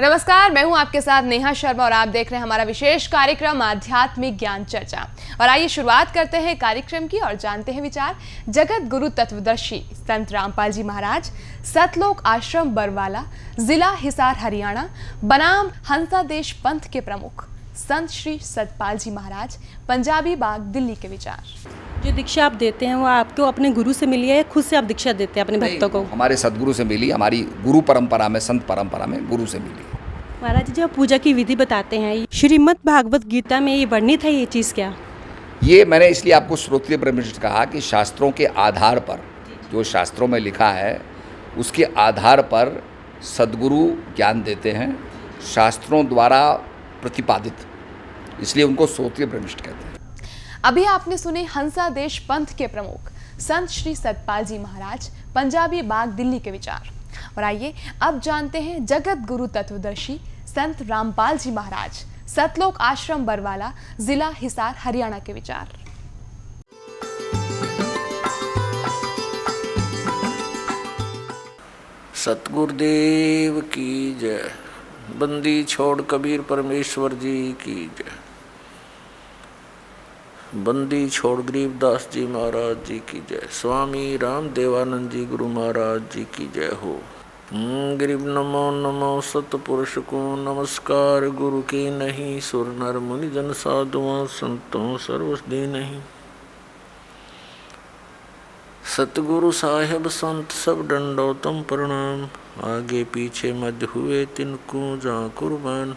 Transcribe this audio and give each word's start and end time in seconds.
नमस्कार, 0.00 0.50
मैं 0.52 0.62
हूँ 0.64 0.76
आपके 0.76 1.00
साथ 1.00 1.22
नेहा 1.22 1.52
शर्मा 1.52 1.84
और 1.84 1.92
आप 1.92 2.08
देख 2.08 2.30
रहे 2.30 2.38
हैं 2.38 2.42
हमारा 2.42 2.64
विशेष 2.64 3.06
कार्यक्रम, 3.06 3.62
आध्यात्मिक 3.62 4.36
ज्ञान 4.38 4.64
चर्चा। 4.64 5.06
और 5.40 5.48
आइए 5.48 5.68
शुरुआत 5.68 6.12
करते 6.14 6.36
हैं 6.36 6.56
कार्यक्रम 6.58 7.06
की 7.06 7.18
और 7.18 7.34
जानते 7.34 7.72
हैं 7.72 7.82
विचार। 7.82 8.16
जगत 8.48 8.88
गुरु 8.90 9.08
तत्वदर्शी 9.08 9.80
संत 9.94 10.32
रामपाल 10.32 10.72
जी 10.72 10.82
महाराज, 10.82 11.30
सतलोक 11.64 12.22
आश्रम 12.26 12.74
बरवाला, 12.74 13.24
जिला 13.58 13.90
हिसार, 13.94 14.36
हरियाणा, 14.36 14.88
बनाम 15.24 15.70
हंसा 15.90 16.22
देश 16.24 16.52
पंथ 16.64 16.92
के 16.92 17.00
प्रमुख। 17.00 17.48
संत 17.76 18.10
श्री 18.10 18.38
सतपाल 18.38 18.98
जी 18.98 19.10
महाराज 19.10 19.56
पंजाबी 19.88 20.34
बाग 20.36 20.60
दिल्ली 20.72 20.94
के 20.94 21.08
विचार। 21.08 21.42
जो 22.04 22.12
दीक्षा 22.12 22.44
आप 22.44 22.52
देते 22.52 22.86
हैं 22.86 22.94
वो 22.94 23.06
आपको 23.06 23.42
अपने 23.42 23.70
गुरु 23.70 23.92
से 23.92 24.06
मिली 24.06 24.28
है 24.28 24.42
खुद 24.42 24.64
से 24.64 24.76
आप 24.76 24.84
दीक्षा 24.84 25.12
देते 25.12 25.40
हैं 25.40 25.46
अपने 25.46 25.58
भक्तों 25.58 25.88
को? 25.88 26.00
हमारे 26.02 26.36
सदगुरु 26.36 26.72
से 26.72 26.84
मिली 26.84 27.10
हमारी 27.10 27.40
गुरु 27.64 27.80
परंपरा 27.80 28.28
में 28.28 28.38
संत 28.40 28.62
परंपरा 28.66 29.06
में 29.06 29.28
गुरु 29.28 29.46
से 29.46 29.58
मिली। 29.58 29.84
महाराज 30.42 30.70
जी 30.70 30.82
आप 30.82 30.94
पूजा 30.94 31.18
की 31.18 31.32
विधि 31.32 31.56
बताते 31.56 31.98
हैं 31.98 32.26
श्रीमद 32.32 32.76
भागवत 32.86 33.26
गीता 33.26 33.58
में 33.60 33.74
ये 33.74 33.84
वर्णित 33.86 34.24
है 34.24 34.32
ये 34.32 34.44
चीज़ 34.46 34.72
क्या? 34.74 34.94
ये 35.64 35.84
मैंने 35.84 36.08
इसलिए 36.08 36.34
आपको 36.34 36.56
श्रोत्रिय 36.56 36.98
परमिष्ट 36.98 37.40
कहा 37.40 37.64
कि 37.64 37.80
शास्त्रों 37.80 38.30
के 38.30 38.46
आधार 38.46 38.98
पर 39.00 39.20
जो 39.72 39.82
शास्त्रों 39.84 40.28
में 40.28 40.38
लिखा 40.40 40.70
है 40.70 41.00
उसके 41.58 41.84
आधार 41.98 42.42
पर 42.44 42.82
सदगुरु 43.36 43.84
ज्ञान 44.16 44.42
देते 44.42 44.72
हैं। 44.72 44.88
शास्त्रों 45.54 46.06
द्वारा 46.06 46.40
प्रतिपादित। 47.02 47.66
इसलिए 48.40 48.64
उनको 48.64 48.86
श्रोत्रिय 48.86 49.26
परमिष्ट 49.26 49.60
कहते 49.60 49.86
हैं। 49.86 49.94
अभी 50.64 50.84
आपने 50.84 51.16
सुने 51.18 51.44
हंसा 51.44 51.88
देश 51.88 52.18
पंथ 52.18 52.56
के 52.58 52.66
प्रमुख 52.66 53.10
संत 53.40 53.68
श्री 53.68 53.94
सतपाल 53.96 54.44
जी 54.44 54.58
महाराज 54.58 55.08
पंजाबी 55.34 55.82
बाग 55.84 56.08
दिल्ली 56.10 56.38
के 56.40 56.50
विचार। 56.50 56.90
और 57.36 57.44
आइए 57.44 57.74
अब 58.02 58.20
जानते 58.20 58.60
हैं 58.60 58.84
जगत 58.86 59.24
गुरु 59.28 59.46
तत्वदर्शी 59.46 60.18
संत 60.46 60.82
रामपाल 60.82 61.38
जी 61.38 61.50
महाराज 61.50 62.04
सतलोक 62.28 62.80
आश्रम 62.80 63.24
बरवाला 63.26 63.72
जिला 64.00 64.28
हिसार 64.36 64.74
हरियाणा 64.78 65.18
के 65.18 65.32
विचार। 65.32 65.74
सतगुरुदेव 72.16 73.60
की 73.72 74.14
जय। 74.20 74.50
बंदी 75.10 75.64
छोड़ 75.64 76.02
कबीर 76.02 76.40
परमेश्वर 76.40 77.12
जी 77.12 77.52
की 77.52 77.92
जय। 77.98 78.04
बंदी 80.58 81.08
छोड़ 81.08 81.40
गरीबदास 81.40 82.08
जी 82.12 82.26
महाराज 82.26 82.86
जी 82.86 82.98
की 82.98 83.24
जय। 83.30 83.48
स्वामी 83.50 84.16
राम 84.16 84.48
देवानंद 84.48 85.10
जी 85.10 85.24
गुरु 85.24 85.48
महाराज 85.48 86.02
जी 86.12 86.24
की 86.24 86.50
जय 86.54 86.66
हो। 86.66 87.00
हम्म, 87.52 87.96
गरीब 87.96 88.26
नमो 88.26 88.70
नमो 88.70 89.20
सतपुरुष 89.20 89.98
को 89.98 90.36
नमस्कार। 90.36 91.28
गुरु 91.28 91.62
की 91.62 91.90
नहीं 91.90 92.40
सुर 92.40 92.66
नर 92.66 92.98
मुनि 92.98 93.28
जन 93.28 93.52
साधुओं 93.52 94.26
संतों 94.26 94.96
सर्वस्दी 94.96 95.66
नहीं। 95.66 96.00
सतगुरु 98.96 99.52
साहेब 99.52 100.08
संत 100.08 100.50
सब 100.50 100.82
दंडोतम 100.82 101.62
प्रणाम। 101.62 102.28
आगे 102.64 103.02
पीछे 103.04 103.52
मध्य 103.52 103.86
हुए 103.86 104.24
तिनको 104.26 104.96
जा 104.96 105.16
कुर्बान। 105.28 105.96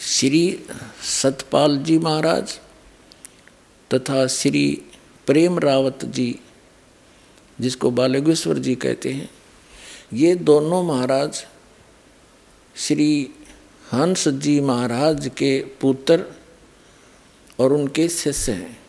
श्री 0.00 0.66
सतपाल 1.02 1.76
जी 1.78 1.98
महाराज 1.98 2.58
तथा 3.90 4.26
श्री 4.26 4.64
प्रेम 5.26 5.58
रावत 5.58 6.04
जी, 6.04 6.38
जिसको 7.60 7.90
बालगेश्वर 7.90 8.58
जी 8.58 8.74
कहते 8.74 9.12
हैं, 9.12 9.30
ये 10.12 10.34
दोनों 10.34 10.82
महाराज 10.84 11.44
श्री 12.76 13.30
हंस 13.92 14.28
जी 14.28 14.60
महाराज 14.60 15.30
के 15.36 15.58
पुत्र 15.80 16.24
और 17.60 17.72
उनके 17.72 18.08
शिष्य 18.08 18.52
हैं। 18.52 18.79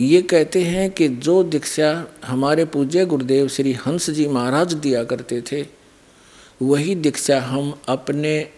ये 0.00 0.22
कहते 0.22 0.62
हैं 0.62 0.90
कि 0.90 1.08
जो 1.08 1.42
दीक्षा 1.42 2.06
हमारे 2.24 2.64
पूज्य 2.64 3.04
गुरुदेव 3.06 3.48
श्री 3.48 3.72
हंस 3.72 4.10
जी 4.10 4.26
महाराज 4.28 4.74
दिया 4.74 5.04
करते 5.04 5.42
थे, 5.42 5.66
वही 6.62 6.94
दीक्षा 6.94 7.40
हम 7.40 7.80
अपने 7.88 8.50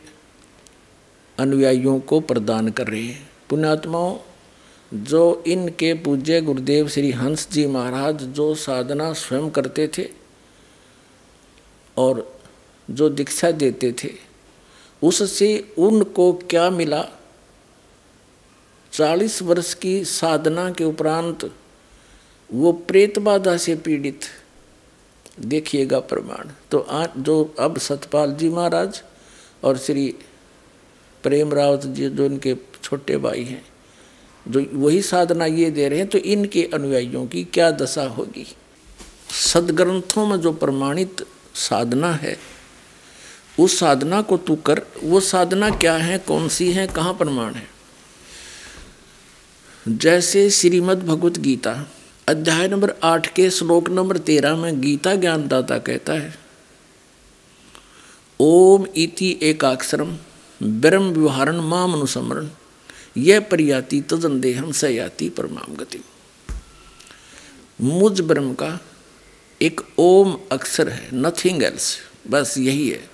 अनुयायियों 1.38 2.00
को 2.00 2.20
प्रदान 2.20 2.68
कर 2.68 2.86
रहे 2.86 3.02
हैं। 3.02 3.28
पुण्यात्माओं, 3.50 4.18
जो 4.94 5.44
इनके 5.46 5.94
पूज्य 5.94 6.40
गुरुदेव 6.40 6.88
श्री 6.88 7.10
हंस 7.10 7.48
जी 7.52 7.66
महाराज 7.66 8.22
जो 8.22 8.54
साधना 8.54 9.12
स्वयं 9.12 9.50
करते 9.50 9.88
थे 9.98 10.08
और 11.96 12.40
जो 12.90 13.08
दीक्षा 13.08 13.50
देते 13.50 13.94
थे, 14.04 14.10
उससे 15.02 15.74
उनको 15.78 16.32
क्या 16.32 16.70
मिला? 16.70 17.08
चालीस 18.96 19.40
वर्ष 19.42 19.72
की 19.74 20.04
साधना 20.04 20.70
के 20.70 20.84
उपरांत 20.84 21.50
वो 22.50 22.72
प्रेत 22.72 23.18
बाधा 23.18 23.56
से 23.56 23.74
पीड़ित। 23.76 24.20
देखिएगा 25.40 25.98
प्रमाण। 26.02 26.50
तो 26.70 26.78
आज 26.78 27.18
जो 27.18 27.54
अब 27.58 27.78
सतपाल 27.78 28.32
जी 28.32 28.48
महाराज 28.48 29.02
और 29.64 29.78
श्री 29.78 30.06
प्रेम 31.24 31.52
रावत 31.54 31.86
जी, 31.86 32.08
जो 32.08 32.24
इनके 32.24 32.56
छोटे 32.82 33.16
भाई 33.18 33.44
हैं, 33.44 33.62
जो 34.46 34.64
वही 34.72 35.02
साधना 35.02 35.46
ये 35.46 35.70
दे 35.70 35.88
रहे 35.88 35.98
हैं 35.98 36.08
तो 36.08 36.18
इनके 36.18 36.68
अनुयायियों 36.74 37.26
की 37.26 37.44
क्या 37.44 37.70
दशा 37.70 38.06
होगी? 38.08 38.46
सदग्रंथों 39.30 40.26
में 40.26 40.40
जो 40.40 40.52
प्रमाणित 40.54 41.26
साधना 41.54 42.12
है, 42.14 42.36
उस 43.60 43.78
साधना 43.78 44.22
को 44.22 44.36
तू 44.36 44.56
कर। 44.56 44.82
वो 45.02 45.20
साधना 45.20 45.70
क्या 45.70 45.96
है, 45.96 46.18
कौन 46.18 46.48
सी 46.48 46.72
है, 46.72 46.86
कहाँ 46.86 47.14
प्रमाण 47.14 47.54
है? 47.54 47.75
जैसे 49.88 50.48
श्रीमद् 50.50 51.04
भगवत 51.06 51.38
गीता, 51.38 51.72
अध्याय 52.28 52.68
नंबर 52.68 52.92
आठ 53.02 53.26
के 53.34 53.48
श्लोक 53.50 53.88
नंबर 53.88 54.16
तेरह 54.18 54.56
में 54.56 54.80
गीता 54.80 55.14
ज्ञानदाता 55.14 55.78
कहता 55.78 56.12
है, 56.12 56.34
ओम 58.40 58.86
इति 58.96 59.28
एकाक्षरम, 59.42 60.16
ब्रह्म 60.60 61.10
व्यवहारण 61.10 61.60
माम 61.60 61.92
अनुसमरण 61.92 62.48
यह 63.16 63.40
परियाति 63.40 64.00
तजन 64.00 64.40
देहम 64.40 64.72
सयाति 64.72 65.28
परमाम 65.28 65.76
गति 65.76 66.00
मुझ 67.80 68.20
ब्रह्म 68.20 68.54
का 68.54 68.78
एक 69.60 69.80
ओम 69.98 70.36
अक्षर 70.52 70.88
है 70.88 71.08
नथिंग 71.14 71.62
एल्स 71.62 71.96
बस 72.30 72.58
यही 72.58 72.88
है। 72.88 73.08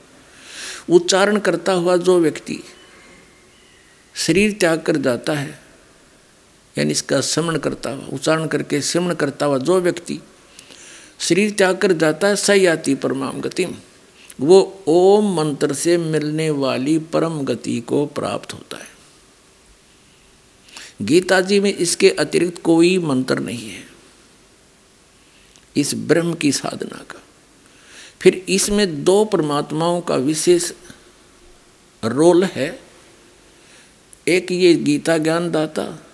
उच्चारण 0.90 1.38
करता 1.38 1.72
हुआ 1.72 1.96
जो 1.96 2.18
व्यक्ति 2.20 2.58
शरीर 4.14 4.56
त्याग 4.60 4.80
कर 4.80 4.96
जाता 4.96 5.32
है 5.32 5.60
यानी 6.78 6.90
इसका 6.90 7.20
श्रमण 7.20 7.58
करता 7.58 7.90
हुआ, 7.90 8.06
उच्चारण 8.06 8.46
करके 8.46 8.82
श्रमण 8.82 9.14
करता 9.14 9.46
हुआ 9.46 9.58
जो 9.58 9.80
व्यक्ति 9.80 10.20
शरीर 11.20 11.50
त्याग 11.50 11.76
कर 11.76 11.92
जाता 11.92 12.26
है, 12.26 12.36
सही 12.36 12.66
आती 12.66 12.94
परमाम 12.94 13.40
गति 13.40 13.66
वो 14.40 14.84
ओम 14.86 15.36
मंत्र 15.36 15.74
से 15.74 15.98
मिलने 15.98 16.50
वाली 16.50 16.98
परम 16.98 17.40
गति 17.40 17.80
को 17.80 18.06
प्राप्त 18.06 18.52
होता 18.52 18.76
है। 18.76 18.92
गीता 21.02 21.40
जी 21.40 21.60
में 21.60 21.74
इसके 21.74 22.10
अतिरिक्त 22.10 22.62
कोई 22.62 22.98
मंत्र 22.98 23.38
नहीं 23.38 23.70
है। 23.70 23.84
इस 25.76 25.94
ब्रह्म 25.94 26.34
की 26.34 26.52
साधना 26.52 27.04
का। 27.10 27.22
फिर 28.20 28.44
इसमें 28.48 29.04
दो 29.04 29.24
परमात्माओं 29.24 30.00
का 30.00 30.16
विशेष 30.16 30.72
रोल 32.04 32.44
है। 32.44 32.80
एक 34.28 34.52
ये 34.52 34.74
गीता 34.74 35.18
ज्ञान 35.18 35.50
दाता 35.50 36.06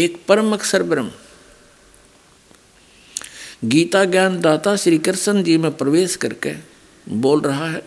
एक 0.00 0.20
परम 0.28 0.52
अक्षर 0.52 0.82
ब्रह्म। 0.82 1.10
गीता 3.64 4.04
ज्ञान 4.04 4.40
दाता 4.40 4.76
श्री 4.76 4.98
कृष्ण 4.98 5.42
जी 5.42 5.56
में 5.58 5.70
प्रवेश 5.76 6.16
करके 6.16 6.52
बोल 7.06 7.40
रहा 7.40 7.68
है, 7.70 7.82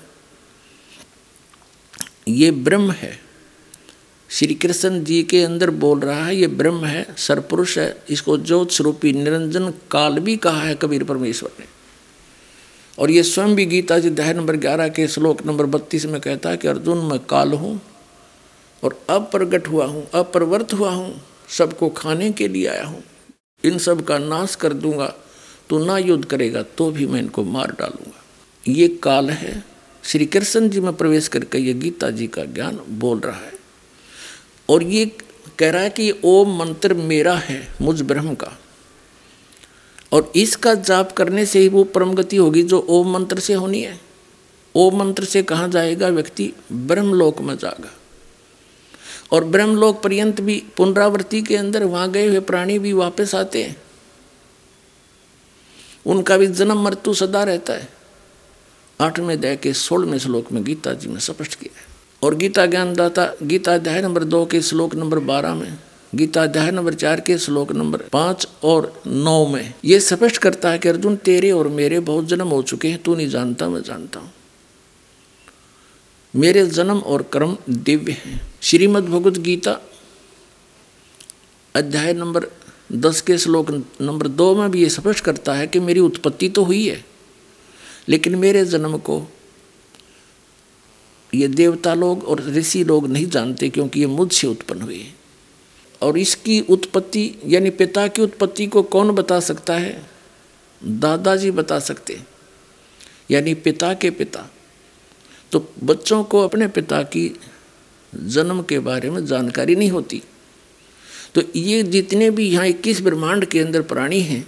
ये 2.27 2.51
ब्रह्म 2.51 2.91
है। 2.91 3.19
श्री 4.29 4.55
कृष्ण 4.55 5.03
जी 5.03 5.23
के 5.23 5.43
अंदर 5.43 5.69
बोल 5.69 5.99
रहा 5.99 6.25
है, 6.25 6.35
ये 6.35 6.47
ब्रह्म 6.47 6.85
है 6.85 7.05
सरपुरुष 7.17 7.77
है। 7.77 8.03
इसको 8.09 8.37
ज्योत 8.37 8.71
स्वरूपी 8.71 9.13
निरंजन 9.13 9.73
काल 9.91 10.19
भी 10.19 10.37
कहा 10.37 10.61
है 10.61 10.75
कबीर 10.75 11.03
परमेश्वर 11.03 11.51
ने। 11.59 11.65
और 12.99 13.11
ये 13.11 13.23
स्वयं 13.23 13.55
भी 13.55 13.65
गीता 13.65 13.99
जी 13.99 14.09
अध्याय 14.09 14.33
नंबर 14.33 14.55
ग्यारह 14.55 14.87
के 14.87 15.07
श्लोक 15.07 15.45
नंबर 15.45 15.65
बत्तीस 15.65 16.05
में 16.05 16.21
कहता 16.21 16.49
है 16.49 16.57
कि, 16.57 16.67
अर्जुन, 16.67 16.97
मैं 16.97 17.19
काल 17.19 17.53
हूँ 17.53 17.79
और 18.83 18.99
अप्रगट 19.09 19.67
हुआ 19.67 19.85
हूँ, 19.85 20.09
अप्रवर्त 20.13 20.73
हुआ 20.73 20.91
हूँ। 20.91 21.21
सबको 21.49 21.89
खाने 21.89 22.31
के 22.31 22.47
लिए 22.47 22.67
आया 22.67 22.85
हूँ। 22.85 23.03
इन 23.63 23.77
सब 23.77 24.03
का 24.05 24.17
नाश 24.17 24.55
कर 24.55 24.73
दूँगा 24.73 25.13
तो 25.69 25.77
ना 25.85 25.97
युद्ध 25.97 26.23
करेगा 26.25 26.61
तो 26.77 26.89
भी 26.91 27.05
मैं 27.05 27.19
इनको 27.19 27.43
मार 27.43 27.71
डालूँगा। 27.79 28.23
ये 28.63 28.87
काल 29.03 29.29
है। 29.29 29.63
श्री 30.03 30.25
कृष्ण 30.25 30.69
जी 30.69 30.79
में 30.79 30.93
प्रवेश 30.93 31.27
करके 31.27 31.57
ये 31.57 31.73
गीता 31.73 32.09
जी 32.09 32.27
का 32.27 32.43
ज्ञान 32.45 32.79
बोल 32.89 33.19
रहा 33.19 33.35
है। 33.35 33.53
और 34.69 34.83
ये 34.83 35.05
कह 35.59 35.71
रहा 35.71 35.81
है 35.81 35.89
कि 35.89 36.11
ओम 36.23 36.57
मंत्र 36.59 36.93
मेरा 36.93 37.35
है, 37.35 37.67
मुझ 37.81 38.01
ब्रह्म 38.01 38.33
का। 38.35 38.57
और 40.11 40.31
इसका 40.35 40.73
जाप 40.73 41.11
करने 41.11 41.45
से 41.45 41.59
ही 41.59 41.69
वो 41.69 41.83
परम 41.83 42.13
गति 42.13 42.37
होगी 42.37 42.63
जो 42.63 42.85
ओम 42.89 43.13
मंत्र 43.13 43.39
से 43.39 43.53
होनी 43.53 43.81
है। 43.81 43.99
ओ 44.75 44.89
मंत्र 44.91 45.25
से 45.25 45.43
कहा 45.43 45.67
जाएगा 45.67 46.07
व्यक्ति? 46.07 46.51
ब्रह्मलोक 46.71 47.41
में 47.41 47.57
जागा 47.57 47.91
और 49.31 49.43
ब्रह्मलोक 49.43 50.01
पर्यंत 50.01 50.41
भी 50.41 50.63
पुनरावृत्ति 50.77 51.41
के 51.41 51.55
अंदर 51.55 51.83
वहाँ 51.83 52.11
गए 52.11 52.27
हुए 52.27 52.39
प्राणी 52.39 52.79
भी 52.79 52.93
वापस 52.93 53.35
आते 53.35 53.63
हैं। 53.63 53.81
उनका 56.05 56.37
भी 56.37 56.47
जन्म 56.47 56.83
मृत्यु 56.83 57.13
सदा 57.13 57.43
रहता 57.43 57.73
है। 57.73 57.89
आठवें 59.01 59.37
अध्याय 59.37 59.55
के 59.55 59.73
सोलहवें 59.73 60.19
श्लोक 60.19 60.51
में 60.51 60.63
गीता 60.63 60.93
जी 60.93 61.09
ने 61.09 61.19
स्पष्ट 61.19 61.55
किया 61.55 61.79
है। 61.79 61.85
और 62.23 62.35
गीता 62.35 62.65
ज्ञानदाता, 62.65 63.33
गीता 63.43 63.73
अध्याय 63.73 64.01
नंबर 64.01 64.23
दो 64.23 64.45
के 64.45 64.61
श्लोक 64.61 64.95
नंबर 64.95 65.19
बारह 65.19 65.55
में, 65.55 65.77
गीता 66.15 66.43
अध्याय 66.43 66.71
नंबर 66.71 66.93
चार 66.93 67.19
के 67.19 67.37
श्लोक 67.37 67.71
नंबर 67.71 68.01
पाँच 68.01 68.47
और 68.63 69.01
नौ 69.07 69.47
में 69.47 69.73
ये 69.85 69.99
स्पष्ट 69.99 70.37
करता 70.37 70.69
है 70.69 70.79
कि 70.79 70.89
अर्जुन, 70.89 71.15
तेरे 71.15 71.51
और 71.51 71.67
मेरे 71.67 71.99
बहुत 71.99 72.25
जन्म 72.25 72.47
हो 72.47 72.61
चुके 72.61 72.87
हैं, 72.87 73.03
तू 73.03 73.15
नहीं 73.15 73.29
जानता, 73.29 73.69
मैं 73.69 73.81
जानता 73.81 74.19
हूँ। 74.19 74.32
मेरे 76.33 76.65
जन्म 76.65 76.99
और 76.99 77.21
कर्म 77.23 77.57
दिव्य 77.69 78.11
हैं। 78.11 78.41
श्रीमद् 78.61 79.05
भगवद 79.05 79.37
गीता, 79.37 79.71
अध्याय 81.75 82.13
नंबर 82.13 82.47
दस 82.91 83.21
के 83.21 83.37
श्लोक 83.37 83.69
नंबर 84.01 84.27
दो 84.27 84.53
में 84.55 84.69
भी 84.71 84.81
ये 84.81 84.89
स्पष्ट 84.89 85.23
करता 85.23 85.53
है 85.53 85.67
कि 85.67 85.79
मेरी 85.79 85.99
उत्पत्ति 85.99 86.49
तो 86.49 86.63
हुई 86.63 86.87
है, 86.87 87.03
लेकिन 88.09 88.35
मेरे 88.35 88.63
जन्म 88.65 88.97
को 88.99 89.21
ये 91.33 91.47
देवता 91.47 91.93
लोग 91.93 92.23
और 92.23 92.41
ऋषि 92.47 92.83
लोग 92.83 93.07
नहीं 93.07 93.27
जानते 93.27 93.69
क्योंकि 93.69 93.99
ये 93.99 94.05
मुझसे 94.05 94.47
उत्पन्न 94.47 94.81
हुए 94.81 94.97
हैं। 94.97 95.15
और 96.01 96.17
इसकी 96.17 96.59
उत्पत्ति, 96.61 97.31
यानी 97.45 97.69
पिता 97.69 98.07
की 98.07 98.21
उत्पत्ति 98.21 98.67
को 98.67 98.83
कौन 98.83 99.11
बता 99.11 99.39
सकता 99.41 99.73
है? 99.73 100.09
दादाजी 100.81 101.51
बता 101.51 101.79
सकते 101.81 102.19
यानी 103.31 103.53
पिता 103.53 103.93
के 103.93 104.09
पिता। 104.11 104.49
तो 105.53 105.67
बच्चों 105.83 106.23
को 106.23 106.43
अपने 106.43 106.67
पिता 106.69 107.01
की 107.05 107.27
जन्म 108.13 108.61
के 108.61 108.79
बारे 108.81 109.09
में 109.09 109.25
जानकारी 109.25 109.75
नहीं 109.75 109.89
होती। 109.89 110.21
तो 111.35 111.41
ये 111.55 111.81
जितने 111.83 112.29
भी 112.29 112.49
यहाँ 112.49 112.65
इक्कीस 112.67 113.01
ब्रह्मांड 113.01 113.45
के 113.45 113.59
अंदर 113.59 113.81
प्राणी 113.83 114.19
हैं, 114.21 114.45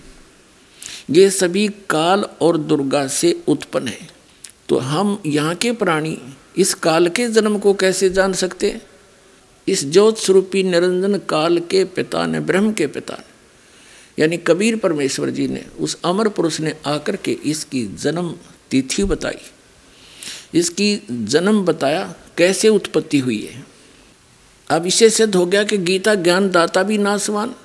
ये 1.11 1.29
सभी 1.31 1.67
काल 1.89 2.23
और 2.41 2.57
दुर्गा 2.57 3.05
से 3.09 3.31
उत्पन्न 3.47 3.87
हैं। 3.87 4.09
तो 4.69 4.77
हम 4.79 5.21
यहाँ 5.25 5.55
के 5.55 5.71
प्राणी 5.73 6.17
इस 6.57 6.73
काल 6.75 7.07
के 7.09 7.27
जन्म 7.29 7.57
को 7.59 7.73
कैसे 7.75 8.09
जान 8.09 8.33
सकते 8.33 8.75
इस 9.67 9.85
ज्योत 9.85 10.17
स्वरूपी 10.17 10.63
निरंजन 10.63 11.17
काल 11.29 11.59
के 11.61 11.83
पिता 11.85 12.25
ने, 12.25 12.39
ब्रह्म 12.39 12.71
के 12.73 12.87
पिता 12.87 13.13
ने, 13.13 13.33
यानी 14.17 14.37
कबीर 14.39 14.75
परमेश्वर 14.75 15.29
जी 15.29 15.47
ने, 15.47 15.63
उस 15.79 15.97
अमर 16.05 16.29
पुरुष 16.29 16.59
ने 16.59 16.75
आकर 16.85 17.15
के 17.15 17.31
इसकी 17.45 17.85
जन्म 17.95 18.33
तिथि 18.71 19.03
बताई। 19.03 19.39
इसकी 20.53 21.01
जन्म 21.12 21.65
बताया 21.65 22.15
कैसे 22.38 22.69
उत्पत्ति 22.69 23.19
हुई 23.19 23.42
है। 23.45 23.63
अब 24.69 24.86
इसे 24.86 25.09
सिद्ध 25.09 25.36
हो 25.36 25.45
गया 25.45 25.63
कि 25.63 25.77
गीता 25.77 26.15
ज्ञान 26.15 26.50
दाता 26.50 26.83
भी 26.83 26.97
नासवान 26.97 27.56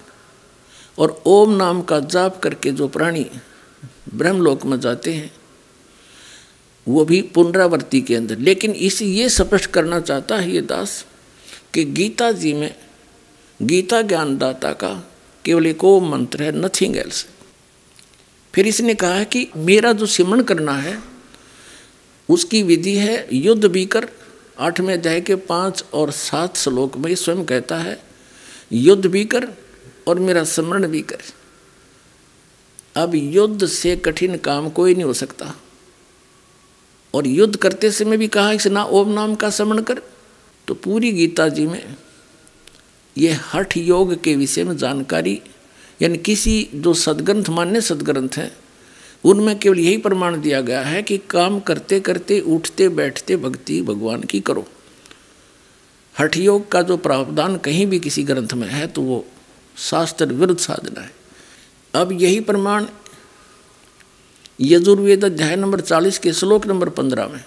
और 0.99 1.23
ओम 1.27 1.57
नाम 1.57 1.83
का 1.83 2.01
जाप 2.01 2.41
करके 2.41 2.71
जो 2.71 2.89
प्राणी 2.89 3.27
ब्रह्मलोक 4.15 4.65
में 4.67 4.81
जाते 4.81 5.13
हैं, 5.15 5.31
वो 6.87 7.05
भी 7.05 7.21
पुनरावृत्ति 7.23 8.01
के 8.01 8.17
अंदर। 8.17 8.39
लेकिन 8.39 8.73
इसे 8.73 9.05
ये 9.05 9.29
स्पष्ट 9.29 9.71
करना 9.71 10.01
चाहता 10.01 10.37
है 10.37 10.51
ये 10.51 10.61
दास 10.61 11.05
कि 11.75 11.85
गीता 11.85 12.33
जी 12.33 12.53
में 12.55 12.75
गीता 13.63 14.03
ज्ञानदाता 14.03 14.73
का 14.73 14.93
केवल 15.45 15.67
एक 15.67 15.85
ओम 15.85 16.11
मंत्र 16.11 16.43
है 16.43 16.53
नथिंग 16.53 16.97
एल्स 16.97 17.27
फिर 18.55 18.67
इसने 18.67 18.95
कहा 18.95 19.15
है 19.15 19.25
कि 19.25 19.47
मेरा 19.57 19.93
जो 19.93 20.07
सिमरण 20.07 20.43
करना 20.43 20.73
है 20.73 21.10
उसकी 22.31 22.63
विधि 22.63 22.95
है 22.97 23.27
युद्ध 23.33 23.65
भी 23.65 23.85
कर 23.87 24.09
आठवें 24.59 24.93
अध्याय 24.95 25.21
के 25.21 25.35
पाँच 25.35 25.85
और 25.95 26.11
सात 26.11 26.57
श्लोक 26.57 26.97
में 26.97 27.15
स्वयं 27.15 27.45
कहता 27.45 27.79
है, 27.79 27.99
युद्ध 28.73 29.07
भी 29.07 29.25
कर 29.25 29.49
और 30.09 30.19
मेरा 30.19 30.45
स्मरण 30.45 30.87
भी 30.89 31.01
कर 31.03 31.23
अब 32.97 33.15
युद्ध 33.15 33.67
से 33.67 33.97
कठिन 33.97 34.37
काम 34.37 34.69
कोई 34.71 34.95
नहीं 34.95 35.05
हो 35.05 35.13
सकता। 35.13 35.55
और 37.15 37.27
युद्ध 37.27 37.57
करते 37.57 37.91
समय 37.91 38.17
भी 38.17 38.29
कहा 38.29 38.53
इस 38.53 38.67
ना 38.67 38.85
ओम 38.85 39.13
नाम 39.13 39.35
का 39.35 39.51
स्मरण 39.51 39.83
कर। 39.83 40.03
तो 40.69 40.75
पूरी 40.75 41.13
गीता 41.13 41.49
जी 41.49 41.67
में 41.67 41.97
ये 43.17 43.31
हठ 43.45 43.77
योग 43.77 44.15
के 44.23 44.35
विषय 44.37 44.65
में 44.65 44.77
जानकारी, 44.77 45.41
यानी 46.03 46.19
किसी 46.19 46.69
जो 46.75 46.95
सदग्रंथ, 46.95 47.49
मान्य 47.49 47.81
सदग्रंथ 47.81 48.37
हैं 48.37 48.51
उनमें 49.25 49.59
केवल 49.59 49.79
यही 49.79 49.97
प्रमाण 49.97 50.41
दिया 50.41 50.61
गया 50.61 50.83
है 50.83 51.03
कि 51.03 51.19
काम 51.31 51.59
करते 51.61 52.01
करते 52.01 52.41
उठते 52.49 52.89
बैठते 52.89 53.37
भक्ति 53.37 53.81
भगवान 53.83 54.23
की 54.23 54.41
करो। 54.41 54.67
हठ 56.15 56.37
योग 56.37 56.71
का 56.73 56.83
जो 56.83 56.97
प्रावधान 56.97 57.57
कहीं 57.57 57.87
भी 57.87 57.99
किसी 58.01 58.23
ग्रंथ 58.23 58.53
में 58.53 58.69
है 58.69 58.87
तो 58.87 59.03
वो 59.03 59.25
शास्त्र 59.77 60.27
विरुद्ध 60.27 60.61
साधना 60.61 61.01
है। 61.01 61.13
अब 61.95 62.13
यही 62.13 62.41
प्रमाण 62.41 62.87
यजुर्वेद 64.61 65.25
अध्याय 65.25 65.57
नंबर 65.57 65.81
चालीस 65.81 66.19
के 66.19 66.33
श्लोक 66.33 66.67
नंबर 66.67 66.89
पंद्रह 66.89 67.29
में। 67.29 67.45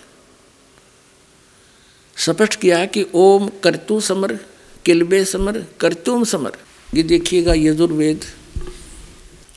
स्पष्ट 2.18 2.56
किया 2.56 2.86
कि 2.86 3.06
ओम 3.14 3.48
कर्तु 3.64 4.00
समर, 4.00 4.38
किलबे 4.86 5.24
समर, 5.26 5.66
कर्तुम 5.80 6.24
समर। 6.24 6.58
ये 6.94 7.04
देखिएगा 7.04 7.54
यजुर्वेद 7.54 8.26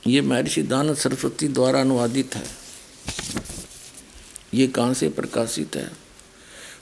ये 0.07 0.21
महर्षि 0.21 0.63
दान 0.63 0.95
सरस्वती 0.95 1.47
द्वारा 1.47 1.81
अनुवादित 1.81 2.35
है। 2.35 2.43
ये 4.53 4.67
कहाँ 4.67 4.93
से 4.93 5.09
प्रकाशित 5.09 5.75
है? 5.75 5.91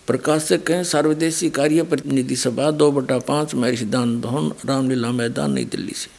प्रकाशक 0.08 0.72
हैं 0.72 0.84
सर्वदेशी 0.84 1.50
कार्य 1.50 1.84
प्रतिनिधि 1.84 2.36
सभा, 2.36 2.72
दो 2.72 2.92
बटा 2.92 3.20
पाँच, 3.20 3.56
महर्षि 3.56 3.86
दान 3.86 4.22
भवन, 4.22 4.52
रामलीला 4.66 5.12
मैदान, 5.12 5.54
नई 5.54 5.66
दिल्ली 5.66 5.94
से। 5.94 6.10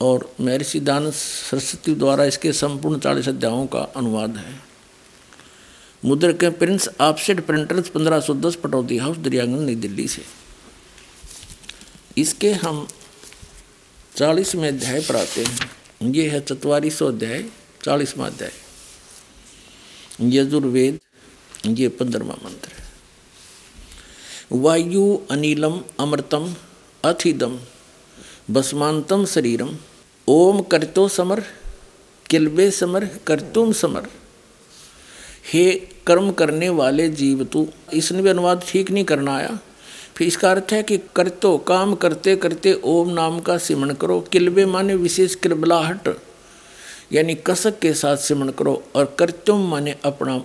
और 0.00 0.34
महर्षि 0.40 0.80
दान 0.80 1.10
सरस्वती 1.10 1.94
द्वारा 1.94 2.24
इसके 2.24 2.52
संपूर्ण 2.52 2.98
चालीस 2.98 3.28
अध्यायों 3.28 3.66
का 3.66 3.78
अनुवाद 3.78 4.36
है। 4.36 4.60
मुद्र 6.04 6.32
के 6.32 6.50
प्रिंस 6.50 6.88
ऑफसेट 7.00 7.40
प्रिंटर्स, 7.40 7.88
पंद्रह 7.88 8.20
सौ 8.20 8.34
दस, 8.34 8.54
पटौदी 8.54 8.98
हाउस, 8.98 9.16
दरियागंज, 9.16 9.60
नई 9.60 9.74
दिल्ली 9.74 10.08
से। 10.08 10.22
इसके 12.18 12.52
हम 12.52 12.88
चालीसवें 14.18 14.68
अध्याय 14.68 15.00
पर 15.00 15.16
आते 15.16 15.42
हैं। 15.44 16.12
ये 16.12 16.28
है 16.28 16.40
चतवालीसो 16.40 17.06
अध्याय, 17.08 17.44
चालीसवा 17.84 18.26
अध्याय। 18.26 18.52
यजुर्वेद, 20.36 20.98
ये 21.66 21.88
पंद्रवा 21.88 22.34
मंत्र 22.44 22.70
है। 22.72 22.86
वायु 24.52 25.04
अनिलम 25.30 25.80
अमृतम 26.00 26.54
अथिदम 27.04 27.58
भस्मांतम 28.50 29.24
शरीरम। 29.26 29.76
ओम 30.28 30.60
करतो 30.62 31.08
समर 31.08 31.42
किलबे 32.30 32.70
समर, 32.70 33.04
करतुम 33.26 33.72
समर। 33.72 34.08
हे 35.52 35.72
कर्म 36.06 36.32
करने 36.32 36.68
वाले 36.68 37.08
जीव 37.08 37.44
तू, 37.44 37.68
इसने 37.94 38.22
भी 38.22 38.28
अनुवाद 38.28 38.64
ठीक 38.68 38.90
नहीं 38.90 39.04
करना 39.04 39.36
आया। 39.36 39.58
फिर 40.18 40.26
इसका 40.26 40.50
अर्थ 40.50 40.72
है 40.72 40.82
कि 40.82 40.96
करतो, 41.16 41.56
काम 41.58 41.94
करते 41.94 42.34
करते 42.36 42.72
ओम 42.84 43.10
नाम 43.10 43.38
का 43.40 43.56
सिमरण 43.58 43.94
करो 43.94 44.20
किलबे 44.32 44.64
माने 44.66 44.94
विशेष 44.96 45.34
किरबलाहट, 45.34 46.08
यानी 47.12 47.34
कसक 47.46 47.78
के 47.78 47.92
साथ 47.94 48.16
सिमरण 48.18 48.50
करो, 48.50 48.82
और 48.96 49.14
कर्तुम 49.18 49.68
माने 49.70 49.94
अपना 50.04 50.36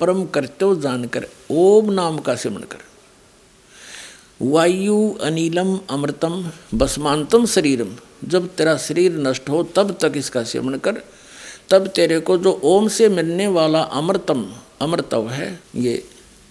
परम 0.00 0.24
कर्तव्य 0.26 0.80
जानकर 0.80 1.26
ओम 1.50 1.90
नाम 1.92 2.18
का 2.18 2.34
सिमरण 2.36 2.64
कर। 2.64 2.84
वायु 4.42 4.96
अनिलम 5.22 5.78
अमृतम 5.90 6.44
बसमांतम 6.74 7.46
शरीरम, 7.46 7.94
जब 8.24 8.48
तेरा 8.56 8.76
शरीर 8.78 9.16
नष्ट 9.18 9.48
हो 9.50 9.62
तब 9.76 9.96
तक 10.00 10.12
इसका 10.16 10.42
सेवन 10.44 10.78
कर, 10.78 11.02
तब 11.70 11.86
तेरे 11.86 12.20
को 12.20 12.36
जो 12.38 12.60
ओम 12.64 12.88
से 12.88 13.08
मिलने 13.08 13.46
वाला 13.48 13.80
अमृतम, 13.80 14.46
अमृतव 14.82 15.28
है, 15.30 15.58
ये 15.76 16.02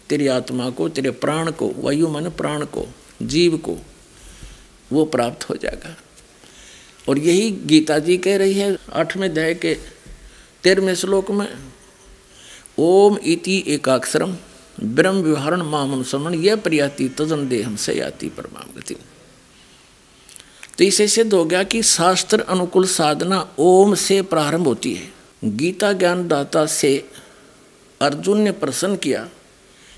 तेरी 0.10 0.28
आत्मा 0.28 0.70
को, 0.70 0.90
तेरे 0.90 1.12
प्राण 1.12 1.52
को, 1.52 1.72
वायु 1.78 2.08
मन 2.08 2.30
प्राण 2.30 2.66
को, 2.66 2.88
जीव 3.22 3.58
को, 3.58 3.78
वो 4.92 5.06
प्राप्त 5.06 5.50
हो 5.50 5.56
जाएगा। 5.56 5.96
और 7.10 7.18
यही 7.18 7.52
गीता 7.52 8.00
जी 8.00 8.18
कह 8.18 8.38
रही 8.38 8.54
है 8.54 8.78
आठवें 8.94 9.28
अध्याय 9.30 9.54
के 9.54 9.74
तेरहवें 10.64 10.96
श्लोक 10.96 11.32
में, 11.32 11.48
ओम 12.80 13.18
इति 13.18 13.64
एकाक्षरम 13.68 14.36
ब्रह्म 14.84 15.22
विवरण 15.22 15.62
मामन 15.62 16.04
समन, 16.04 16.34
यह 16.34 16.56
प्रियाति 16.56 17.10
तजन 17.10 17.48
देहम 17.48 17.76
से 17.76 17.94
याति 17.94 18.30
परमाम 18.30 18.80
गति 18.80 18.96
तो 20.78 20.84
इसे 20.84 21.08
सिद्ध 21.08 21.34
हो 21.34 21.44
गया 21.46 21.64
कि 21.64 21.82
शास्त्र 21.84 22.42
अनुकूल 22.42 22.86
साधना 22.86 23.40
ओम 23.60 23.94
से 23.96 24.22
प्रारंभ 24.22 24.68
होती 24.68 24.94
है। 24.94 25.14
गीता 25.44 25.92
ज्ञान 25.94 26.28
दाता 26.28 26.66
से 26.66 27.10
अर्जुन 28.02 28.42
ने 28.42 28.52
प्रश्न 28.52 28.96
किया 28.96 29.28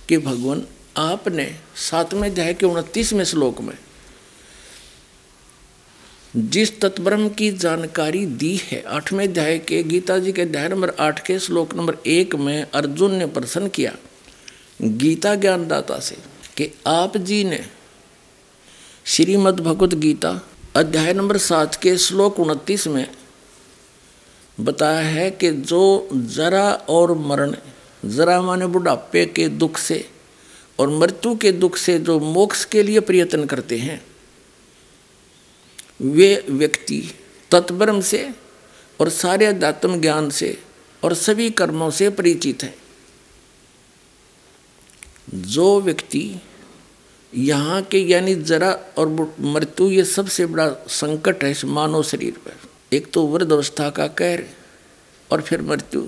कि 0.10 0.18
भगवान, 0.18 0.64
आपने 0.98 1.50
सातवें 1.76 2.30
अध्याय 2.30 2.54
के 2.54 2.66
उनतीसवें 2.66 3.24
श्लोक 3.24 3.62
में 3.62 3.78
जिस 6.36 6.80
तत्ब्रह्म 6.82 7.30
की 7.30 7.52
जानकारी 7.52 8.26
दी 8.26 8.56
है, 8.64 8.82
आठवें 8.82 9.28
अध्याय 9.28 9.58
के 9.60 9.82
गीता 9.84 10.18
जी 10.20 10.32
के 10.32 10.42
अध्याय 10.42 10.68
नंबर 10.70 10.90
आठ 11.00 11.26
के 11.26 11.40
श्लोक 11.40 11.74
नंबर 11.76 11.98
एक 12.08 12.36
में 12.36 12.66
अर्जुन 12.72 13.16
ने 13.16 13.26
प्रश्न 13.28 13.68
किया, 13.68 13.96
गीता 14.82 15.36
ज्ञानदाता 15.36 16.00
से, 16.00 16.18
कि 16.58 16.72
आप 16.88 17.18
जी 17.18 17.44
ने 17.44 17.64
श्रीमद् 19.06 19.62
भगवत 19.62 19.94
गीता 19.96 20.40
अध्याय 20.76 21.14
नंबर 21.14 21.38
सात 21.38 21.76
के 21.76 21.98
श्लोक 21.98 22.40
उनतीस 22.40 22.88
में 22.88 23.08
बताया 24.60 25.00
है 25.00 25.30
कि 25.32 25.52
जो 25.52 26.10
जरा 26.14 26.72
और 26.90 27.14
मरण 27.18 27.56
जरा 28.04 28.42
माने 28.42 28.68
बुढ़ापे 28.68 29.26
के 29.26 29.48
दुख 29.50 29.78
से 29.78 30.10
और 30.80 30.90
मृत्यु 30.90 31.36
के 31.36 31.52
दुख 31.52 31.78
से 31.78 31.98
जो 32.00 32.20
मोक्ष 32.20 32.66
के 32.66 32.84
लिए 32.84 33.00
प्रयत्न 33.00 33.46
करते 33.46 33.78
हैं, 33.78 34.02
वे 36.02 36.46
व्यक्ति 36.50 37.02
तत्ब्रह्म 37.52 38.02
से 38.02 38.30
और 39.00 39.10
सारे 39.10 39.46
अध्यात्म 39.46 40.00
ज्ञान 40.02 40.30
से 40.30 40.58
और 41.04 41.14
सभी 41.14 41.50
कर्मों 41.50 41.90
से 41.92 42.10
परिचित 42.10 42.64
है। 42.64 42.76
जो 45.34 45.80
व्यक्ति 45.82 46.42
यहाँ 47.34 47.82
के 47.82 48.00
यानी 48.00 48.36
जरा 48.36 48.72
और 48.98 49.10
मृत्यु 49.40 49.88
ये 49.88 50.04
सबसे 50.06 50.46
बड़ा 50.46 50.70
संकट 50.90 51.44
है 51.44 51.52
इस 51.52 51.66
मानव 51.66 52.04
शरीर 52.04 52.38
पर। 52.38 52.96
एक 52.96 53.12
तो 53.14 53.26
वृद्ध 53.28 53.52
अवस्था 53.52 53.90
का 53.90 54.08
कहर 54.08 54.44
और 55.32 55.42
फिर 55.42 55.62
मृत्यु। 55.62 56.06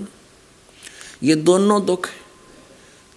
ये 1.22 1.34
दोनों 1.36 1.84
दुख 1.86 2.08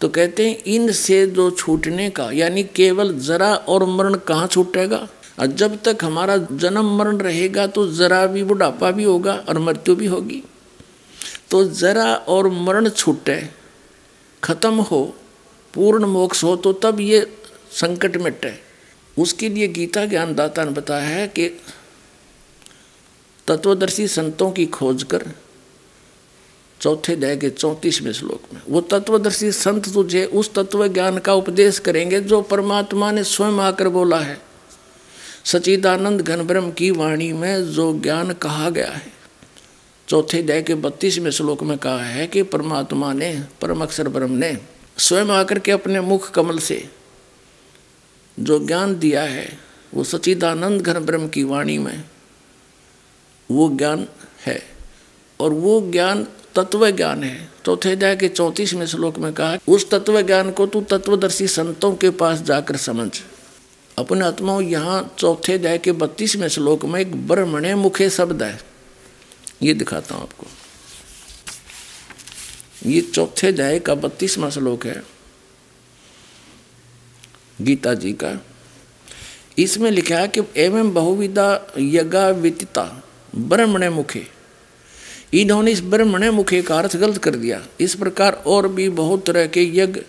तो 0.01 0.07
कहते 0.09 0.47
हैं 0.47 0.63
इनसे 0.65 1.25
जो 1.27 1.49
छूटने 1.51 2.09
का, 2.09 2.31
यानी 2.31 2.63
केवल 2.75 3.13
जरा 3.19 3.53
और 3.55 3.85
मरण 3.85 4.15
कहाँ 4.27 4.47
छूटेगा? 4.47 5.07
और 5.39 5.47
जब 5.47 5.77
तक 5.83 6.03
हमारा 6.03 6.37
जन्म 6.37 6.89
मरण 6.97 7.17
रहेगा 7.17 7.65
तो 7.67 7.85
जरा 7.91 8.25
भी 8.27 8.43
बुढ़ापा 8.43 8.91
भी 8.91 9.03
होगा 9.03 9.33
और 9.49 9.59
मृत्यु 9.59 9.95
भी 9.95 10.05
होगी। 10.05 10.41
तो 11.51 11.63
जरा 11.63 12.13
और 12.15 12.47
मरण 12.47 12.89
छूटे, 12.89 13.37
खत्म 14.43 14.81
हो, 14.81 15.03
पूर्ण 15.73 16.05
मोक्ष 16.05 16.43
हो 16.43 16.55
तो 16.55 16.73
तब 16.73 16.99
ये 16.99 17.21
संकट 17.71 18.17
मिटे 18.17 18.53
उसके 19.17 19.49
लिए 19.49 19.67
गीता 19.67 20.05
ज्ञानदाता 20.05 20.63
ने 20.63 20.71
बताया 20.71 21.07
है 21.07 21.27
कि 21.27 21.47
तत्वदर्शी 23.47 24.07
संतों 24.07 24.51
की 24.51 24.65
खोज 24.65 25.03
कर 25.03 25.25
चौथे 26.83 27.13
अध्याय 27.13 27.37
के 27.37 27.49
चौंतीसवें 27.49 28.13
श्लोक 28.13 28.53
में, 28.53 28.61
वो 28.69 28.81
तत्वदर्शी 28.81 29.51
संत 29.51 29.93
तुझे 29.93 30.25
उस 30.25 30.53
तत्व 30.53 30.87
ज्ञान 30.87 31.17
का 31.17 31.33
उपदेश 31.33 31.79
करेंगे 31.79 32.21
जो 32.21 32.41
परमात्मा 32.41 33.11
ने 33.11 33.23
स्वयं 33.23 33.59
आकर 33.59 33.87
बोला 33.87 34.19
है। 34.19 34.41
सचिदानंद 35.45 36.21
घन 36.21 36.41
ब्रह्म 36.41 36.71
की 36.71 36.91
वाणी 36.91 37.33
में 37.33 37.63
जो 37.63 37.99
ज्ञान 37.99 38.33
कहा 38.33 38.69
गया 38.69 38.91
है। 38.91 39.13
चौथे 40.07 40.39
अध्याय 40.39 40.61
के 40.61 40.75
बत्तीसवें 40.75 41.31
श्लोक 41.31 41.63
में 41.63 41.77
कहा 41.77 42.03
है 42.03 42.27
कि 42.27 42.43
परमात्मा 42.43 43.13
ने, 43.13 43.43
परम 43.61 43.81
अक्षर 43.81 44.07
ब्रह्म 44.07 44.31
ने, 44.31 44.57
स्वयं 44.97 45.25
आकर 45.25 45.59
के 45.59 45.71
अपने 45.71 46.01
मुख 46.01 46.31
कमल 46.31 46.57
से 46.57 46.89
जो 48.39 48.65
ज्ञान 48.65 48.99
दिया 48.99 49.23
है, 49.23 49.59
वो 49.93 50.03
सचिदानंद 50.03 50.81
घन 50.81 50.99
ब्रह्म 50.99 51.27
की 51.27 51.43
वाणी 51.43 51.77
में 51.77 52.03
वो 53.51 53.69
ज्ञान 53.69 54.07
है। 54.45 54.63
और 55.39 55.53
वो 55.53 55.91
ज्ञान 55.91 56.27
तत्व 56.55 56.89
ज्ञान 56.91 57.23
है। 57.23 57.49
चौथे 57.65 57.91
अध्याय 57.91 58.15
के 58.15 58.27
चौंतीसवें 58.27 58.85
श्लोक 58.85 59.17
में 59.17 59.33
कहा 59.33 59.57
उस 59.67 59.89
तत्व 59.89 60.21
ज्ञान 60.21 60.51
को 60.51 60.67
तू 60.67 60.81
तत्वदर्शी 60.81 61.47
संतों 61.47 61.95
के 61.95 62.09
पास 62.09 62.39
जाकर 62.39 62.77
समझ। 62.77 63.19
अपने 63.97 64.25
आत्माओं, 64.25 64.61
यहाँ 64.61 65.15
चौथे 65.19 65.53
अध्याय 65.53 65.77
के 65.77 65.91
बत्तीसवें 65.91 66.47
श्लोक 66.47 66.85
में 66.85 67.01
एक 67.01 67.27
ब्रह्मणे 67.27 67.75
मुखे 67.75 68.09
शब्द 68.09 68.43
है। 68.43 68.59
ये 69.61 69.73
दिखाता 69.73 70.15
हूँ 70.15 70.23
आपको। 70.23 70.47
ये 72.85 73.01
चौथे 73.01 73.47
अध्याय 73.47 73.79
का 73.79 73.95
बत्तीसवा 73.95 74.49
श्लोक 74.49 74.85
है। 74.85 75.03
गीता 77.61 77.93
जी 77.93 78.13
का। 78.13 78.43
इसमें 79.57 79.91
लिखा 79.91 80.15
है 80.15 80.27
कि 80.27 80.41
एवं 80.57 80.93
बहुविधा 80.93 81.73
यज्ञा 81.77 82.29
विदिता 82.29 83.03
ब्रह्मणे 83.35 83.89
मुखे। 83.89 84.32
इन्होंने 85.33 85.71
इस 85.71 85.81
ब्रह्मणे 85.81 86.29
मुखे 86.31 86.61
का 86.61 86.77
अर्थ 86.77 86.95
गलत 86.97 87.17
कर 87.17 87.35
दिया। 87.35 87.61
इस 87.79 87.95
प्रकार 87.95 88.33
और 88.47 88.67
भी 88.67 88.89
बहुत 88.89 89.25
तरह 89.25 89.47
के 89.47 89.63
यज्ञ 89.77 90.01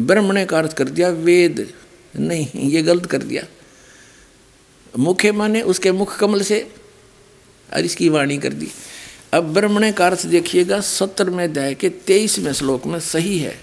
ब्रह्मणे 0.00 0.44
का 0.44 0.58
अर्थ 0.58 0.72
कर 0.72 0.88
दिया। 0.88 1.08
वेद 1.08 1.72
नहीं, 2.14 2.46
ये 2.70 2.82
गलत 2.82 3.06
कर 3.06 3.22
दिया। 3.22 3.42
मुखे 4.98 5.32
माने 5.32 5.62
उसके 5.62 5.92
मुख 5.92 6.18
कमल 6.18 6.42
से 6.42 6.60
और 7.74 7.80
इसकी 7.80 8.08
वाणी 8.08 8.38
कर 8.38 8.52
दी। 8.52 8.68
अब 9.32 9.52
ब्रह्मणे 9.54 9.92
का 9.92 10.06
अर्थ 10.06 10.26
देखिएगा 10.26 10.80
सत्तर 10.80 11.30
में 11.30 11.44
अध्याय 11.44 11.74
के 11.74 11.88
तेईसवें 11.88 12.52
श्लोक 12.52 12.86
में 12.86 13.00
सही 13.00 13.38
है। 13.38 13.58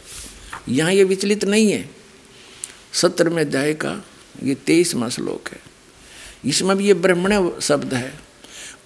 यहाँ 0.69 0.93
ये 0.93 1.03
विचलित 1.03 1.45
नहीं 1.45 1.71
है। 1.71 1.89
सत्तर 2.93 3.29
में 3.29 3.41
अध्याय 3.41 3.73
का 3.73 4.05
ये 4.43 4.55
तेईसवा 4.55 5.09
श्लोक 5.09 5.49
है। 5.51 5.59
इसमें 6.45 6.77
भी 6.77 6.87
ये 6.87 6.93
ब्रह्मण 6.93 7.59
शब्द 7.59 7.93
है। 7.93 8.26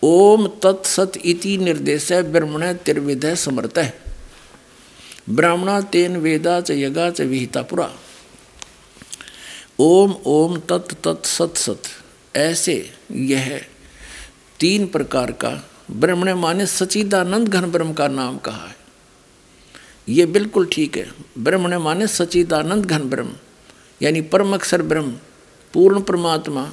ओम 0.04 0.48
तत्सत 0.64 1.18
इति 1.26 1.58
निर्देश 1.58 2.12
ब्रह्मण 2.14 2.74
तिर्विध 2.74 3.26
समर्थ। 3.36 3.80
ब्राह्मणा 5.30 5.82
तेन 5.82 6.18
वेदा 6.18 6.60
च 6.62 6.72
यगा 6.72 7.10
च 7.10 7.22
विहिता 7.22 7.62
पुरा। 7.62 7.90
ओम 9.80 10.16
ओम 10.26 10.58
तत् 10.70 10.94
तत्, 11.04 11.26
सत 11.26 11.58
सत। 11.58 11.82
ऐसे 12.36 12.76
यह 13.12 13.62
तीन 14.60 14.88
प्रकार 14.88 15.32
का 15.32 15.52
ब्रह्मण 15.92 16.34
माने 16.34 16.66
सचिदानंद 16.66 17.48
घन 17.48 17.72
ब्रह्म 17.72 17.94
का 17.94 18.08
नाम 18.08 18.38
कहा 18.38 18.68
है। 18.68 18.76
ये 20.10 20.26
बिल्कुल 20.26 20.68
ठीक 20.74 20.98
है। 20.98 21.08
ब्रह्मण 21.38 21.78
माने 21.78 22.08
सचिदानंद 22.08 22.86
घन 22.86 23.10
ब्रह्म 23.10 23.36
यानी 24.02 24.22
परम 24.22 24.54
अक्षर 24.54 24.82
ब्रह्म, 24.82 25.12
पूर्ण 25.74 26.02
परमात्मा 26.02 26.72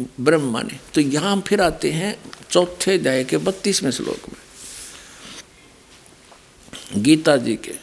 ब्रह्म 0.00 0.50
माने 0.50 0.78
तो 0.94 1.00
यहाँ 1.00 1.32
हम 1.32 1.40
फिर 1.40 1.60
आते 1.60 1.90
हैं 1.90 2.18
चौथे 2.50 2.98
अध्याय 2.98 3.24
के 3.24 3.36
बत्तीसवें 3.36 3.90
श्लोक 3.90 4.28
में। 4.28 4.38
गीता 7.02 7.36
जी 7.36 7.56
के। 7.56 7.74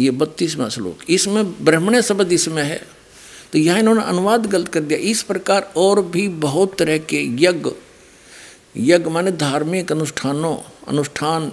ये 0.00 0.10
बत्तीसवा 0.10 0.68
श्लोक। 0.68 1.10
इसमें 1.10 1.64
ब्रह्मण्य 1.64 2.02
शब्द 2.02 2.32
इसमें 2.32 2.62
है। 2.62 2.88
तो 3.52 3.58
यहाँ 3.58 3.78
इन्होंने 3.78 4.02
अनुवाद 4.02 4.46
गलत 4.46 4.68
कर 4.68 4.80
दिया। 4.80 4.98
इस 4.98 5.22
प्रकार 5.22 5.72
और 5.76 6.02
भी 6.02 6.28
बहुत 6.28 6.78
तरह 6.78 6.98
के 6.98 7.22
यज्ञ। 7.22 7.70
यज्ञ 8.76 9.10
माने 9.10 9.32
धार्मिक 9.32 9.92
अनुष्ठानों। 9.92 10.56
अनुष्ठान 10.88 11.52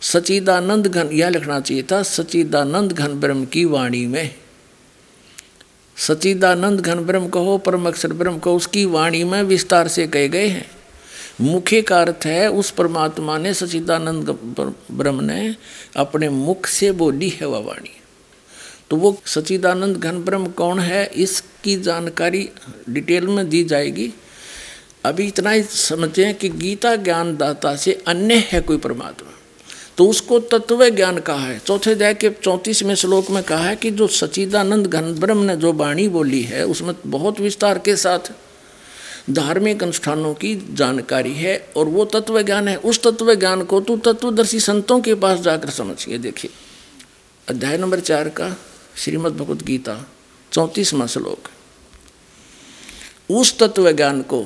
सचिदानंद 0.00 0.86
घन। 0.86 1.08
यह 1.12 1.28
लिखना 1.28 1.60
चाहिए 1.60 1.82
था 1.82 2.02
सचिदानंद 2.02 2.92
घन 2.92 3.14
ब्रह्म 3.14 3.44
की 3.44 3.64
वाणी 3.64 4.06
में। 4.06 4.43
सचिदानंद 5.96 6.80
घन 6.80 7.00
ब्रह्म 7.00 7.28
कहो, 7.28 7.58
परम 7.58 7.88
अक्षर 7.88 8.12
ब्रह्म 8.12 8.38
कहो, 8.38 8.56
उसकी 8.56 8.84
वाणी 8.84 9.24
में 9.24 9.42
विस्तार 9.42 9.88
से 9.88 10.06
कहे 10.06 10.28
गए 10.28 10.46
हैं। 10.46 10.66
मुख्य 11.40 11.82
का 11.82 12.00
अर्थ 12.00 12.26
है, 12.26 12.50
उस 12.50 12.70
परमात्मा 12.70 13.38
ने 13.38 13.54
सचिदानंद 13.54 14.30
ब्रह्म 14.90 15.24
ने 15.24 15.56
अपने 15.96 16.28
मुख 16.28 16.66
से 16.66 16.92
बोली 16.92 17.28
है 17.28 17.46
वह 17.46 17.58
वाणी। 17.58 17.90
तो 18.90 18.96
वो 18.96 19.22
सचिदानंद 19.26 19.96
घन 19.96 20.18
ब्रह्म 20.18 20.46
कौन 20.46 20.80
है, 20.80 21.04
इसकी 21.06 21.76
जानकारी 21.76 22.48
डिटेल 22.90 23.26
में 23.26 23.48
दी 23.48 23.64
जाएगी। 23.64 24.12
अभी 25.04 25.26
इतना 25.26 25.50
ही 25.50 25.62
समझें 25.62 26.34
कि 26.34 26.48
गीता 26.48 26.96
ज्ञानदाता 26.96 27.76
से 27.76 28.02
अन्य 28.06 28.34
है 28.34 28.60
कोई 28.60 28.76
परमात्मा। 28.76 29.32
तो 29.98 30.06
उसको 30.06 30.38
तत्व 30.40 30.88
ज्ञान 30.88 31.18
कहा 31.18 31.46
है। 31.46 31.58
चौथे 31.58 31.90
अध्याय 31.90 32.14
के 32.14 32.30
चौंतीसवें 32.30 32.94
श्लोक 32.94 33.30
में 33.30 33.42
कहा 33.42 33.64
है 33.64 33.76
कि 33.76 33.90
जो 33.90 34.06
सचिदानंद 34.06 34.86
घन 34.86 35.12
ब्रह्म 35.14 35.42
ने 35.42 35.56
जो 35.56 35.72
वाणी 35.72 36.08
बोली 36.08 36.42
है, 36.42 36.64
उसमें 36.66 36.94
बहुत 37.06 37.40
विस्तार 37.40 37.78
के 37.78 37.96
साथ 37.96 38.32
धार्मिक 39.30 39.82
अनुष्ठानों 39.82 40.34
की 40.34 40.54
जानकारी 40.70 41.34
है 41.34 41.56
और 41.76 41.88
वो 41.88 42.04
तत्व 42.04 42.42
ज्ञान 42.42 42.68
है। 42.68 42.76
उस 42.76 43.02
तत्व 43.02 43.34
ज्ञान 43.34 43.64
को 43.64 43.80
तू 43.80 43.96
तत्वदर्शी 43.96 44.60
संतों 44.60 45.00
के 45.00 45.14
पास 45.14 45.40
जाकर 45.40 45.70
समझिए। 45.70 46.18
देखिए, 46.18 46.50
अध्याय 47.48 47.78
नंबर 47.78 48.00
चार 48.00 48.28
का 48.28 48.56
श्रीमद् 48.96 49.36
भगवत 49.36 49.62
गीता, 49.62 49.96
चौंतीसवा 50.52 51.06
श्लोक। 51.06 51.48
उस 53.30 53.58
तत्व 53.58 53.90
ज्ञान 53.92 54.22
को 54.22 54.44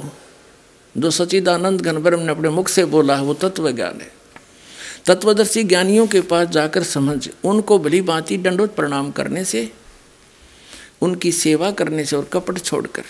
जो 0.97 1.11
सचिदानंद 1.11 1.81
घनब्रह्म 1.81 2.23
ने 2.23 2.31
अपने 2.31 2.49
मुख 2.49 2.69
से 2.69 2.85
बोला 2.85 3.17
है 3.17 3.23
वो 3.23 3.35
तत्व 3.35 3.71
ज्ञान 3.71 4.01
है। 4.01 4.18
तत्वदर्शी 5.07 5.63
ज्ञानियों 5.65 6.07
के 6.07 6.21
पास 6.21 6.49
जाकर 6.49 6.83
समझ, 6.83 7.29
उनको 7.45 7.79
भली 7.79 8.01
भांति 8.03 8.37
दंडोत 8.37 8.75
प्रणाम 8.77 9.11
करने 9.11 9.45
से, 9.45 9.71
उनकी 11.03 11.33
सेवा 11.33 11.71
करने 11.71 12.05
से 12.05 12.17
और 12.17 12.25
कपट 12.25 12.59
छोड़कर 12.59 13.05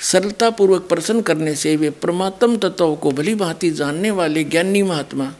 सरलता 0.00 0.48
पूर्वक 0.50 0.88
प्रसन्न 0.88 1.20
करने 1.22 1.54
से 1.54 1.76
वे 1.76 1.90
परमात्म 1.90 2.56
तत्वों 2.56 2.96
को 2.96 3.10
भली 3.10 3.34
भांति 3.34 3.70
जानने 3.70 4.10
वाले 4.10 4.44
ज्ञानी 4.44 4.82
महात्मा 4.82 5.32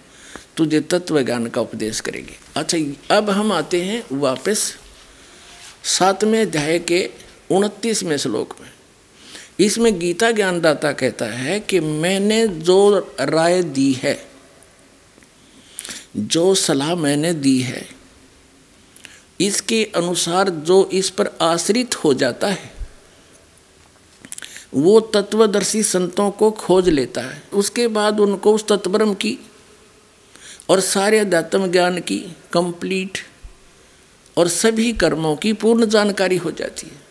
तुझे 0.57 0.81
तत्व 0.81 1.21
ज्ञान 1.23 1.47
का 1.47 1.61
उपदेश 1.61 2.01
करेंगे। 2.01 2.37
अच्छा 2.57 3.17
अब 3.17 3.31
हम 3.31 3.53
आते 3.53 3.83
हैं 3.83 4.03
वापस 4.13 4.75
सातवें 5.85 6.41
अध्याय 6.43 6.79
के 6.79 7.11
उनतीसवें 7.51 8.17
श्लोक 8.17 8.55
में। 8.61 8.71
इसमें 9.63 9.99
गीता 9.99 10.31
ज्ञानदाता 10.31 10.93
कहता 10.93 11.25
है 11.25 11.61
कि 11.61 11.81
मैंने 11.81 12.47
जो 12.49 12.99
राय 13.21 13.63
दी 13.63 13.93
है, 13.93 14.27
जो 16.17 16.55
सलाह 16.55 16.95
मैंने 16.95 17.33
दी 17.33 17.59
है, 17.61 17.87
इसके 19.41 19.85
अनुसार 19.97 20.51
जो 20.51 20.85
इस 20.93 21.11
पर 21.11 21.31
आश्रित 21.43 21.95
हो 21.95 22.15
जाता 22.15 22.49
है, 22.49 22.73
वो 24.75 25.01
तत्वदर्शी 25.01 25.83
संतों 25.83 26.31
को 26.31 26.51
खोज 26.51 26.89
लेता 26.89 27.21
है। 27.21 27.43
उसके 27.53 27.89
बाद 27.89 28.21
उनको 28.21 28.55
उस 28.55 28.67
तत्वरम 28.67 29.15
की 29.15 29.39
और 30.71 30.81
सारे 30.81 31.19
अध्यात्म 31.19 31.71
ज्ञान 31.71 31.99
की 32.01 32.19
कंप्लीट 32.53 33.19
और 34.37 34.49
सभी 34.49 34.93
कर्मों 34.93 35.37
की 35.37 35.53
पूर्ण 35.53 35.87
जानकारी 35.87 36.37
हो 36.37 36.51
जाती 36.51 36.87
है। 36.87 37.02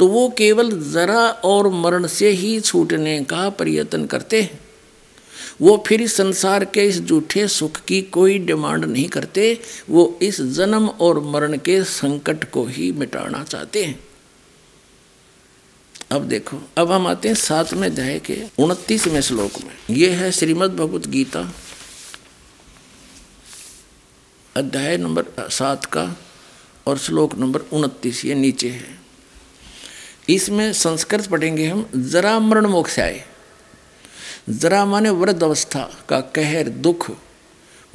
तो 0.00 0.06
वो 0.06 0.28
केवल 0.28 0.70
जरा 0.92 1.20
और 1.44 1.68
मरण 1.68 2.06
से 2.06 2.30
ही 2.30 2.60
छूटने 2.60 3.18
का 3.24 3.48
प्रयत्न 3.50 4.06
करते 4.06 4.42
हैं। 4.42 4.60
वो 5.60 5.82
फिर 5.86 6.06
संसार 6.08 6.64
के 6.64 6.84
इस 6.84 7.00
झूठे 7.00 7.46
सुख 7.48 7.80
की 7.80 8.00
कोई 8.02 8.38
डिमांड 8.38 8.84
नहीं 8.84 9.08
करते, 9.08 9.58
वो 9.90 10.18
इस 10.22 10.40
जन्म 10.40 10.88
और 10.88 11.20
मरण 11.20 11.56
के 11.58 11.82
संकट 11.84 12.50
को 12.50 12.64
ही 12.64 12.90
मिटाना 12.92 13.42
चाहते 13.44 13.84
हैं। 13.84 13.98
अब 16.10 16.22
देखो, 16.22 16.58
अब 16.78 16.90
हम 16.92 17.06
आते 17.06 17.28
हैं 17.28 17.34
सातवें 17.34 17.86
अध्याय 17.86 18.18
के 18.18 18.36
उनतीसवें 18.58 19.20
श्लोक 19.20 19.58
में। 19.64 19.96
ये 19.96 20.10
है 20.10 20.30
श्रीमद् 20.32 20.76
भगवत 20.76 21.06
गीता, 21.06 21.52
अध्याय 24.56 24.96
नंबर 24.96 25.48
सात 25.50 25.84
का 25.84 26.16
और 26.86 26.98
श्लोक 26.98 27.34
नंबर 27.34 27.60
उनतीस, 27.72 28.24
ये 28.24 28.34
नीचे 28.34 28.68
है। 28.68 28.95
इसमें 30.30 30.72
संस्कृत 30.72 31.26
पढ़ेंगे 31.26 31.66
हम, 31.66 31.90
जरा 31.96 32.38
मरण 32.38 32.66
मोक्ष 32.66 32.98
आए। 32.98 33.24
जरा 34.50 34.84
माने 34.84 35.10
वृद्ध 35.10 35.42
अवस्था 35.42 35.98
का 36.08 36.20
कहर, 36.20 36.68
दुख, 36.68 37.10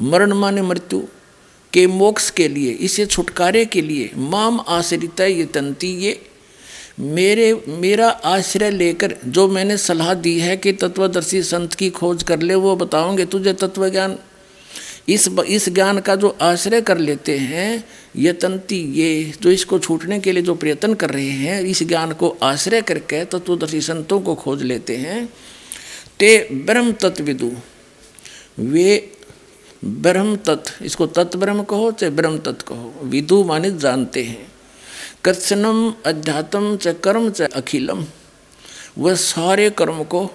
मरण 0.02 0.34
माने 0.34 0.62
मृत्यु, 0.62 1.02
के 1.74 1.88
मोक्ष 1.88 2.30
के 2.30 2.48
लिए, 2.48 2.72
इसे 2.72 3.06
छुटकारे 3.06 3.66
के 3.66 3.82
लिए, 3.82 4.12
माम 4.18 4.60
आश्रित 4.68 5.22
ये 5.22 5.46
तंती 5.46 5.88
ये। 5.88 6.26
मेरे, 7.00 7.64
मेरा 7.68 8.10
आश्रय 8.10 8.72
लेकर 8.72 9.18
जो 9.26 9.48
मैंने 9.48 9.78
सलाह 9.78 10.14
दी 10.14 10.40
है 10.40 10.58
कि 10.58 10.74
तत्वदर्शी 10.74 11.44
संत 11.44 11.74
की 11.74 11.90
खोज 11.90 12.24
कर 12.24 12.40
ले, 12.40 12.56
वो 12.56 12.76
बताओगे 12.76 13.26
तुझे 13.26 13.54
तत्व 13.54 13.90
ज्ञान 13.90 14.18
इस 15.10 15.28
इस 15.48 15.70
ज्ञान 15.70 16.00
का 16.00 16.16
जो 16.16 16.38
आश्रय 16.42 16.82
कर 16.82 16.98
लेते 16.98 17.38
हैं 17.38 17.84
ये 18.16 18.34
तंती 18.34 18.80
ये, 18.94 19.34
जो 19.42 19.52
इसको 19.52 19.80
छूटने 19.80 20.20
के 20.20 20.32
लिए 20.32 20.44
जो 20.44 20.56
प्रयत्न 20.56 20.94
कर 20.94 21.10
रहे 21.10 21.30
हैं, 21.30 21.62
इस 21.62 21.84
ज्ञान 21.84 22.12
को 22.12 22.38
आश्रय 22.44 22.82
करके 22.82 23.26
तत्वदर्शी 23.26 23.82
संतों 23.82 24.20
को 24.22 24.36
खोज 24.36 24.64
लेते 24.64 24.96
हैं। 24.98 25.26
ते 26.20 26.48
ब्रह्म 26.54 26.92
तत्विदु 26.92 27.52
वे 28.60 29.12
ब्रह्म 29.86 30.36
तत्व 30.36 30.86
इसको 30.86 31.06
तत्व 31.08 31.40
ब्रह्म 31.40 31.64
कहो, 31.64 31.92
चाहे 31.92 32.12
ब्रह्म 32.12 32.38
तत्व 32.38 32.66
कहो, 32.68 32.94
विदु 33.04 33.44
माने 33.44 33.72
जानते 33.72 34.24
हैं। 34.24 34.52
कृष्णम 35.24 35.94
अध्यात्म 36.06 36.78
च 36.78 36.96
कर्म 37.04 37.30
च 37.30 37.42
अखिलम। 37.42 38.06
वह 38.98 39.16
सारे 39.16 39.70
कर्म 39.70 40.04
को, 40.04 40.30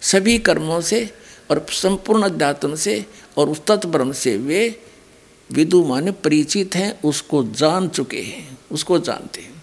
सभी 0.00 0.38
कर्मों 0.38 0.80
से 0.80 1.10
और 1.50 1.66
संपूर्ण 1.70 2.22
अध्यात्म 2.22 2.74
से 2.74 3.06
और 3.36 3.48
उस 3.48 3.60
तत्व 3.66 3.88
ब्रह्म 3.88 4.12
से 4.12 4.36
वे 4.36 4.80
विदु 5.50 5.84
माने 5.84 6.10
परिचित 6.10 6.74
हैं 6.74 7.00
उसको 7.02 7.44
जान 7.44 7.88
चुके 7.88 8.20
हैं 8.22 8.58
उसको 8.70 8.98
जानते 8.98 9.40
हैं। 9.40 9.62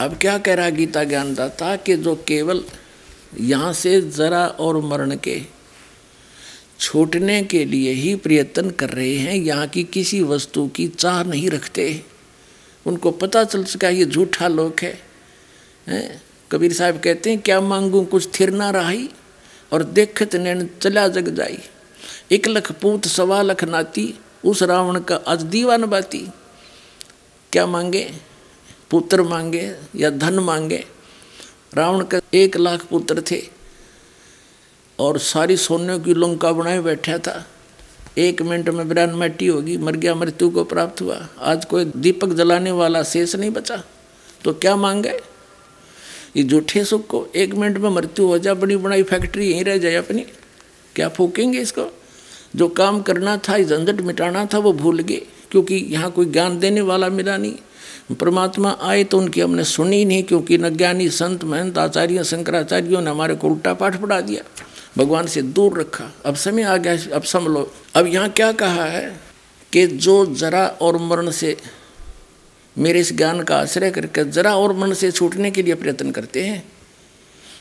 अब 0.00 0.16
क्या 0.18 0.38
कह 0.38 0.54
रहा 0.54 0.70
गीता 0.70 1.04
ज्ञानदाता 1.04 1.76
कि 1.76 1.96
जो 1.96 2.14
केवल 2.28 2.64
यहाँ 3.40 3.72
से 3.72 4.00
जरा 4.00 4.46
और 4.46 4.76
मरण 4.80 5.16
के 5.16 5.40
छूटने 6.78 7.42
के 7.44 7.64
लिए 7.64 7.92
ही 7.92 8.14
प्रयत्न 8.14 8.70
कर 8.70 8.90
रहे 8.90 9.14
हैं 9.14 9.34
यहाँ 9.34 9.66
की 9.66 9.84
किसी 9.84 10.22
वस्तु 10.22 10.66
की 10.68 10.88
चाह 10.88 11.22
नहीं 11.24 11.50
रखते। 11.50 12.04
उनको 12.86 13.10
पता 13.10 13.44
चल 13.44 13.64
सका 13.64 13.88
ये 13.88 14.04
झूठा 14.04 14.48
लोक 14.48 14.80
है, 14.80 15.00
है? 15.88 16.22
कबीर 16.50 16.72
साहब 16.72 17.00
कहते 17.00 17.30
हैं 17.30 17.40
क्या 17.40 17.60
मांगू 17.60 18.04
कुछ 18.04 18.40
थिर 18.40 18.50
ना 18.50 18.70
रही 18.70 19.08
और 19.72 19.82
देखत 19.82 20.36
नैन 20.36 20.70
चला 20.82 21.08
जग 21.08 21.34
जाई। 21.34 21.58
एक 22.32 22.48
लख 22.48 22.72
पूत, 22.72 23.06
सवा 23.06 23.42
लख 23.42 23.64
नाती, 23.64 24.14
उस 24.44 24.62
रावण 24.62 25.00
का 25.00 25.16
आज 25.26 25.42
दीवान 25.42 25.84
बाती। 25.84 26.28
क्या 27.52 27.66
मांगे? 27.66 28.14
पुत्र 28.90 29.22
मांगे 29.22 29.76
या 29.96 30.10
धन 30.10 30.38
मांगे? 30.38 30.84
रावण 31.74 32.04
का 32.04 32.20
एक 32.34 32.56
लाख 32.56 32.84
पुत्र 32.84 33.22
थे 33.30 33.42
और 34.98 35.18
सारी 35.18 35.56
सोने 35.56 35.98
की 35.98 36.14
लंका 36.14 36.52
बनाए 36.52 36.80
बैठा 36.80 37.18
था। 37.18 37.46
एक 38.18 38.42
मिनट 38.42 38.68
में 38.68 38.88
बिरान 38.88 39.14
मट्टी 39.14 39.46
होगी, 39.46 39.76
मर 39.76 39.96
गया, 39.96 40.14
मृत्यु 40.14 40.50
को 40.50 40.64
प्राप्त 40.64 41.02
हुआ। 41.02 41.28
आज 41.40 41.64
कोई 41.64 41.84
दीपक 41.84 42.28
जलाने 42.28 42.70
वाला 42.70 43.02
शेष 43.02 43.36
नहीं 43.36 43.50
बचा। 43.50 43.84
तो 44.44 44.54
क्या 44.54 44.76
मांगे? 44.76 45.20
ये 46.36 46.42
झूठे 46.42 46.84
सुख 46.84 47.06
को 47.06 47.26
एक 47.36 47.54
मिनट 47.54 47.78
में 47.78 47.88
मृत्यु 47.90 48.26
हो 48.26 48.38
जाए 48.38 48.54
बड़ी 48.54 48.76
बनाई 48.76 49.02
फैक्ट्री 49.02 49.50
यहीं 49.50 49.64
रह 49.64 49.78
जाए 49.78 49.94
अपनी। 49.94 50.24
क्या 50.96 51.08
फूकेंगे 51.08 51.58
इसको? 51.58 51.86
जो 52.56 52.68
काम 52.68 53.00
करना 53.02 53.36
था 53.38 53.58
झंझट 53.58 54.00
मिटाना 54.00 54.44
था, 54.44 54.58
वो 54.58 54.72
भूल 54.72 54.98
गए, 54.98 55.22
क्योंकि 55.50 55.74
यहाँ 55.74 56.10
कोई 56.10 56.26
ज्ञान 56.26 56.58
देने 56.58 56.80
वाला 56.80 57.08
मिला 57.08 57.36
नहीं। 57.36 58.14
परमात्मा 58.16 58.76
आए 58.82 59.04
तो 59.04 59.18
उनकी 59.18 59.40
हमने 59.40 59.64
सुनी 59.64 60.04
नहीं, 60.04 60.22
क्योंकि 60.22 60.58
न 60.58 60.70
ज्ञानी 60.70 61.08
संत, 61.08 61.44
महंत, 61.44 61.78
आचार्य, 61.78 62.24
शंकराचार्यों 62.24 63.00
ने 63.00 63.10
हमारे 63.10 63.34
को 63.34 63.48
उल्टा 63.48 63.74
पाठ 63.74 64.00
पढ़ा 64.00 64.20
दिया। 64.20 64.42
भगवान 64.98 65.26
से 65.26 65.42
दूर 65.42 65.78
रखा। 65.80 66.04
अब 66.26 66.34
समय 66.34 66.62
आ 66.62 66.76
गया, 66.76 66.96
अब 67.14 67.22
सम 67.22 67.46
लो 67.46 67.70
अब 67.94 68.06
यहाँ 68.06 68.28
क्या 68.30 68.50
कहा 68.52 68.84
है 68.84 69.20
कि 69.72 69.86
जो 69.86 70.24
जरा 70.34 70.66
और 70.82 70.98
मरण 70.98 71.30
से 71.30 71.56
मेरे 72.76 73.00
इस 73.00 73.12
ज्ञान 73.12 73.42
का 73.42 73.56
आश्रय 73.56 73.90
करके 73.90 74.24
जरा 74.24 74.56
और 74.56 74.72
मन 74.72 74.92
से 74.92 75.10
छूटने 75.10 75.50
के 75.50 75.62
लिए 75.62 75.74
प्रयत्न 75.74 76.10
करते 76.10 76.44
हैं। 76.44 76.62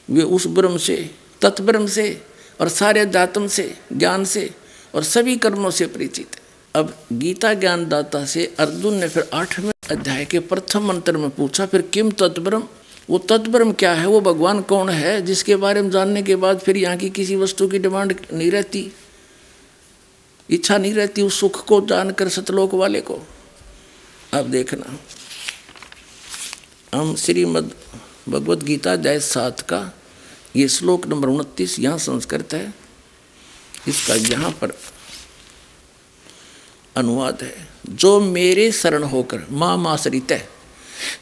वे 0.09 0.21
उस 0.21 0.47
ब्रह्म 0.47 0.77
से, 0.77 1.09
तत्ब्रह्म 1.41 1.87
से 1.87 2.21
और 2.61 2.69
सारे 2.69 3.05
जातम 3.05 3.47
से, 3.47 3.73
ज्ञान 3.93 4.25
से 4.25 4.49
और 4.95 5.03
सभी 5.03 5.35
कर्मों 5.35 5.71
से 5.71 5.85
परिचित 5.85 6.35
अब 6.75 6.93
गीता 7.13 7.53
ज्ञानदाता 7.53 8.23
से 8.25 8.45
अर्जुन 8.59 8.95
ने 8.95 9.07
फिर 9.07 9.29
आठवें 9.33 9.71
अध्याय 9.91 10.25
के 10.25 10.39
प्रथम 10.39 10.87
मंत्र 10.87 11.17
में 11.17 11.29
पूछा, 11.29 11.65
फिर 11.65 11.81
किम 11.81 12.11
तत्ब्रह्म? 12.11 12.63
वो 13.09 13.17
तत्ब्रह्म 13.17 13.71
क्या 13.71 13.93
है? 13.93 14.05
वो 14.07 14.21
भगवान 14.21 14.61
कौन 14.61 14.89
है? 14.89 15.21
जिसके 15.21 15.55
बारे 15.55 15.81
में 15.81 15.89
जानने 15.91 16.21
के 16.23 16.35
बाद 16.35 16.59
फिर 16.59 16.77
यहाँ 16.77 16.97
की 16.97 17.09
किसी 17.09 17.35
वस्तु 17.35 17.67
की 17.67 17.79
डिमांड 17.79 18.15
नहीं 18.33 18.51
रहती। 18.51 18.91
इच्छा 20.49 20.77
नहीं 20.77 20.93
रहती 20.93 21.21
उस 21.21 21.39
सुख 21.39 21.65
को 21.65 21.81
जानकर 21.81 22.29
सतलोक 22.29 22.73
वाले 22.73 23.01
को। 23.01 23.19
अब 24.33 24.45
देखना। 24.45 24.99
हम 26.97 27.15
श्रीमद 27.15 27.71
भगवत 28.29 28.63
गीता 28.63 28.95
जय 28.95 29.19
सात 29.19 29.61
का 29.61 29.93
ये 30.55 30.67
श्लोक 30.67 31.07
नंबर 31.07 31.27
उनतीस 31.27 31.79
यहाँ 31.79 31.97
संस्कृत 31.97 32.53
है। 32.53 32.73
इसका 33.87 34.15
यहाँ 34.15 34.51
पर 34.51 34.77
अनुवाद 36.97 37.43
है। 37.43 37.67
जो 37.89 38.19
मेरे 38.19 38.71
शरण 38.71 39.03
होकर 39.03 39.41
माँ 39.51 39.77
माश्रित 39.77 40.31
है, 40.31 40.49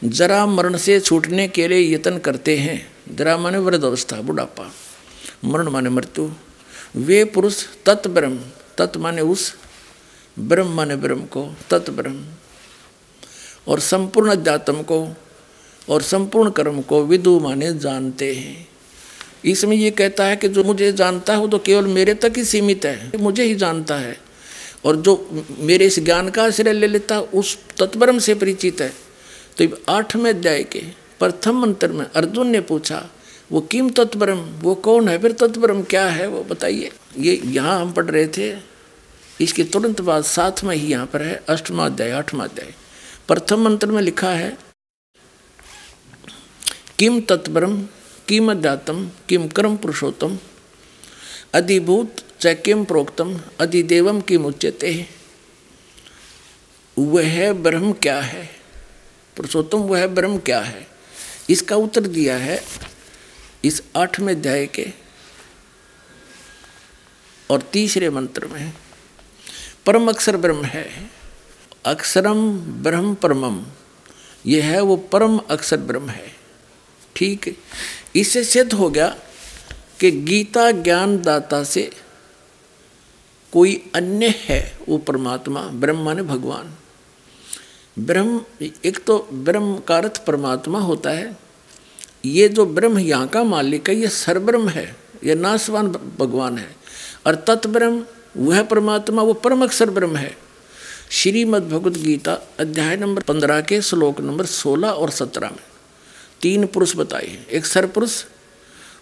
जरा 0.04 0.46
मरण 0.46 0.76
से 0.76 1.00
छूटने 1.00 1.48
के 1.48 1.68
लिए 1.68 1.94
यत्न 1.94 2.18
करते 2.18 2.58
हैं। 2.58 2.78
जरा 3.16 3.36
माने 3.38 3.58
वृद्ध 3.58 3.84
अवस्था, 3.84 4.20
बुढ़ापा, 4.20 4.72
मरण 5.44 5.68
माने 5.68 5.90
मृत्यु। 5.90 6.30
वे 6.96 7.24
पुरुष 7.24 7.64
तत् 7.86 8.08
ब्रह्म 8.08 8.40
तत् 8.78 8.96
माने 8.96 9.22
उस 9.22 9.54
ब्रह्म 10.38 10.68
माने 10.68 10.96
ब्रह्म 10.96 11.22
को 11.26 11.56
तत् 11.70 11.90
ब्रह्म 11.90 12.26
और 13.68 13.80
संपूर्ण 13.80 14.30
अध्यात्म 14.30 14.82
को 14.82 15.06
और 15.88 16.02
संपूर्ण 16.02 16.50
कर्म 16.50 16.80
को 16.82 17.02
विदु 17.04 17.38
माने 17.40 17.72
जानते 17.74 18.34
हैं। 18.34 18.66
इसमें 19.44 19.76
ये 19.76 19.90
कहता 19.90 20.24
है 20.24 20.36
कि 20.36 20.48
जो 20.48 20.64
मुझे 20.64 20.92
जानता 20.92 21.32
है 21.32 21.38
वो 21.38 21.48
तो 21.48 21.58
केवल 21.58 21.86
मेरे 21.86 22.14
तक 22.14 22.32
ही 22.36 22.44
सीमित 22.44 22.84
है, 22.84 23.12
मुझे 23.18 23.42
ही 23.42 23.54
जानता 23.54 23.96
है। 23.96 24.16
और 24.84 24.96
जो 24.96 25.44
मेरे 25.60 25.86
इस 25.86 25.98
ज्ञान 25.98 26.28
का 26.30 26.44
आश्रय 26.44 26.72
ले 26.72 26.86
लेता, 26.86 27.20
उस 27.20 27.56
तत्परम 27.78 28.18
से 28.18 28.34
परिचित 28.34 28.80
है। 28.80 28.92
तो 29.58 29.92
आठवें 29.92 30.30
अध्याय 30.30 30.62
के 30.62 30.82
प्रथम 31.18 31.58
मंत्र 31.58 31.88
में 31.88 32.04
अर्जुन 32.06 32.48
ने 32.48 32.60
पूछा, 32.60 33.04
वो 33.52 33.60
किम 33.60 33.88
तत्परम? 33.90 34.38
वो 34.62 34.74
कौन 34.74 35.08
है? 35.08 35.18
फिर 35.18 35.32
तत्परम 35.32 35.82
क्या 35.82 36.06
है? 36.06 36.26
वो 36.26 36.42
बताइए। 36.44 36.90
ये 37.18 37.40
यहाँ 37.44 37.80
हम 37.80 37.92
पढ़ 37.92 38.04
रहे 38.04 38.26
थे। 38.28 38.52
इसके 39.40 39.64
तुरंत 39.64 40.00
बाद 40.00 40.24
साथ 40.24 40.64
में 40.64 40.74
ही 40.76 40.86
यहाँ 40.88 41.06
पर 41.06 41.22
है 41.22 41.42
अष्टमाध्याय 41.48 42.10
आठमाध्याय 42.10 42.74
प्रथम 43.28 43.60
मंत्र 43.60 43.86
में 43.86 44.00
लिखा 44.02 44.28
है, 44.30 44.56
किम 46.98 47.20
तत्परम, 47.20 47.76
किम 48.28 48.50
अध्यात्म 48.50 49.10
किम 49.28 49.46
कर्म 49.48 49.76
पुरुषोत्तम, 49.76 50.38
अधिभूत 51.54 52.22
च 52.40 52.54
किम 52.64 52.84
प्रोक्तम, 52.84 53.38
अधिदेवम 53.60 54.20
किम 54.20 54.44
उच्यते। 54.44 54.92
वह 56.96 57.52
ब्रह्म 57.52 57.92
क्या 57.92 58.20
है? 58.20 58.44
पुरुषोत्तम, 59.36 59.78
वह 59.80 60.06
ब्रह्म 60.06 60.38
क्या 60.38 60.60
है? 60.60 60.86
इसका 61.50 61.76
उत्तर 61.76 62.06
दिया 62.08 62.36
है 62.38 62.60
इस 63.64 63.82
आठवें 63.96 64.34
अध्याय 64.34 64.66
के 64.68 64.86
और 67.50 67.62
तीसरे 67.72 68.10
मंत्र 68.10 68.46
में, 68.46 68.72
परम 69.86 70.08
अक्षर 70.08 70.36
ब्रह्म 70.36 70.64
है। 70.66 70.88
अक्षरम 71.88 72.58
ब्रह्म 72.58 73.14
परमम। 73.14 73.62
यह 74.46 74.64
है 74.64 74.80
वो 74.80 74.96
परम 74.96 75.38
अक्षर 75.38 75.76
ब्रह्म 75.76 76.08
है। 76.08 76.32
ठीक 77.16 77.56
इससे 78.16 78.44
सिद्ध 78.44 78.72
हो 78.72 78.90
गया 78.90 79.16
कि 80.00 80.10
गीता 80.10 80.70
ज्ञान 80.70 81.22
दाता 81.22 81.64
से 81.64 81.90
कोई 83.52 83.90
अन्य 83.94 84.34
है 84.38 84.78
वो 84.88 84.98
परमात्मा, 84.98 85.60
ब्रह्म 85.60 85.98
माने 85.98 86.22
भगवान। 86.22 86.74
ब्रह्म, 87.98 88.40
एक 88.62 89.04
तो 89.04 89.28
ब्रह्म 89.32 89.78
का 89.78 89.96
अर्थ 89.96 90.24
परमात्मा 90.24 90.78
होता 90.78 91.10
है। 91.10 91.36
ये 92.24 92.48
जो 92.48 92.66
ब्रह्म 92.66 92.98
यहाँ 92.98 93.28
का 93.28 93.44
मालिक 93.44 93.88
है, 93.88 93.94
ये 93.94 94.08
सरब्रह्म 94.08 94.68
है, 94.68 94.96
ये 95.24 95.34
नासवान 95.34 95.88
भगवान 96.18 96.58
है। 96.58 96.76
और 97.26 97.34
तत्ब्रह्म, 97.34 98.04
वह 98.36 98.62
परमात्मा, 98.62 99.22
वो 99.22 99.32
परम 99.32 99.64
अक्षर 99.64 99.90
ब्रह्म 99.90 100.16
है। 100.16 100.47
श्रीमद् 101.10 101.68
भगवद 101.68 101.96
गीता 101.96 102.32
अध्याय 102.60 102.96
नंबर 102.96 103.22
पंद्रह 103.22 103.60
के 103.60 103.80
श्लोक 103.82 104.20
नंबर 104.20 104.46
सोलह 104.46 104.88
और 104.88 105.10
सत्रह 105.10 105.48
में 105.48 105.62
तीन 106.42 106.66
पुरुष 106.66 106.96
बताए 106.96 107.46
एक 107.50 107.66
सरपुरुष 107.66 108.22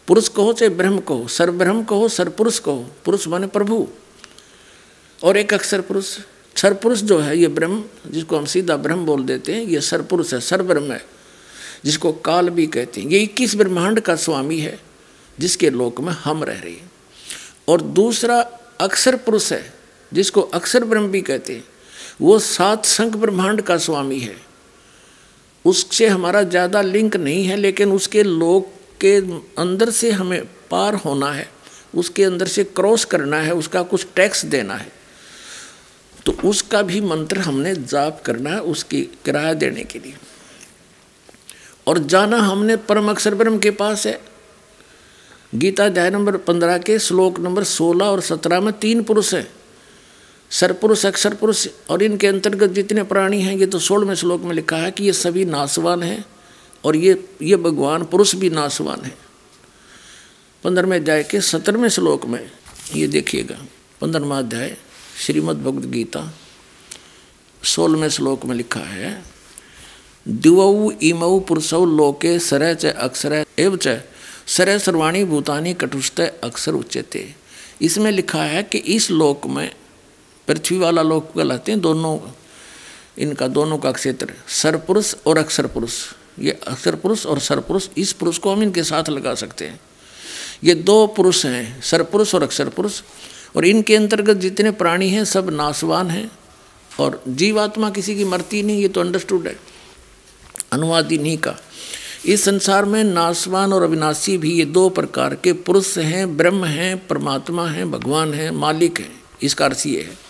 पुरुष 0.07 0.29
कहो 0.29 0.53
चाहे 0.53 0.69
ब्रह्म 0.69 0.99
कहो 0.99 1.29
सरब्रह्म 1.29 1.83
कहो 1.85 2.09
सरपुरुष 2.09 2.59
कहो, 2.59 2.91
पुरुष 3.05 3.29
माने 3.29 3.47
प्रभु। 3.47 3.89
और 5.25 5.37
एक 5.37 5.55
अक्षर 5.55 5.81
पुरुष 5.81 6.19
सरपुरुष 6.57 6.99
जो 6.99 7.19
है, 7.19 7.39
ये 7.39 7.49
ब्रह्म, 7.49 7.85
जिसको 8.07 8.37
हम 8.37 8.45
सीधा 8.45 8.77
ब्रह्म 8.77 9.07
बोल 9.07 9.25
देते 9.25 9.55
हैं, 9.55 9.63
ये 9.63 9.81
सरपुरुष 9.81 10.35
है 10.35 10.41
सरब्रह्म 10.41 10.93
है, 10.93 11.05
जिसको 11.85 12.13
काल 12.13 12.51
भी 12.51 12.67
कहते 12.67 13.01
हैं। 13.01 13.09
ये 13.09 13.19
इक्कीस 13.19 13.57
ब्रह्मांड 13.57 14.01
का 14.01 14.17
स्वामी 14.17 14.59
है, 14.59 14.81
जिसके 15.39 15.71
लोक 15.71 16.01
में 16.01 16.13
हम 16.13 16.45
रह 16.45 16.61
रहे 16.61 16.73
हैं। 16.73 16.91
और 17.69 17.81
दूसरा 17.81 18.41
अक्षर 18.81 19.17
पुरुष 19.17 19.53
है, 19.53 19.75
जिसको 20.13 20.41
अक्षर 20.41 20.85
ब्रह्म 20.85 21.09
भी 21.09 21.21
कहते 21.21 21.55
हैं। 21.55 21.65
वो 22.21 22.39
सात 22.39 22.85
संख 22.85 23.17
ब्रह्मांड 23.17 23.61
का 23.63 23.77
स्वामी 23.79 24.19
है। 24.19 24.37
उससे 25.65 26.07
हमारा 26.07 26.43
ज़्यादा 26.43 26.83
लिंक 26.83 27.17
नहीं 27.17 27.45
है, 27.45 27.57
लेकिन 27.57 27.93
उसके 27.93 28.23
लोक 28.23 28.71
के 29.01 29.17
अंदर 29.59 29.91
से 29.91 30.11
हमें 30.11 30.45
पार 30.71 30.95
होना 30.95 31.31
है, 31.33 31.49
उसके 31.95 32.25
अंदर 32.25 32.47
से 32.47 32.65
क्रॉस 32.67 33.05
करना 33.05 33.37
है, 33.37 33.55
उसका 33.55 33.83
कुछ 33.83 34.07
टैक्स 34.17 34.45
देना 34.45 34.75
है। 34.75 34.93
तो 36.27 36.33
उसका 36.45 36.83
भी 36.83 37.01
मंत्र 37.01 37.39
हमने 37.39 37.75
जाप 37.75 38.23
करना 38.25 38.51
है, 38.51 38.61
उसकी 38.61 39.03
किराया 39.25 39.53
देने 39.55 39.85
के 39.85 39.99
लिए। 39.99 40.15
और 41.87 41.99
जाना 41.99 42.39
हमने 42.39 42.77
परम 42.77 43.11
अक्षर 43.11 43.35
ब्रह्म 43.35 43.59
के 43.59 43.71
पास 43.71 44.07
है। 44.07 44.21
गीता 45.55 45.85
अध्याय 45.87 46.11
नंबर 46.11 46.37
पंद्रह 46.37 46.79
के 46.79 46.99
श्लोक 46.99 47.39
नंबर 47.41 47.65
सोलह 47.65 48.05
और 48.05 48.21
सत्रह 48.21 48.61
में 48.61 48.73
तीन 48.73 49.03
पुरुष 49.03 49.35
हैं। 49.35 49.47
सरपुरुष 50.51 51.05
अक्षर 51.07 51.35
पुरुष 51.35 51.67
और 51.91 52.03
इनके 52.03 52.27
अंतर्गत 52.27 52.71
जितने 52.71 53.03
प्राणी 53.03 53.41
हैं, 53.43 53.57
ये 53.57 53.67
तो 53.67 53.79
सोलहवें 53.79 54.15
श्लोक 54.15 54.43
में 54.43 54.55
लिखा 54.55 54.77
है 54.77 54.91
कि 54.91 55.05
ये 55.05 55.13
सभी 55.13 55.45
नासवान 55.45 56.03
हैं 56.03 56.25
और 56.85 56.97
ये 56.97 57.23
ये 57.43 57.57
भगवान 57.59 58.05
पुरुष 58.05 58.35
भी 58.35 58.51
नासवान 58.51 59.05
है। 59.05 59.15
पंद्रहवें 60.65 60.99
अध्याय 60.99 61.23
के 61.25 61.41
सत्रहवें 61.43 61.89
श्लोक 61.89 62.27
में 62.27 62.41
ये 62.95 63.07
देखिएगा। 63.07 63.57
पंद्रहवा 64.01 64.39
अध्याय, 64.39 64.77
श्रीमद् 65.21 65.63
भगवद 65.65 65.91
गीता, 65.91 66.33
सोलहवें 67.63 68.09
श्लोक 68.09 68.45
में 68.45 68.55
लिखा 68.57 68.81
है 68.81 69.23
दिवऊ 70.27 70.91
इमऊ 71.03 71.39
पुरुषौ 71.41 71.85
लोके 71.87 72.39
सरय 72.39 72.75
च 72.75 72.87
अक्षर 72.87 73.45
एव 73.59 73.77
च 73.77 74.01
सरय 74.49 74.79
सर्वाणी 74.79 75.25
भूतानी 75.25 75.75
कटुष्ट 75.75 76.21
अक्षर 76.21 76.75
उच्चते 76.75 77.25
इसमें 77.83 78.11
लिखा 78.13 78.43
है 78.45 78.63
कि 78.63 78.79
इस 78.79 79.11
लोक 79.11 79.47
में 79.47 79.71
पृथ्वी 80.49 80.79
वाला 80.79 81.03
लोक 81.03 81.33
कहलाते 81.35 81.73
हैं, 81.73 81.81
दोनों, 81.81 82.19
इनका 83.19 83.49
दोनों 83.49 83.79
का 83.79 83.93
क्षेत्र 83.93 84.33
सरपुरुष 84.49 85.15
और 85.27 85.39
अक्षर 85.39 85.67
पुरुष 85.67 85.93
ये 86.39 86.51
अक्षर 86.51 86.95
पुरुष 86.95 87.27
और 87.27 87.39
सरपुरुष 87.39 87.89
इस 87.99 88.13
पुरुष 88.13 88.39
को 88.39 88.53
हम 88.53 88.63
इनके 88.63 88.83
साथ 88.83 89.09
लगा 89.09 89.35
सकते 89.35 89.65
हैं। 89.65 89.81
ये 90.65 90.75
दो 90.75 91.07
पुरुष 91.07 91.47
हैं 91.47 91.83
सरपुरुष 91.83 92.35
और 92.35 92.43
अक्षर 92.43 92.69
पुरुष 92.69 93.03
और 93.57 93.65
इनके 93.65 93.97
अंतर्गत 93.97 94.37
जितने 94.37 94.71
प्राणी 94.71 95.09
हैं, 95.09 95.25
सब 95.25 95.51
नासवान 95.51 96.11
हैं, 96.11 96.31
और 97.01 97.23
जीवात्मा 97.29 97.91
किसी 97.91 98.17
की 98.17 98.25
मरती 98.25 98.63
नहीं, 98.63 98.83
ये 98.83 98.89
तो 98.89 99.01
अंडरस्टूड 99.01 99.47
है। 99.47 99.57
अनुवाद 100.73 101.13
नहीं 101.13 101.39
का। 101.39 101.57
इस 102.27 102.45
संसार 102.45 102.85
में 102.85 103.05
नासवान 103.05 103.73
और 103.73 103.83
अविनाशी 103.83 104.39
भी 104.39 104.53
ये 104.53 104.65
दो 104.65 104.89
प्रकार 104.89 105.35
के 105.35 105.53
पुरुष 105.53 105.99
हैं, 105.99 106.37
ब्रह्म 106.37 106.65
हैं, 106.65 107.07
परमात्मा 107.07 107.69
हैं, 107.69 107.91
भगवान 107.91 108.35
हैं, 108.35 108.51
मालिक 108.51 109.01
हैं। 109.01 109.23
इसका 109.43 109.65
अर्थ 109.65 109.87
ये 109.87 110.03
है। 110.03 110.26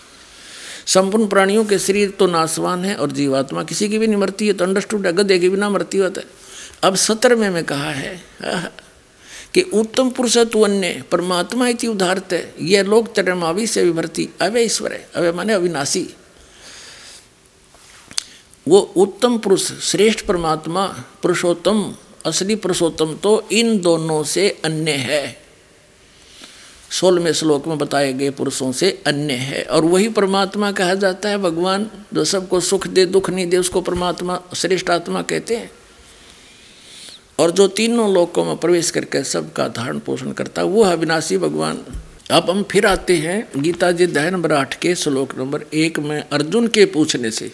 संपूर्ण 0.87 1.27
प्राणियों 1.27 1.63
के 1.65 1.79
शरीर 1.79 2.09
तो 2.09 2.27
नासवान 2.27 2.85
है 2.85 2.95
और 2.95 3.11
जीवात्मा 3.11 3.63
किसी 3.63 3.89
की 3.89 3.97
भी 3.97 4.07
नहीं 4.07 4.17
मरती 4.17 4.47
है 4.47 4.53
तो 4.53 4.65
अंडरस्टूड 4.65 5.05
है 5.05 5.13
गधे 5.13 5.39
की 5.39 5.49
बिना 5.49 5.69
मरती 5.69 5.97
होता 5.97 6.21
है। 6.21 6.27
अब 6.83 6.95
सत्र 6.95 7.35
में 7.35 7.63
कहा 7.63 7.91
है 7.91 8.21
कि 9.53 9.61
उत्तम 9.61 10.09
पुरुष 10.09 10.37
तु 10.51 10.61
अन्य, 10.61 11.03
परमात्मा 11.11 11.67
इति 11.67 11.87
उदाहरत 11.87 12.33
है 12.33 12.53
यह 12.61 12.83
लोक 12.83 13.11
चरमावी 13.15 13.67
से 13.67 13.83
विभर्ती 13.83 14.29
अवय 14.41 14.63
ईश्वर 14.63 14.93
है 14.93 15.07
अवय 15.15 15.31
माने 15.31 15.53
अविनाशी। 15.53 16.07
वो 18.67 18.79
उत्तम 18.97 19.37
पुरुष, 19.37 19.71
श्रेष्ठ 19.81 20.25
परमात्मा, 20.25 20.85
पुरुषोत्तम, 21.21 21.93
असली 22.25 22.55
पुरुषोत्तम 22.55 23.13
तो 23.23 23.47
इन 23.51 23.79
दोनों 23.81 24.23
से 24.23 24.49
अन्य 24.65 24.91
है। 24.91 25.46
सोलहवें 26.91 27.33
श्लोक 27.33 27.67
में 27.67 27.77
बताए 27.77 28.13
गए 28.13 28.29
पुरुषों 28.29 28.71
से 28.71 29.03
अन्य 29.07 29.33
है। 29.33 29.63
और 29.63 29.85
वही 29.85 30.09
परमात्मा 30.09 30.71
कहा 30.71 30.93
जाता 30.93 31.29
है, 31.29 31.37
भगवान 31.37 31.91
जो 32.13 32.23
सबको 32.23 32.59
सुख 32.59 32.87
दे, 32.87 33.05
दुख 33.05 33.29
नहीं 33.29 33.47
दे, 33.47 33.57
उसको 33.57 33.81
परमात्मा, 33.81 34.41
श्रेष्ठ 34.55 34.89
आत्मा 34.89 35.21
कहते 35.21 35.55
हैं। 35.55 35.71
और 37.39 37.51
जो 37.51 37.67
तीनों 37.67 38.13
लोकों 38.13 38.45
में 38.45 38.57
प्रवेश 38.57 38.91
करके 38.91 39.23
सबका 39.23 39.67
धारण 39.67 39.99
पोषण 39.99 40.31
करता 40.31 40.61
है, 40.61 40.67
वो 40.67 40.83
है 40.83 40.93
अविनाशी 40.93 41.37
भगवान। 41.37 41.83
अब 42.31 42.49
हम 42.49 42.63
फिर 42.63 42.85
आते 42.85 43.17
हैं 43.17 43.49
गीता 43.57 43.91
जी 43.91 44.03
अध्याय 44.03 44.31
नंबर 44.31 44.51
आठ 44.51 44.79
के 44.79 44.95
श्लोक 44.95 45.37
नंबर 45.37 45.63
एक 45.73 45.99
में 45.99 46.23
अर्जुन 46.29 46.67
के 46.67 46.85
पूछने 46.85 47.31
से। 47.31 47.51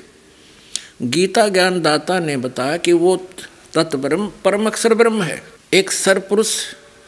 गीता 1.02 1.48
ज्ञान 1.48 1.82
दाता 1.82 2.20
ने 2.20 2.38
बताया 2.38 2.78
कि 2.78 2.92
वो 2.94 3.28
तत्ब्रह्म, 3.74 4.32
परम 4.46 4.66
अक्षर 4.68 4.94
ब्रह्म 4.94 5.22
है। 5.22 5.44
एक 5.74 5.92
सरपुरुष 5.92 6.56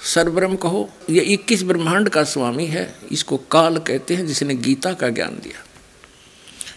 सरब्रह्म 0.05 0.55
कहो, 0.55 0.89
ये 1.09 1.21
इक्कीस 1.23 1.63
ब्रह्मांड 1.63 2.09
का 2.09 2.23
स्वामी 2.23 2.65
है, 2.65 2.93
इसको 3.11 3.37
काल 3.51 3.77
कहते 3.79 4.15
हैं, 4.15 4.25
जिसने 4.27 4.55
गीता 4.55 4.93
का 4.93 5.09
ज्ञान 5.09 5.39
दिया। 5.43 5.63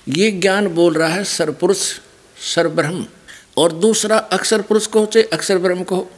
ये 0.08 0.30
ज्ञान 0.32 0.68
बोल 0.68 0.94
रहा 0.94 1.08
है 1.08 1.24
सरपुरुष 1.24 1.80
सरब्रह्म 2.36 3.04
और 3.58 3.72
दूसरा 3.74 4.18
अक्षर 4.18 4.62
पुरुष 4.62 4.86
कहो, 4.86 5.06
चाहे 5.06 5.24
अक्षर 5.26 5.58
ब्रह्म 5.58 5.82
कहो, 5.82 6.10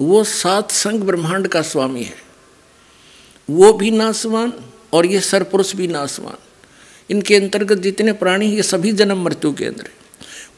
वो 0.00 0.22
सात 0.24 0.70
संग 0.70 1.02
ब्रह्मांड 1.02 1.48
का 1.48 1.62
स्वामी 1.62 2.02
है। 2.02 2.16
वो 3.48 3.72
भी 3.72 3.90
नासवान 3.90 4.52
और 4.92 5.06
ये 5.06 5.20
सरपुरुष 5.20 5.74
भी 5.76 5.88
नासवान 5.88 6.36
इनके 7.10 7.36
अंतर्गत 7.36 7.78
जितने 7.78 8.12
प्राणी 8.14 8.46
ये 8.46 8.62
सभी 8.62 8.92
जन्म 8.92 9.22
मृत्यु 9.24 9.52
के 9.52 9.64
अंदर 9.64 9.88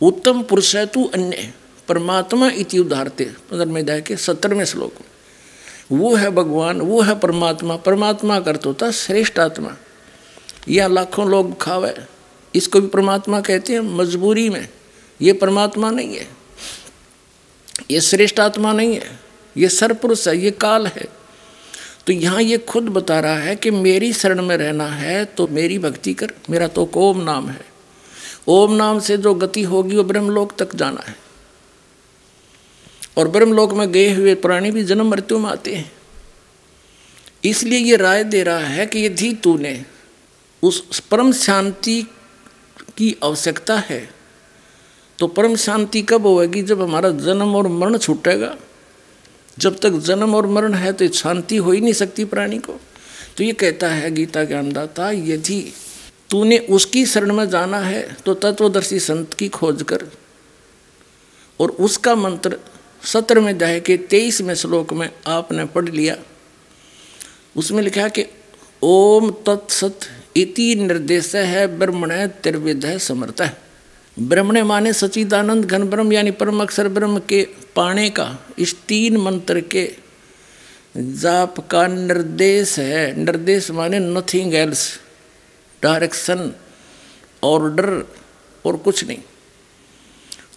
उत्तम 0.02 0.42
पुरुष 0.42 0.74
है 0.76 0.86
तू 0.86 1.04
अन्य, 1.04 1.52
परमात्मा 1.88 2.50
इति 2.50 2.78
उदाहरते 2.78 3.24
पंद्रहवें 3.50 3.80
अध्याय 3.80 4.00
के 4.00 4.16
सत्तरवें 4.16 4.64
श्लोक 4.64 4.94
में। 4.94 5.08
वो 5.92 6.14
है 6.14 6.30
भगवान, 6.30 6.80
वो 6.80 7.00
है 7.00 7.18
परमात्मा। 7.18 7.76
परमात्मा 7.76 8.40
का 8.40 8.50
अर्थ 8.50 8.66
होता, 8.66 8.90
श्रेष्ठ 8.90 9.38
आत्मा। 9.38 9.76
यह 10.68 10.86
लाखों 10.86 11.28
लोग 11.30 11.60
खावे, 11.60 11.94
इसको 12.54 12.80
भी 12.80 12.86
परमात्मा 12.86 13.40
कहते 13.40 13.72
हैं, 13.72 13.80
मजबूरी 13.80 14.48
में। 14.48 14.68
ये 15.22 15.32
परमात्मा 15.32 15.90
नहीं 15.90 16.16
है। 16.16 16.28
ये 17.90 18.00
श्रेष्ठ 18.00 18.40
आत्मा 18.40 18.72
नहीं 18.72 18.94
है। 18.94 19.20
ये 19.56 19.68
सरपुरुष 19.68 20.28
है, 20.28 20.38
ये 20.38 20.50
काल 20.50 20.86
है। 20.86 21.04
तो 22.06 22.12
यहाँ 22.12 22.42
ये 22.42 22.58
खुद 22.58 22.82
बता 22.82 23.20
रहा 23.20 23.38
है 23.38 23.56
कि 23.56 23.70
मेरी 23.70 24.12
शरण 24.12 24.42
में 24.42 24.56
रहना 24.56 24.86
है 24.86 25.24
तो 25.24 25.46
मेरी 25.46 25.78
भक्ति 25.78 26.14
कर। 26.14 26.32
मेरा 26.50 26.68
तो 26.68 26.90
ओम 26.94 27.20
नाम 27.20 27.48
है। 27.48 27.64
ओम 28.48 28.72
नाम 28.72 29.00
से 29.00 29.16
जो 29.16 29.34
गति 29.34 29.62
होगी, 29.62 29.96
वो 29.96 30.04
ब्रह्मलोक 30.04 30.52
तक 30.58 30.74
जाना 30.74 31.04
है। 31.08 31.25
और 33.16 33.28
ब्रह्मलोक 33.28 33.72
में 33.72 33.90
गए 33.92 34.12
हुए 34.14 34.34
प्राणी 34.34 34.70
भी 34.70 34.84
जन्म 34.84 35.10
मृत्यु 35.10 35.38
में 35.38 35.50
आते 35.50 35.74
हैं। 35.74 35.92
इसलिए 37.44 37.78
ये 37.78 37.96
राय 37.96 38.24
दे 38.24 38.42
रहा 38.42 38.58
है 38.58 38.86
कि 38.86 39.04
यदि 39.06 39.32
तूने 39.34 39.84
उस 40.62 41.00
परम 41.10 41.32
शांति 41.32 42.02
की 42.96 43.16
आवश्यकता 43.24 43.78
है 43.78 44.08
तो 45.18 45.26
परम 45.26 45.56
शांति 45.56 46.02
कब 46.02 46.26
होगी? 46.26 46.62
जब 46.62 46.82
हमारा 46.82 47.10
जन्म 47.10 47.54
और 47.56 47.68
मरण 47.68 47.98
छूटेगा। 47.98 48.54
जब 49.58 49.78
तक 49.80 49.90
जन्म 50.04 50.34
और 50.34 50.46
मरण 50.46 50.74
है 50.74 50.92
तो 50.92 51.08
शांति 51.08 51.56
हो 51.56 51.72
ही 51.72 51.80
नहीं 51.80 51.92
सकती 51.92 52.24
प्राणी 52.24 52.58
को। 52.58 52.72
तो 53.36 53.44
ये 53.44 53.52
कहता 53.52 53.88
है 53.88 54.10
गीता 54.10 54.44
ज्ञानदाता 54.44 55.10
यदि 55.10 55.60
तूने 56.30 56.58
उसकी 56.58 57.04
शरण 57.06 57.32
में 57.32 57.48
जाना 57.50 57.78
है 57.78 58.02
तो 58.24 58.34
तत्वदर्शी 58.34 59.00
संत 59.00 59.34
की 59.34 59.48
खोज 59.48 59.82
कर 59.82 60.06
और 61.60 61.70
उसका 61.70 62.14
मंत्र 62.14 62.58
सत्रहवें 63.06 63.54
अध्याय 63.54 63.80
के 63.80 63.96
तेईसवें 63.96 64.54
श्लोक 64.54 64.92
में 64.92 65.10
आपने 65.26 65.64
पढ़ 65.64 65.88
लिया। 65.88 66.16
उसमें 67.56 67.82
लिखा 67.82 68.08
कि, 68.08 68.24
ओम 68.82 69.30
तत्सत 69.30 70.00
इति 70.36 70.74
निर्देश 70.74 71.34
है 71.34 71.78
ब्रह्मण 71.78 72.10
है 72.10 72.98
समर्थ। 72.98 73.40
है 73.40 73.56
ब्रह्मण 74.18 74.62
माने 74.62 74.92
सचिदानंद 74.92 75.64
घन 75.64 75.84
ब्रह्म 75.84 76.12
यानी 76.12 76.30
परम 76.30 76.62
अक्षर 76.62 76.88
ब्रह्म 76.88 77.18
के 77.18 77.48
पाने 77.76 78.10
का, 78.10 78.38
इस 78.58 78.76
तीन 78.88 79.16
मंत्र 79.16 79.60
के 79.60 79.92
जाप 80.96 81.68
का 81.70 81.86
निर्देश 81.86 82.78
है। 82.78 83.24
निर्देश 83.24 83.70
माने 83.70 83.98
नथिंग 83.98 84.54
एल्स 84.54 85.00
डायरेक्शन 85.82 86.52
ऑर्डर 87.44 88.04
और 88.64 88.76
कुछ 88.76 89.04
नहीं। 89.04 89.18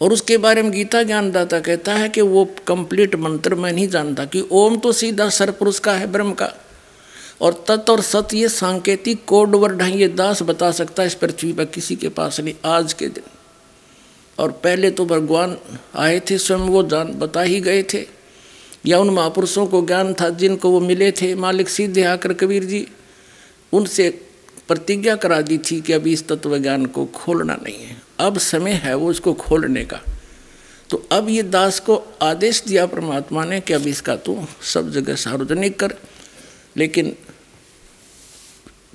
और 0.01 0.13
उसके 0.13 0.37
बारे 0.37 0.61
में 0.61 0.71
गीता 0.71 1.03
ज्ञानदाता 1.03 1.59
कहता 1.59 1.93
है 1.93 2.09
कि 2.09 2.21
वो 2.21 2.45
कंप्लीट 2.67 3.15
मंत्र 3.15 3.55
मैं 3.55 3.73
नहीं 3.73 3.87
जानता 3.87 4.25
कि 4.25 4.47
ओम 4.51 4.77
तो 4.77 4.91
सीधा 4.91 5.29
सरपुरुष 5.29 5.79
का 5.79 5.93
है, 5.93 6.07
ब्रह्म 6.07 6.33
का। 6.33 6.53
और 7.41 7.65
तत् 7.67 7.89
और 7.89 8.01
सत 8.01 8.27
ये 8.33 8.49
सांकेतिक 8.49 9.25
कोड 9.25 9.55
वर्ड 9.55 9.81
है, 9.81 9.99
ये 9.99 10.07
दास 10.07 10.41
बता 10.41 10.71
सकता 10.71 11.03
है 11.03 11.07
इस 11.07 11.15
पृथ्वी 11.15 11.53
पर 11.53 11.65
किसी 11.65 11.95
के 11.95 12.09
पास 12.09 12.39
नहीं, 12.39 12.53
आज 12.65 12.93
के 12.93 13.07
दिन। 13.07 13.23
और 14.39 14.51
पहले 14.51 14.91
तो 14.91 15.05
भगवान 15.05 15.57
आए 15.95 16.19
थे, 16.19 16.37
स्वयं 16.37 16.59
वो 16.59 16.83
जान, 16.83 17.07
बता 17.07 17.41
ही 17.41 17.61
गए 17.61 17.83
थे। 17.83 18.07
या 18.85 18.99
उन 18.99 19.09
महापुरुषों 19.09 19.67
को 19.67 19.85
ज्ञान 19.85 20.13
था 20.13 20.29
जिनको 20.29 20.69
वो 20.69 20.79
मिले 20.79 21.11
थे, 21.11 21.35
मालिक 21.35 21.69
सीधे 21.69 22.03
आकर 22.03 22.33
कबीर 22.33 22.63
जी, 22.63 22.87
उनसे 23.73 24.09
प्रतिज्ञा 24.67 25.15
करा 25.15 25.41
दी 25.41 25.57
थी 25.57 25.81
कि 25.81 25.93
अभी 25.93 26.13
इस 26.13 26.27
तत्व 26.27 26.57
ज्ञान 26.57 26.85
को 26.85 27.05
खोलना 27.05 27.53
नहीं 27.53 27.83
है। 27.85 28.08
अब 28.19 28.37
समय 28.37 28.71
है 28.71 28.93
वो 28.95 29.11
इसको 29.11 29.33
खोलने 29.33 29.85
का। 29.85 29.99
तो 30.89 30.97
अब 31.11 31.29
ये 31.29 31.43
दास 31.43 31.79
को 31.79 31.95
आदेश 32.21 32.63
दिया 32.63 32.85
परमात्मा 32.85 33.45
ने 33.45 33.59
कि 33.61 33.73
अब 33.73 33.87
इसका 33.87 34.15
तू 34.15 34.47
सब 34.63 34.91
जगह 34.91 35.15
सार्वजनिक 35.15 35.79
कर। 35.79 35.93
लेकिन 36.77 37.15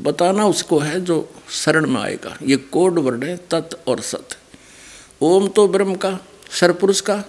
बताना 0.00 0.46
उसको 0.46 0.78
है 0.78 1.00
जो 1.00 1.34
शरण 1.50 1.86
में 1.86 2.00
आएगा। 2.00 2.36
ये 2.42 2.56
कोड 2.56 2.98
वर्ड 2.98 3.24
है, 3.24 3.36
तत् 3.36 3.88
और 3.88 4.00
सत। 4.00 4.36
ओम 5.22 5.48
तो 5.48 5.68
ब्रह्म 5.68 5.94
का 5.94 6.18
सरपुरुष 6.50 7.00
का 7.00 7.22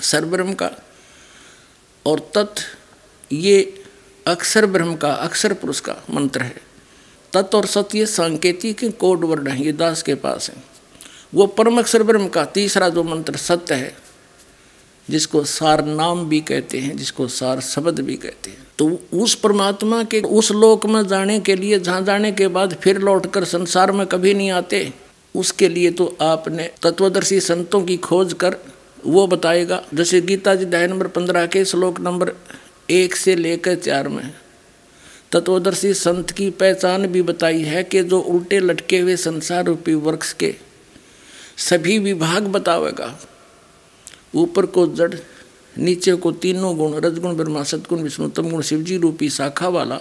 सरब्रह्म 0.00 0.52
का 0.52 0.70
और 2.06 2.30
तत्, 2.34 2.60
ये 3.32 3.84
अक्षर 4.26 4.66
ब्रह्म 4.66 4.96
का 4.96 5.12
अक्षर 5.12 5.52
पुरुष 5.52 5.80
का 5.80 5.96
मंत्र 6.10 6.42
है। 6.42 6.67
तत् 7.32 7.54
और 7.54 7.66
सत 7.66 7.94
ये 7.94 8.06
सांकेतिक 8.06 8.84
कोड 8.98 9.24
वर्ड 9.24 9.48
है, 9.48 9.62
ये 9.64 9.72
दास 9.72 10.02
के 10.02 10.14
पास 10.16 10.50
है। 10.50 10.62
वो 11.34 11.46
परम 11.46 11.78
अक्षर 11.78 12.02
ब्रह्म 12.02 12.28
का 12.28 12.44
तीसरा 12.44 12.88
जो 12.88 13.02
मंत्र 13.04 13.36
सत्य 13.36 13.74
है, 13.74 13.92
जिसको 15.08 15.42
सार 15.44 15.84
नाम 15.84 16.24
भी 16.28 16.40
कहते 16.40 16.78
हैं, 16.78 16.96
जिसको 16.96 17.26
सार 17.28 17.60
शब्द 17.60 18.00
भी 18.00 18.16
कहते 18.16 18.50
हैं। 18.50 18.66
तो 18.78 18.88
उस 19.14 19.34
परमात्मा 19.34 20.02
के, 20.02 20.20
उस 20.20 20.50
लोक 20.52 20.86
में 20.86 21.06
जाने 21.08 21.38
के 21.40 21.56
लिए, 21.56 21.78
जहाँ 21.78 22.02
जाने 22.02 22.32
के 22.32 22.48
बाद 22.48 22.74
फिर 22.74 22.98
लौटकर 22.98 23.44
संसार 23.44 23.92
में 23.92 24.06
कभी 24.06 24.34
नहीं 24.34 24.50
आते, 24.50 24.92
उसके 25.34 25.68
लिए 25.68 25.90
तो 25.90 26.16
आपने 26.20 26.70
तत्वदर्शी 26.82 27.40
संतों 27.40 27.82
की 27.82 27.96
खोज 27.96 28.32
कर 28.32 28.56
वो 29.06 29.26
बताएगा। 29.26 29.82
जैसे 29.94 30.20
गीता 30.20 30.54
जी 30.54 30.64
अध्याय 30.64 30.86
नंबर 30.86 31.06
पंद्रह 31.08 31.46
के 31.46 31.64
श्लोक 31.64 32.00
नंबर 32.00 32.32
एक 32.90 33.16
से 33.16 33.34
लेकर 33.36 33.74
चार 33.76 34.08
में 34.08 34.32
तत्वदर्शी 35.32 35.92
संत 35.94 36.30
की 36.30 36.50
पहचान 36.50 37.06
भी 37.06 37.22
बताई 37.22 37.62
है 37.62 37.82
कि 37.84 38.02
जो 38.02 38.20
उल्टे 38.20 38.58
लटके 38.60 38.98
हुए 38.98 39.16
संसार 39.16 39.64
रूपी 39.64 39.94
वृक्ष 39.94 40.32
के 40.32 40.54
सभी 41.58 41.98
विभाग 41.98 42.46
बतावेगा। 42.46 43.18
ऊपर 44.34 44.66
को 44.66 44.86
जड़, 44.86 45.14
नीचे 45.78 46.14
को 46.14 46.32
तीनों 46.32 46.76
गुण, 46.76 46.94
रजगुण, 46.94 47.36
ब्रह्मा 47.36 47.62
सतगुण 47.62 48.02
विष्णु 48.02 48.28
तम 48.28 48.50
गुण 48.50 48.62
शिवजी 48.62 48.96
रूपी 48.96 49.28
शाखा 49.30 49.68
वाला 49.68 50.00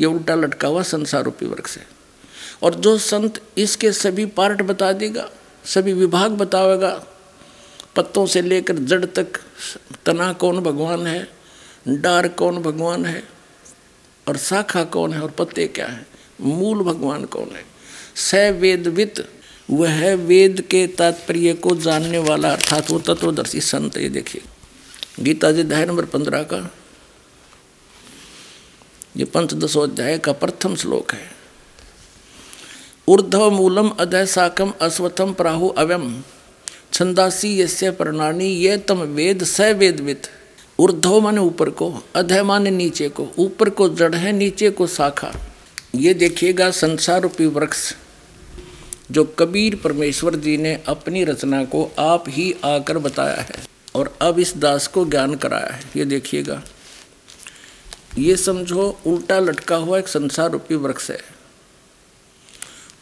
ये 0.00 0.06
उल्टा 0.06 0.34
लटका 0.34 0.68
हुआ 0.68 0.82
संसार 0.82 1.24
रूपी 1.24 1.46
वृक्ष 1.46 1.76
है। 1.78 1.86
और 2.62 2.74
जो 2.74 2.96
संत 2.98 3.40
इसके 3.58 3.92
सभी 3.92 4.26
पार्ट 4.26 4.62
बता 4.62 4.92
देगा, 4.92 5.28
सभी 5.64 5.92
विभाग 5.92 6.30
बतावेगा, 6.30 6.90
पत्तों 7.96 8.26
से 8.26 8.42
लेकर 8.42 8.78
जड़ 8.78 9.04
तक 9.04 9.40
तना 10.06 10.32
कौन 10.32 10.60
भगवान 10.60 11.06
है, 11.06 11.28
डार 11.88 12.28
कौन 12.28 12.62
भगवान 12.62 13.06
है 13.06 13.31
और 14.28 14.36
शाखा 14.36 14.84
कौन 14.84 15.12
है 15.12 15.20
और 15.20 15.30
पत्ते 15.30 15.66
क्या 15.66 15.86
है? 15.86 16.06
मूल 16.40 16.78
भगवान 16.78 17.24
कौन 17.24 17.56
है? 17.56 17.64
स 18.16 18.34
वेदवित, 18.34 19.28
वह 19.70 20.14
वेद 20.14 20.60
के 20.60 20.86
तात्पर्य 20.86 21.54
को 21.54 21.76
जानने 21.76 22.18
वाला 22.18 22.52
अर्थात 22.52 22.90
वो 22.90 22.98
तत्वदर्शी 22.98 23.60
संत, 23.60 23.96
ये 23.96 24.08
देखिए। 24.08 24.42
गीता 25.20 25.52
जी 25.52 25.60
अध्याय 25.60 25.86
नंबर 25.86 26.04
पंद्रह 26.04 26.42
का। 26.42 26.74
ये 29.16 29.24
पंचदशो 29.24 29.80
अध्याय 29.80 30.18
का 30.18 30.32
प्रथम 30.32 30.76
श्लोक 30.76 31.12
है। 31.12 31.32
ऊर्धव 33.08 33.50
मूलम 33.50 33.88
अदय 33.88 34.26
साकम 34.26 34.72
अश्वथम 34.80 35.32
प्राहु 35.32 35.68
अव्यम। 35.68 36.22
छंदासी 36.92 37.60
यस्य 37.60 37.90
प्रणानी, 37.90 38.44
ये 38.44 38.76
तम 38.76 38.98
वेद 38.98 39.44
स 39.44 39.60
वेदवित। 39.60 40.26
ऊर्धव 40.78 41.20
माने 41.20 41.40
ऊपर 41.40 41.70
को 41.70 41.92
अधय 42.14 42.42
माने 42.42 42.70
नीचे 42.70 43.08
को, 43.08 43.28
ऊपर 43.38 43.70
को 43.70 43.88
जड़ 43.88 44.14
है, 44.14 44.32
नीचे 44.32 44.70
को 44.70 44.86
शाखा। 44.86 45.32
ये 45.94 46.14
देखिएगा 46.14 46.70
संसार 46.70 47.20
रूपी 47.20 47.46
वृक्ष, 47.46 47.94
जो 49.10 49.24
कबीर 49.38 49.76
परमेश्वर 49.76 50.36
जी 50.36 50.56
ने 50.56 50.74
अपनी 50.88 51.24
रचना 51.24 51.64
को 51.64 51.90
आप 51.98 52.24
ही 52.28 52.54
आकर 52.64 52.98
बताया 52.98 53.40
है 53.40 53.64
और 53.94 54.14
अब 54.20 54.38
इस 54.38 54.56
दास 54.56 54.86
को 54.86 55.04
ज्ञान 55.04 55.34
कराया 55.34 55.72
है। 55.72 55.82
ये 55.96 56.04
देखिएगा। 56.04 56.62
ये 58.18 58.36
समझो, 58.36 58.98
उल्टा 59.06 59.38
लटका 59.38 59.76
हुआ 59.76 59.98
एक 59.98 60.08
संसार 60.08 60.50
रूपी 60.50 60.74
वृक्ष 60.74 61.10
है। 61.10 61.20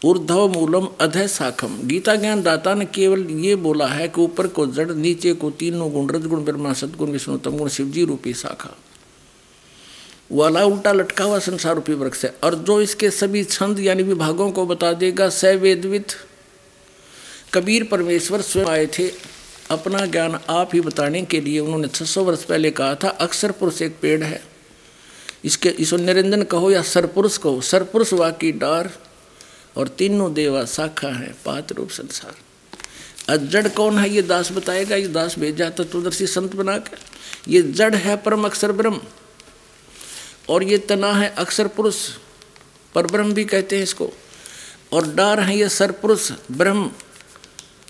ऊर्धव 0.05 0.47
मूलम 0.47 0.87
अधय 1.01 1.27
साखम 1.27 1.79
गीता 1.83 2.15
ज्ञान 2.15 2.41
दाता 2.41 2.73
ने 2.73 2.85
केवल 2.85 3.21
ये 3.21 3.55
बोला 3.55 3.87
है 3.87 4.07
कि 4.07 4.21
ऊपर 4.21 4.47
को 4.47 4.67
जड़, 4.67 4.91
नीचे 4.91 5.33
को 5.33 5.51
तीनों 5.51 5.91
गुण, 5.91 6.09
रजगुण, 6.09 6.43
ब्रह्मा, 6.43 6.73
सदगुण, 6.73 7.09
विष्णु, 7.09 7.37
तमगुण, 7.37 7.69
शिवजी 7.69 8.05
रूपी 8.05 8.33
शाखा। 8.33 8.77
वाला 10.31 10.65
उल्टा 10.65 10.91
लटका 10.91 11.23
हुआ 11.23 11.39
संसार 11.39 11.75
रूपी 11.75 11.93
वृक्ष 11.93 12.25
है। 12.25 12.35
और 12.43 12.55
जो 12.55 12.81
इसके 12.81 13.11
सभी 13.11 13.43
छंद 13.43 13.79
यानी 13.79 14.03
विभागों 14.03 14.51
को 14.51 14.65
बता 14.65 14.93
देगा 14.93 15.29
स 15.29 15.45
वेदवित 15.45 16.07
कबीर 17.53 17.83
परमेश्वर 17.83 18.41
स्वयं 18.41 18.65
आए 18.65 18.85
थे। 18.85 19.11
अपना 19.71 20.05
ज्ञान 20.05 20.39
आप 20.49 20.69
ही 20.73 20.81
बताने 20.81 21.21
के 21.21 21.41
लिए 21.41 21.59
उन्होंने 21.59 21.87
600 21.87 22.23
वर्ष 22.23 22.43
पहले 22.43 22.71
कहा 22.71 22.95
था, 22.95 23.09
अक्षर 23.09 23.51
पुरुष 23.51 23.81
एक 23.81 23.95
पेड़ 24.01 24.23
है। 24.23 24.43
इसके, 25.45 25.69
इसको 25.69 25.97
निरंजन 25.97 26.43
कहो 26.43 26.71
या 26.71 26.81
सरपुरुष 26.81 27.37
कहो? 27.37 27.61
सरपुरुष 27.61 28.13
वाकी 28.13 28.51
डार 28.51 29.10
और 29.77 29.87
तीनों 29.87 30.33
देवा 30.33 30.63
शाखा 30.65 31.07
है, 31.07 31.35
पात 31.45 31.71
रूप 31.71 31.89
संसार। 31.89 33.37
जड़ 33.37 33.67
कौन 33.67 33.97
है 33.97 34.09
ये 34.09 34.21
दास 34.21 34.51
बताएगा, 34.51 34.95
ये 34.95 35.07
दास 35.07 35.37
भेजा 35.39 35.69
तत्वदर्शी 35.69 36.27
संत 36.27 36.55
बनाकर। 36.55 36.97
ये 37.47 37.61
जड़ 37.61 37.95
है 37.95 38.15
परम 38.17 38.45
अक्षर 38.45 38.71
ब्रह्म, 38.71 38.99
और 40.49 40.63
ये 40.63 40.77
तना 40.77 41.13
है 41.13 41.29
अक्षर 41.37 41.67
पुरुष 41.67 42.07
पर 42.95 43.07
ब्रह्म 43.07 43.33
भी 43.33 43.45
कहते 43.45 43.75
हैं 43.75 43.83
इसको। 43.83 44.11
और 44.93 45.07
डार 45.07 45.39
है 45.39 45.57
ये 45.57 45.69
सरपुरुष 45.69 46.31
ब्रह्म, 46.51 46.91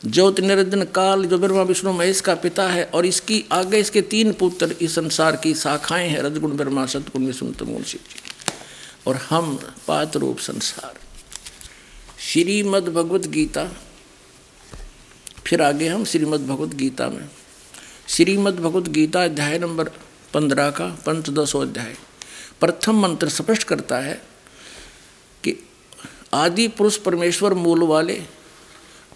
ज्योति 0.06 0.42
निरंजन 0.42 0.84
काल, 0.86 1.26
जो 1.26 1.38
ब्रह्मा, 1.38 1.62
विष्णु, 1.62 1.94
महेश 1.94 2.22
का 2.22 2.36
पिता 2.36 2.68
है, 2.70 2.84
और 2.86 3.06
इसकी 3.06 3.44
आगे 3.52 3.80
इसके 3.80 4.02
तीन 4.02 4.34
पुत्र 4.34 4.76
इस 4.82 4.96
संसार 4.96 5.36
की 5.36 5.54
शाखाएँ 5.56 6.08
हैं, 6.10 6.22
रजगुण, 6.22 6.52
ब्रह्मा, 6.52 6.86
सतगुण, 6.86 7.26
विष्णु 7.26 7.52
तमगुण 7.52 7.84
शिव 7.84 8.02
जी। 8.10 8.22
और 9.08 9.16
हम 9.30 9.60
पात 9.88 10.18
रूप 10.18 10.40
संसार। 10.40 11.01
श्रीमद 12.32 12.84
भगवत 12.84 13.28
गीता 13.28 13.64
फिर 15.46 15.62
आगे 15.62 15.88
हम 15.88 16.06
श्रीमद 16.06 16.46
भगवत 16.48 16.76
गीता 16.76 17.08
में। 17.10 17.30
श्रीमद 18.08 18.60
भगवत 18.60 18.88
गीता 18.90 19.24
अध्याय 19.24 19.60
नंबर 19.60 19.90
पंद्रह 20.34 20.70
का 20.70 20.88
पंचदशो 21.06 21.60
अध्याय। 21.60 21.96
प्रथम 22.60 23.00
मंत्र 23.00 23.30
स्पष्ट 23.30 23.64
करता 23.64 24.00
है 24.00 24.14
कि 25.44 25.58
आदि 26.34 26.68
पुरुष 26.68 26.98
परमेश्वर 26.98 27.54
मूल 27.54 27.84
वाले 27.84 28.22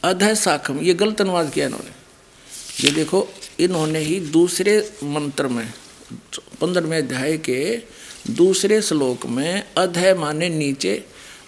अधय 0.03 0.35
साखम, 0.35 0.79
ये 0.79 0.93
गलत 0.93 1.21
अनुवाद 1.21 1.53
किया 1.53 1.65
इन्होंने। 1.65 1.91
ये 2.85 2.91
देखो, 2.91 3.27
इन्होंने 3.59 3.99
ही 3.99 4.19
दूसरे 4.19 4.91
मंत्र 5.03 5.47
में, 5.47 5.73
पंद्रहवें 6.61 6.97
अध्याय 6.97 7.37
के 7.37 7.81
दूसरे 8.29 8.81
श्लोक 8.81 9.25
में 9.25 9.73
अधय 9.77 10.13
माने 10.13 10.49
नीचे 10.49 11.05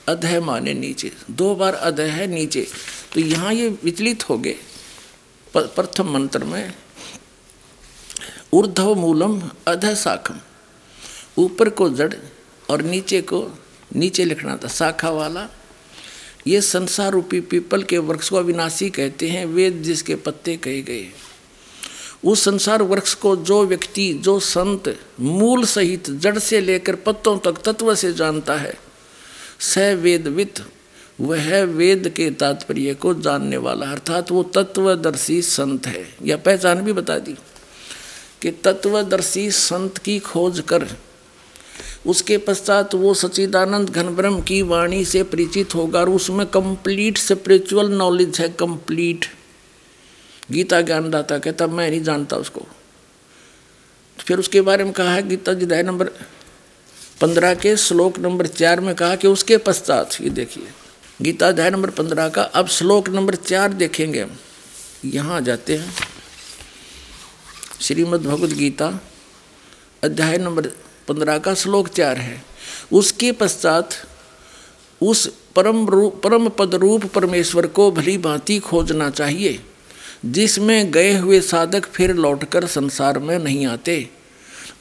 अधय 0.07 0.39
माने 0.39 0.73
नीचे। 0.73 1.11
दो 1.31 1.53
बार 1.55 1.73
अधय 1.73 2.07
है 2.09 2.27
नीचे। 2.27 2.67
तो 3.13 3.19
यहाँ 3.19 3.53
ये 3.53 3.67
विचलित 3.83 4.29
हो 4.29 4.37
गए। 4.37 4.55
प्रथम 5.53 6.11
मंत्र 6.13 6.43
में, 6.43 6.73
ऊर्धव 8.53 8.93
मूलम 8.95 9.41
अधय 9.67 9.95
साखम 9.95 10.39
ऊपर 11.37 11.69
को 11.69 11.89
जड़ 11.89 12.13
और 12.69 12.81
नीचे 12.81 13.21
को 13.21 13.47
नीचे 13.95 14.25
लिखना 14.25 14.57
था, 14.57 14.67
शाखा 14.67 15.09
वाला। 15.09 15.47
ये 16.47 16.61
संसार 16.61 17.11
रूपी 17.11 17.39
पीपल 17.41 17.83
के 17.83 17.97
वृक्ष 17.97 18.29
को 18.29 18.35
अविनाशी 18.35 18.89
कहते 18.89 19.29
हैं, 19.29 19.45
वेद 19.45 19.81
जिसके 19.83 20.15
पत्ते 20.15 20.55
कहे 20.57 20.81
गए 20.81 21.07
उस 22.23 22.43
संसार 22.43 22.81
वृक्ष 22.81 23.13
को 23.13 23.35
जो 23.35 23.65
व्यक्ति, 23.65 24.13
जो 24.13 24.39
संत, 24.39 24.99
मूल 25.19 25.65
सहित 25.65 26.09
जड़ 26.09 26.37
से 26.39 26.61
लेकर 26.61 26.95
पत्तों 26.95 27.37
तक, 27.37 27.61
तत्व 27.61 27.95
से 27.95 28.13
जानता 28.13 28.55
है 28.55 28.73
स 29.59 29.77
वेदवित 30.01 30.59
वह 31.19 31.63
वेद 31.65 32.07
के 32.09 32.29
तात्पर्य 32.31 32.93
को 32.93 33.13
जानने 33.13 33.57
वाला। 33.57 33.85
अर्थात 33.85 34.31
वो 34.31 34.43
तत्वदर्शी 34.55 35.41
संत 35.41 35.87
है। 35.87 36.05
यह 36.23 36.37
पहचान 36.37 36.81
भी 36.81 36.93
बता 36.93 37.17
दी 37.19 37.33
कि 38.41 38.51
तत्वदर्शी 38.63 39.49
संत 39.51 39.97
की 39.97 40.17
खोज 40.19 40.59
कर, 40.69 40.87
उसके 42.05 42.37
पश्चात 42.37 42.93
वो 42.95 43.13
सचिदानंद 43.13 43.89
घन 43.89 44.09
ब्रह्म 44.15 44.41
की 44.41 44.61
वाणी 44.61 45.03
से 45.05 45.23
परिचित 45.23 45.75
होगा 45.75 45.99
और 45.99 46.09
उसमें 46.09 46.45
कंप्लीट 46.47 47.17
स्पिरिचुअल 47.17 47.91
नॉलेज 47.91 48.39
है 48.39 48.49
कंप्लीट 48.49 49.25
गीता 50.51 50.81
ज्ञानदाता 50.81 51.37
कहता, 51.37 51.67
मैं 51.67 51.89
नहीं 51.89 52.03
जानता 52.03 52.37
उसको। 52.37 52.65
फिर 54.17 54.39
उसके 54.39 54.61
बारे 54.61 54.83
में 54.83 54.93
कहा 54.93 55.13
है 55.13 55.27
गीता 55.27 55.53
जिदाय 55.53 55.83
नंबर 55.83 56.11
पंद्रह 57.21 57.53
के 57.55 57.75
श्लोक 57.77 58.17
नंबर 58.19 58.47
चार 58.47 58.79
में 58.79 58.93
कहा 58.95 59.15
कि 59.15 59.27
उसके 59.27 59.57
पश्चात, 59.57 60.21
ये 60.21 60.29
देखिए, 60.29 60.67
गीता 61.21 61.47
अध्याय 61.47 61.69
नंबर 61.69 61.89
पंद्रह 61.89 62.27
का, 62.29 62.41
अब 62.41 62.67
श्लोक 62.67 63.09
नंबर 63.09 63.35
चार 63.35 63.73
देखेंगे 63.73 64.21
हम। 64.21 64.37
यहाँ 65.05 65.41
जाते 65.41 65.75
हैं। 65.75 65.93
श्रीमद् 67.81 68.23
भगवद 68.23 68.53
गीता 68.53 68.87
अध्याय 70.03 70.37
नंबर 70.37 70.67
पंद्रह 71.07 71.37
का 71.37 71.53
श्लोक 71.53 71.87
चार 71.87 72.17
है। 72.17 72.41
उसके 72.91 73.31
पश्चात 73.31 73.93
उस 75.01 75.27
परम 75.55 75.87
रूप 75.87 76.21
परम 76.23 76.49
पद 76.49 76.75
रूप 76.75 77.05
परमेश्वर 77.05 77.67
को 77.67 77.91
भली 77.91 78.17
भांति 78.17 78.57
खोजना 78.59 79.09
चाहिए, 79.09 79.59
जिसमें 80.25 80.91
गए 80.91 81.13
हुए 81.13 81.39
साधक 81.41 81.85
फिर 81.85 82.13
लौटकर 82.15 82.65
संसार 82.67 83.19
में 83.19 83.37
नहीं 83.39 83.65
आते, 83.67 84.09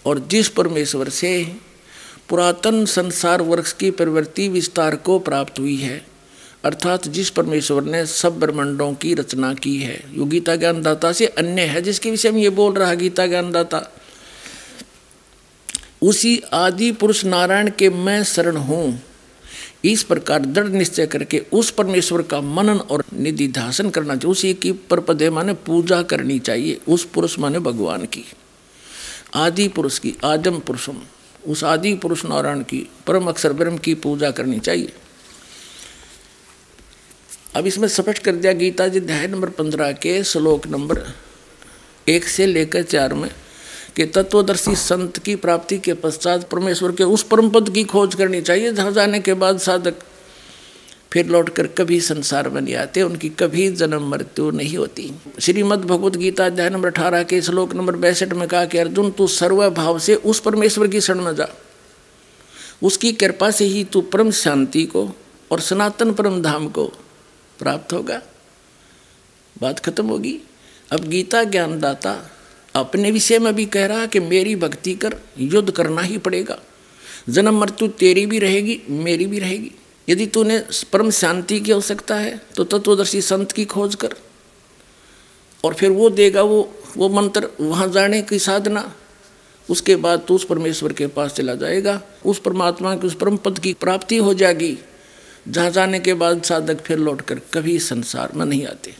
और 0.06 0.18
जिस 0.26 0.48
परमेश्वर 0.48 1.08
से 1.08 1.32
पुरातन 2.28 2.84
संसार 2.84 3.42
वर्ष 3.42 3.72
की 3.72 3.90
प्रवृत्ति 3.90 4.48
विस्तार 4.48 4.96
को 4.96 5.18
प्राप्त 5.18 5.58
हुई 5.58 5.76
है। 5.76 6.06
अर्थात 6.64 7.08
जिस 7.08 7.30
परमेश्वर 7.30 7.82
ने 7.82 8.06
सब 8.06 8.38
ब्रह्मांडों 8.40 8.92
की 8.94 9.14
रचना 9.14 9.54
की 9.54 9.76
है। 9.76 10.02
यो 10.14 10.24
गीता 10.24 10.56
ज्ञानदाता 10.56 11.12
से 11.12 11.26
अन्य 11.26 11.62
है 11.62 11.82
जिसके 11.82 12.10
विषय 12.10 12.30
में 12.30 12.42
ये 12.42 12.50
बोल 12.50 12.72
रहा 12.74 12.94
गीता 12.94 13.26
ज्ञानदाता 13.26 13.92
उसी 16.02 16.42
आदि 16.52 16.92
पुरुष 16.92 17.24
नारायण 17.24 17.70
के 17.70 17.90
मैं 17.90 18.24
शरण 18.24 18.56
हूँ। 18.56 19.02
इस 19.84 20.02
प्रकार 20.02 20.44
दृढ़ 20.44 20.68
निश्चय 20.68 21.06
करके 21.06 21.38
उस 21.52 21.70
परमेश्वर 21.70 22.22
का 22.22 22.40
मनन 22.40 22.78
और 22.78 23.04
निधि 23.12 23.48
ध्यासन 23.48 23.90
करना 23.90 24.16
चाहिए। 24.16 24.32
उसी 24.32 24.54
की 24.54 24.72
परपदे 24.72 25.30
माने 25.30 25.52
पूजा 25.52 26.02
करनी 26.02 26.38
चाहिए। 26.38 26.80
उस 26.88 27.04
पुरुष 27.04 27.38
माने 27.38 27.58
भगवान 27.58 28.04
की। 28.04 28.24
आदि 29.34 29.68
पुरुष 29.68 29.98
की 29.98 30.14
आदम 30.24 30.58
पुरुषम। 30.58 31.00
उस 31.46 31.64
आदि 31.64 31.94
पुरुष 31.94 32.24
नारायण 32.24 32.60
की, 32.60 32.88
परम 33.06 33.28
अक्षर 33.28 33.52
ब्रह्म 33.52 33.78
की 33.78 33.94
पूजा 33.96 34.30
करनी 34.30 34.58
चाहिए। 34.58 34.92
अब 37.56 37.66
इसमें 37.66 37.88
स्पष्ट 37.88 38.22
कर 38.22 38.36
दिया 38.36 38.52
गीता 38.52 38.88
जी 38.88 38.98
अध्याय 38.98 39.26
नंबर 39.26 39.48
पंद्रह 39.50 39.92
के 39.92 40.22
श्लोक 40.24 40.66
नंबर 40.66 41.02
एक 42.08 42.24
से 42.24 42.46
लेकर 42.46 42.82
चार 42.82 43.14
में 43.14 43.30
कि 43.96 44.04
तत्वदर्शी 44.06 44.74
संत 44.76 45.18
की 45.18 45.36
प्राप्ति 45.36 45.78
के 45.78 45.94
पश्चात 45.94 46.48
परमेश्वर 46.50 46.92
के 46.92 47.04
उस 47.04 47.22
परम 47.22 47.48
पद 47.50 47.70
की 47.70 47.84
खोज 47.84 48.14
करनी 48.14 48.40
चाहिए, 48.40 48.72
जहाँ 48.72 48.92
जाने 48.92 49.20
के 49.20 49.34
बाद 49.34 49.58
साधक 49.58 50.02
फिर 51.16 51.26
लौटकर 51.26 51.66
कभी 51.66 52.00
संसार 52.00 52.48
में 52.48 52.60
नहीं 52.60 52.74
आते 52.74 53.02
उनकी 53.02 53.28
कभी 53.28 53.72
जन्म 53.72 54.10
मृत्यु 54.10 54.50
नहीं 54.50 54.76
होती। 54.76 55.12
श्रीमद 55.40 55.78
भगवत 55.78 56.16
गीता 56.16 56.46
अध्याय 56.46 56.70
नंबर 56.70 56.88
अठारह 56.88 57.22
के 57.22 57.42
श्लोक 57.42 57.74
नंबर 57.74 57.96
बैसठ 57.96 58.32
में 58.32 58.48
कहा 58.48 58.64
कि, 58.64 58.78
अर्जुन, 58.78 59.10
तू 59.10 59.26
सर्वभाव 59.26 59.98
से 59.98 60.14
उस 60.14 60.40
परमेश्वर 60.40 60.88
की 60.88 61.00
शरण 61.00 61.20
में 61.20 61.36
जा। 61.36 61.48
उसकी 62.82 63.12
कृपा 63.12 63.50
से 63.50 63.64
ही 63.64 63.84
तू 63.84 64.00
परम 64.00 64.30
शांति 64.30 64.84
को 64.84 65.10
और 65.50 65.60
सनातन 65.60 66.12
परम 66.12 66.42
धाम 66.42 66.68
को 66.68 66.84
प्राप्त 67.58 67.92
होगा। 67.92 68.22
बात 69.62 69.78
खत्म 69.78 70.06
होगी। 70.06 70.38
अब 70.92 71.00
गीता 71.00 71.44
ज्ञानदाता 71.44 72.30
अपने 72.74 73.10
विषय 73.10 73.38
में 73.38 73.54
भी 73.54 73.66
कह 73.66 73.86
रहा 73.86 74.06
कि 74.06 74.20
मेरी 74.20 74.56
भक्ति 74.56 74.94
कर, 74.94 75.16
युद्ध 75.38 75.70
करना 75.70 76.02
ही 76.02 76.18
पड़ेगा। 76.18 76.58
जन्म 77.28 77.60
मृत्यु 77.60 77.88
तेरी 77.88 78.26
भी 78.26 78.38
रहेगी, 78.38 78.82
मेरी 78.88 79.24
भी 79.24 79.38
रहेगी। 79.38 79.72
यदि 80.08 80.26
तूने 80.26 80.58
परम 80.92 81.10
शांति 81.10 81.60
की 81.60 81.72
आवश्यकता 81.72 82.14
है 82.14 82.40
तो 82.56 82.64
तत्वदर्शी 82.64 83.20
संत 83.22 83.52
की 83.52 83.64
खोज 83.64 83.94
कर। 83.94 84.14
और 85.64 85.74
फिर 85.74 85.90
वो 85.90 86.10
देगा 86.10 86.42
वो 86.42 86.72
वो 86.96 87.08
मंत्र, 87.08 87.48
वहाँ 87.60 87.88
जाने 87.88 88.22
की 88.22 88.38
साधना। 88.38 88.92
उसके 89.70 89.96
बाद 89.96 90.24
तू 90.28 90.34
उस 90.34 90.44
परमेश्वर 90.44 90.92
के 90.92 91.06
पास 91.06 91.32
चला 91.32 91.54
जाएगा। 91.54 92.02
उस 92.24 92.38
परमात्मा 92.38 92.94
की, 92.96 93.06
उस 93.06 93.14
परम 93.14 93.36
पद 93.36 93.58
की 93.58 93.72
प्राप्ति 93.74 94.16
हो 94.16 94.34
जाएगी। 94.34 94.78
जहाँ 95.48 95.70
जाने 95.70 96.00
के 96.00 96.14
बाद 96.14 96.42
साधक 96.42 96.80
फिर 96.80 96.98
लौट 96.98 97.20
कर 97.20 97.40
कभी 97.54 97.78
संसार 97.78 98.32
में 98.34 98.46
नहीं 98.46 98.66
आते। 98.66 98.94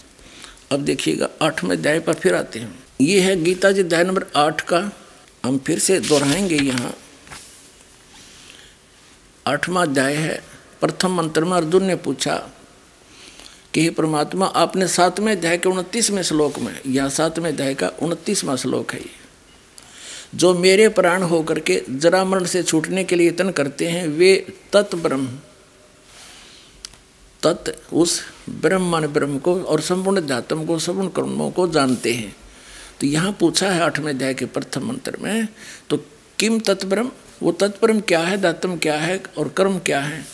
अब 0.73 0.81
देखिएगा, 0.81 1.29
आठवें 1.43 1.71
अध्याय 1.71 2.01
पर 2.01 2.15
फिर 2.15 2.35
आते 2.35 2.59
हैं। 2.59 2.85
ये 3.01 3.21
है 3.21 3.43
गीता 3.43 3.73
जी 3.73 3.81
अध्याय 3.81 4.05
नंबर 4.05 4.27
आठ 4.37 4.61
का। 4.61 4.91
हम 5.45 5.59
फिर 5.59 5.79
से 5.79 6.01
दोहराएँगे 6.01 6.57
यहाँ। 6.57 6.95
आठवां 9.47 9.87
अध्याय 9.87 10.15
है। 10.15 10.56
प्रथम 10.81 11.15
मंत्र 11.15 11.45
में 11.45 11.57
अर्जुन 11.57 11.85
ने 11.85 11.97
पूछा 11.97 12.37
कि 13.75 13.83
हे 13.83 13.91
परमात्मा, 13.91 14.47
आपने 14.47 14.87
सातवें 14.89 15.33
अध्याय 15.33 15.57
के 15.59 15.69
उनतीसवें 15.69 16.23
श्लोक 16.23 16.59
में, 16.59 16.81
या 16.87 17.09
सातवें 17.09 17.51
अध्याय 17.51 17.75
का 17.75 17.91
उनतीसवां 18.03 18.57
श्लोक 18.57 18.93
है 18.93 19.01
जो 20.35 20.53
मेरे 20.55 20.89
प्राण 20.89 21.23
होकर 21.23 21.59
के 21.61 21.83
जरा 21.91 22.25
मरण 22.25 22.45
से 22.45 22.63
छूटने 22.63 23.05
के 23.05 23.17
लिए 23.17 23.29
यत्न 23.29 23.51
करते 23.51 23.89
हैं, 23.89 24.07
वे 24.09 24.35
तत् 24.73 24.95
ब्रह्म, 24.95 25.27
तत् 27.43 27.71
उस 27.93 28.21
ब्रह्म 28.49 29.07
ब्रह्म 29.07 29.39
को 29.39 29.61
और 29.61 29.81
संपूर्ण 29.81 30.21
अध्यात्म 30.21 30.65
को, 30.67 30.79
संपूर्ण 30.79 31.09
कर्मों 31.09 31.51
को 31.51 31.69
जानते 31.69 32.13
हैं। 32.15 32.35
तो 33.01 33.07
यहाँ 33.07 33.33
पूछा 33.41 33.71
है 33.71 33.81
आठवें 33.83 34.13
अध्याय 34.13 34.35
के 34.35 34.47
प्रथम 34.47 34.87
मंत्र 34.89 35.17
में 35.23 35.49
तो 35.91 35.97
किम 36.39 36.59
तत्परम 36.61 37.11
वो 37.43 37.53
तत्परम 37.53 38.01
क्या 38.01 38.21
है, 38.21 38.37
दातम 38.37 38.77
क्या 38.77 38.99
है 38.99 39.21
और 39.39 39.49
कर्म 39.49 39.79
क्या 39.79 40.01
है? 40.01 40.25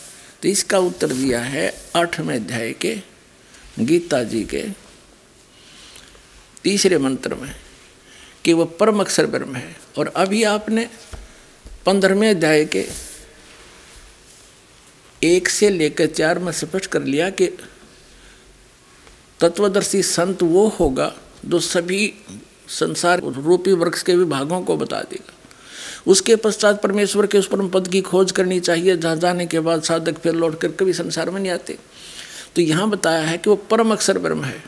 तो 0.42 0.48
इसका 0.48 0.78
उत्तर 0.78 1.12
दिया 1.12 1.40
है 1.40 1.72
आठवें 1.96 2.34
अध्याय 2.34 2.72
के 2.74 2.94
गीता 3.78 4.22
जी 4.22 4.42
के 4.44 4.62
तीसरे 6.62 6.98
मंत्र 6.98 7.34
में 7.34 7.54
कि 8.44 8.52
वह 8.52 8.64
परम 8.80 9.00
अक्षर 9.00 9.26
ब्रह्म 9.26 9.54
है। 9.54 9.76
और 9.98 10.12
अभी 10.16 10.42
आपने 10.44 10.88
पंद्रहवें 11.86 12.28
अध्याय 12.30 12.64
के 12.66 12.84
एक 15.22 15.48
से 15.48 15.70
लेकर 15.70 16.06
चार 16.06 16.38
में 16.38 16.52
स्पष्ट 16.52 16.86
कर 16.86 17.02
लिया 17.02 17.30
कि 17.30 17.46
तत्वदर्शी 19.40 20.02
संत 20.02 20.42
वो 20.42 20.66
होगा 20.68 21.12
जो 21.44 21.60
सभी 21.60 22.12
संसार 22.70 23.20
रूपी 23.20 23.72
वृक्ष 23.72 24.02
के 24.02 24.16
विभागों 24.16 24.60
को 24.62 24.76
बता 24.76 25.00
देगा। 25.02 25.31
उसके 26.06 26.36
पश्चात 26.36 26.82
परमेश्वर 26.82 27.26
के 27.26 27.38
उस 27.38 27.46
परम 27.46 27.68
पद 27.68 27.88
की 27.88 28.00
खोज 28.00 28.32
करनी 28.32 28.60
चाहिए, 28.60 28.96
जहाँ 28.96 29.16
जाने 29.16 29.46
के 29.46 29.60
बाद 29.60 29.82
साधक 29.82 30.18
फिर 30.18 30.34
लौट 30.34 30.60
कर 30.60 30.68
कभी 30.70 30.92
संसार 30.92 31.30
में 31.30 31.40
नहीं 31.40 31.52
आते। 31.52 31.78
तो 32.56 32.62
यहाँ 32.62 32.88
बताया 32.90 33.22
है 33.22 33.38
कि 33.38 33.50
वो 33.50 33.56
परम 33.70 33.92
अक्षर 33.92 34.18
ब्रह्म 34.18 34.44
है। 34.44 34.62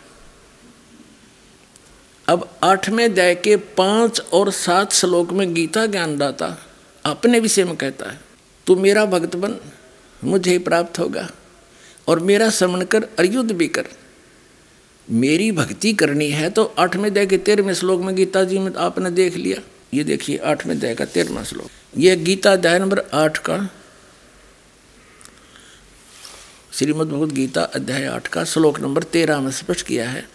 अब 2.28 2.48
आठवें 2.62 3.04
अध्याय 3.04 3.34
के 3.34 3.56
पाँच 3.56 4.20
और 4.32 4.50
सात 4.50 4.92
श्लोक 4.92 5.32
में 5.32 5.52
गीता 5.54 5.86
ज्ञानदाता 5.86 6.56
अपने 7.04 7.40
विषय 7.40 7.64
में 7.64 7.76
कहता 7.76 8.10
है, 8.10 8.20
तू 8.66 8.76
मेरा 8.76 9.04
भक्त 9.06 9.36
बन, 9.36 9.56
मुझे 10.24 10.50
ही 10.50 10.58
प्राप्त 10.58 10.98
होगा, 10.98 11.28
और 12.08 12.20
मेरा 12.20 12.48
श्रमण 12.50 12.84
कर 12.84 13.02
अर्युद्ध 13.18 13.50
भी 13.52 13.68
कर। 13.68 13.88
मेरी 15.08 15.50
भक्ति 15.52 15.92
करनी 15.92 16.28
है। 16.30 16.48
तो 16.50 16.64
आठवें 16.78 17.12
दया 17.14 17.24
के 17.24 17.38
तेरहवें 17.38 17.74
श्लोक 17.74 18.00
में 18.00 18.14
गीता 18.16 18.44
जी 18.44 18.58
में 18.58 18.74
आपने 18.74 19.10
देख 19.10 19.36
लिया। 19.36 19.60
ये 19.94 20.04
देखिए 20.04 20.36
आठवें 20.44 20.78
दया 20.78 20.94
का 20.94 21.04
तेरहवा 21.04 21.42
श्लोक। 21.44 21.98
ये 21.98 22.14
गीता 22.16 22.52
अध्याय 22.52 22.78
नंबर 22.78 22.98
आठ 23.14 23.38
का, 23.38 23.58
श्रीमद 26.72 27.08
भगवद 27.08 27.32
गीता 27.32 27.62
अध्याय 27.74 28.06
आठ 28.06 28.26
का 28.26 28.44
श्लोक 28.44 28.80
नंबर 28.80 29.02
तेरह 29.02 29.40
में 29.40 29.50
स्पष्ट 29.50 29.86
किया 29.86 30.08
है। 30.10 30.26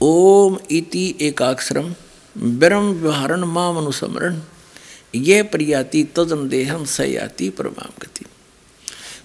ओम 0.00 0.58
इति 0.70 1.14
एकाक्षरम 1.20 1.94
ब्रह्म 2.36 2.92
व्यवहारण 2.92 3.44
माम 3.46 3.76
अनुसमरण, 3.76 4.40
ये 5.14 5.42
प्रियाति 5.42 6.02
तजन 6.16 6.48
देहम 6.48 6.84
सयाति 6.86 7.48
परमाम 7.50 7.92
गति। 8.02 8.26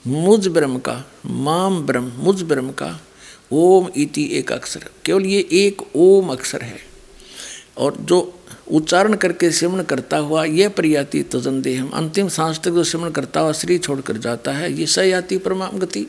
मुझ 0.08 0.48
ब्रह्म 0.48 0.80
का, 0.80 1.04
माम 1.26 1.82
ब्रह्म, 1.82 2.12
मुझ 2.16 2.42
ब्रह्म 2.42 2.72
का 2.72 3.00
ओम 3.52 3.90
इति 3.96 4.24
एक 4.32 4.52
अक्षर 4.52 4.90
केवल 5.06 5.26
ये 5.26 5.48
एक 5.52 5.82
ओम 5.96 6.32
अक्षर 6.32 6.62
है। 6.62 6.80
और 7.78 7.96
जो 8.02 8.20
उच्चारण 8.68 9.14
करके 9.14 9.52
सिमरण 9.52 9.84
करता 9.84 10.18
हुआ 10.18 10.44
यह 10.46 10.70
प्रयाति 10.70 11.22
तजन 11.24 11.62
देहम। 11.62 11.90
अंतिम 11.90 12.28
सांस 12.28 12.60
तक 12.60 12.72
जो 12.72 12.84
सिमरण 12.84 13.12
करता 13.12 13.40
हुआ 13.40 13.52
श्री 13.52 13.78
छोड़कर 13.78 14.18
जाता 14.18 14.52
है, 14.52 14.72
ये 14.74 14.86
सयाति 14.86 15.38
परमाम 15.38 15.78
गति। 15.80 16.06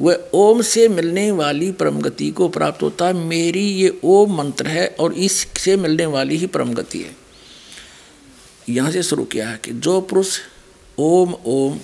वह 0.00 0.30
ओम 0.34 0.60
से 0.62 0.88
मिलने 0.88 1.30
वाली 1.30 1.70
परम 1.72 2.00
गति 2.00 2.30
को 2.30 2.48
प्राप्त 2.48 2.82
होता 2.82 3.06
है। 3.06 3.12
मेरी 3.14 3.60
ये 3.60 3.98
ओम 4.04 4.36
मंत्र 4.38 4.66
है 4.66 4.86
और 5.00 5.12
इससे 5.14 5.76
मिलने 5.76 6.06
वाली 6.06 6.36
ही 6.36 6.46
परम 6.46 6.74
गति 6.74 6.98
है। 6.98 7.14
यहाँ 8.68 8.90
से 8.90 9.02
शुरू 9.02 9.24
किया 9.24 9.48
है 9.48 9.60
कि 9.64 9.72
जो 9.72 10.00
पुरुष 10.00 10.38
ओम 10.98 11.34
ओम, 11.46 11.78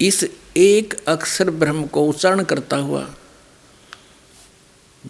इस 0.00 0.24
एक 0.56 0.94
अक्षर 1.08 1.50
ब्रह्म 1.50 1.86
को 1.86 2.04
उच्चारण 2.06 2.42
करता 2.44 2.76
हुआ 2.76 3.08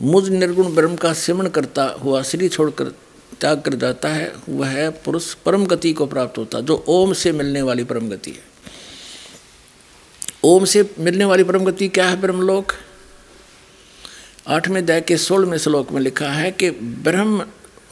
मुझ 0.03 0.29
निर्गुण 0.29 0.75
ब्रह्म 0.75 0.97
का 0.97 1.13
सिमरण 1.13 1.49
करता 1.49 1.85
हुआ 1.85 2.23
श्री 2.23 2.49
छोड़कर 2.49 2.85
त्याग 3.41 3.61
कर 3.61 3.75
जाता 3.75 4.09
है, 4.09 4.33
वह 4.49 4.91
पुरुष, 4.91 5.35
परम 5.35 5.67
गति 5.67 5.93
को 5.93 6.07
प्राप्त 6.07 6.39
होता, 6.39 6.61
जो 6.61 6.85
ओम 6.89 7.13
से 7.13 7.33
मिलने 7.33 7.63
वाली 7.63 7.85
परम 7.85 8.09
गति 8.09 8.31
है। 8.31 8.45
ओम 10.45 10.65
से 10.65 10.91
मिलने 10.99 11.25
वाली 11.25 11.45
परम 11.45 11.65
गति 11.65 11.89
क्या 11.89 12.09
है 12.09 12.21
ब्रह्मलोक? 12.21 12.73
आठवें 14.47 14.87
दया 14.87 15.01
के 15.01 15.17
सोलहवें 15.17 15.59
श्लोक 15.59 15.93
में 15.93 16.01
लिखा 16.01 16.29
है 16.29 16.51
कि 16.51 16.71
ब्रह्म 16.71 17.47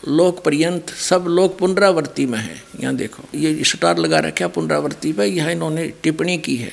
लोक 0.08 0.44
पर्यंत 0.44 0.90
सब 0.90 1.24
लोग 1.28 1.58
पुनरावर्ती 1.58 2.26
में 2.26 2.38
है। 2.38 2.62
यहाँ 2.80 2.96
देखो, 2.96 3.38
ये 3.38 3.64
स्टार 3.64 3.98
लगा 3.98 4.18
रखा 4.18 4.48
पुनरावर्ती 4.48 5.12
पर 5.12 5.22
यह 5.22 5.48
इन्होंने 5.48 5.88
टिप्पणी 6.02 6.38
की 6.38 6.56
है। 6.56 6.72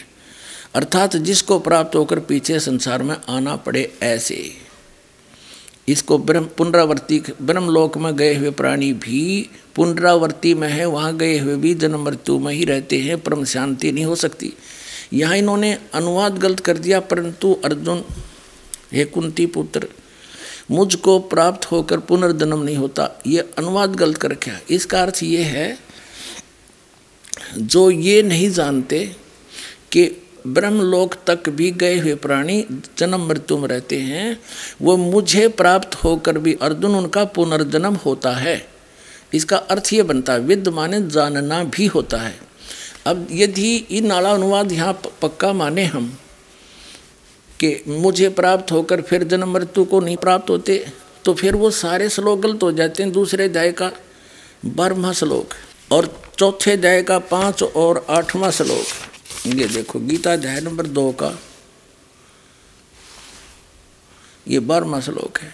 अर्थात 0.75 1.15
जिसको 1.15 1.59
प्राप्त 1.59 1.95
होकर 1.95 2.19
पीछे 2.19 2.59
संसार 2.59 3.03
में 3.03 3.17
आना 3.29 3.55
पड़े 3.55 3.93
ऐसे। 4.03 4.70
इसको 5.91 6.17
ब्रह्म, 6.17 6.45
पुनरावर्ती, 6.57 7.21
ब्रह्मलोक 7.41 7.97
में 7.97 8.15
गए 8.15 8.33
हुए 8.35 8.49
प्राणी 8.51 8.91
भी, 8.93 9.49
पुनरावर्ती 9.75 10.53
में 10.53 10.67
है, 10.69 10.85
वहाँ 10.85 11.15
गए 11.17 11.37
हुए 11.39 11.55
भी 11.55 11.73
जन्म 11.75 12.03
मृत्यु 12.05 12.37
में 12.39 12.53
ही 12.53 12.63
रहते 12.65 12.97
हैं, 12.97 13.17
परम 13.17 13.43
शांति 13.45 13.91
नहीं 13.91 14.05
हो 14.05 14.15
सकती। 14.15 14.53
यहाँ 15.13 15.37
इन्होंने 15.37 15.77
अनुवाद 15.93 16.37
गलत 16.37 16.59
कर 16.59 16.77
दिया, 16.77 16.99
परंतु 16.99 17.53
अर्जुन, 17.65 18.03
हे 18.93 19.05
कुंती 19.05 19.45
पुत्र, 19.45 19.87
मुझको 20.71 21.17
प्राप्त 21.19 21.65
होकर 21.65 21.99
पुनर्जन्म 21.99 22.61
नहीं 22.63 22.75
होता। 22.77 23.09
ये 23.27 23.49
अनुवाद 23.57 23.95
गलत 23.95 24.17
कर 24.17 24.31
रखा 24.31 24.59
इसका 24.69 25.01
अर्थ 25.01 25.23
ये 25.23 25.43
है, 25.43 25.77
जो 27.57 27.89
ये 27.91 28.21
नहीं 28.23 28.49
जानते 28.49 29.05
कि 29.91 30.05
ब्रह्मलोक 30.47 31.15
तक 31.27 31.49
भी 31.49 31.69
गए 31.73 31.97
हुए 31.99 32.13
प्राणी 32.15 32.63
जन्म 32.97 33.27
मृत्यु 33.27 33.57
में 33.57 33.67
रहते 33.67 33.99
हैं, 33.99 34.39
वो 34.81 34.95
मुझे 34.97 35.47
प्राप्त 35.47 35.95
होकर 35.95 36.37
भी 36.37 36.53
अर्जुन 36.61 36.95
उनका 36.95 37.25
पुनर्जन्म 37.25 37.95
होता 37.95 38.31
है। 38.31 38.55
इसका 39.33 39.57
अर्थ 39.57 39.93
ये 39.93 40.03
बनता 40.03 40.33
है 40.33 40.39
विद्ध 40.39 40.67
माने 40.67 41.01
जानना 41.09 41.63
भी 41.65 41.85
होता 41.85 42.17
है। 42.17 42.33
अब 43.07 43.27
यदि 43.31 43.75
इन 43.75 44.05
नाला 44.05 44.31
अनुवाद 44.31 44.71
यहाँ 44.71 44.93
पक्का 45.21 45.51
माने 45.53 45.85
हम 45.85 46.11
कि 47.59 47.83
मुझे 47.87 48.29
प्राप्त 48.31 48.71
होकर 48.71 49.01
फिर 49.01 49.23
जन्म 49.23 49.53
मृत्यु 49.53 49.85
को 49.85 49.99
नहीं 49.99 50.17
प्राप्त 50.17 50.49
होते 50.49 50.83
तो 51.25 51.33
फिर 51.33 51.55
वो 51.55 51.69
सारे 51.71 52.09
श्लोक 52.09 52.39
गलत 52.39 52.63
हो 52.63 52.71
जाते 52.71 53.03
हैं। 53.03 53.11
दूसरे 53.11 53.45
अध्याय 53.45 53.71
का 53.71 53.91
बारहवा 54.65 55.11
श्लोक 55.13 55.53
और 55.91 56.13
चौथे 56.37 56.71
अध्याय 56.71 57.01
का 57.03 57.19
पाँच 57.29 57.63
और 57.63 58.05
आठवां 58.09 58.51
श्लोक। 58.51 59.10
ये 59.47 59.65
देखो, 59.65 59.99
गीता 59.99 60.33
अध्याय 60.33 60.59
नंबर 60.61 60.87
दो 60.87 61.11
का 61.11 61.37
ये 64.47 64.59
बारहवा 64.59 64.99
श्लोक 64.99 65.39
है। 65.39 65.53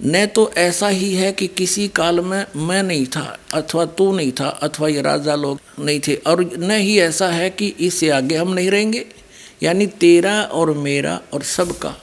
न 0.00 0.26
तो 0.26 0.50
ऐसा 0.56 0.88
ही 0.88 1.14
है 1.14 1.30
कि 1.32 1.46
किसी 1.46 1.86
काल 1.88 2.20
में 2.20 2.46
मैं 2.56 2.82
नहीं 2.82 3.06
था, 3.06 3.38
अथवा 3.54 3.84
तू 3.84 4.10
नहीं 4.12 4.32
था, 4.32 4.48
अथवा 4.48 4.88
ये 4.88 5.02
राजा 5.02 5.34
लोग 5.34 5.60
नहीं 5.80 6.00
थे, 6.00 6.14
और 6.16 6.44
न 6.58 6.70
ही 6.70 6.98
ऐसा 6.98 7.28
है 7.28 7.48
कि 7.50 7.66
इससे 7.80 8.10
आगे 8.10 8.36
हम 8.36 8.52
नहीं 8.52 8.70
रहेंगे, 8.70 9.06
यानी 9.62 9.86
तेरा 9.86 10.42
और 10.42 10.72
मेरा 10.78 11.20
और 11.32 11.42
सबका, 11.42 11.94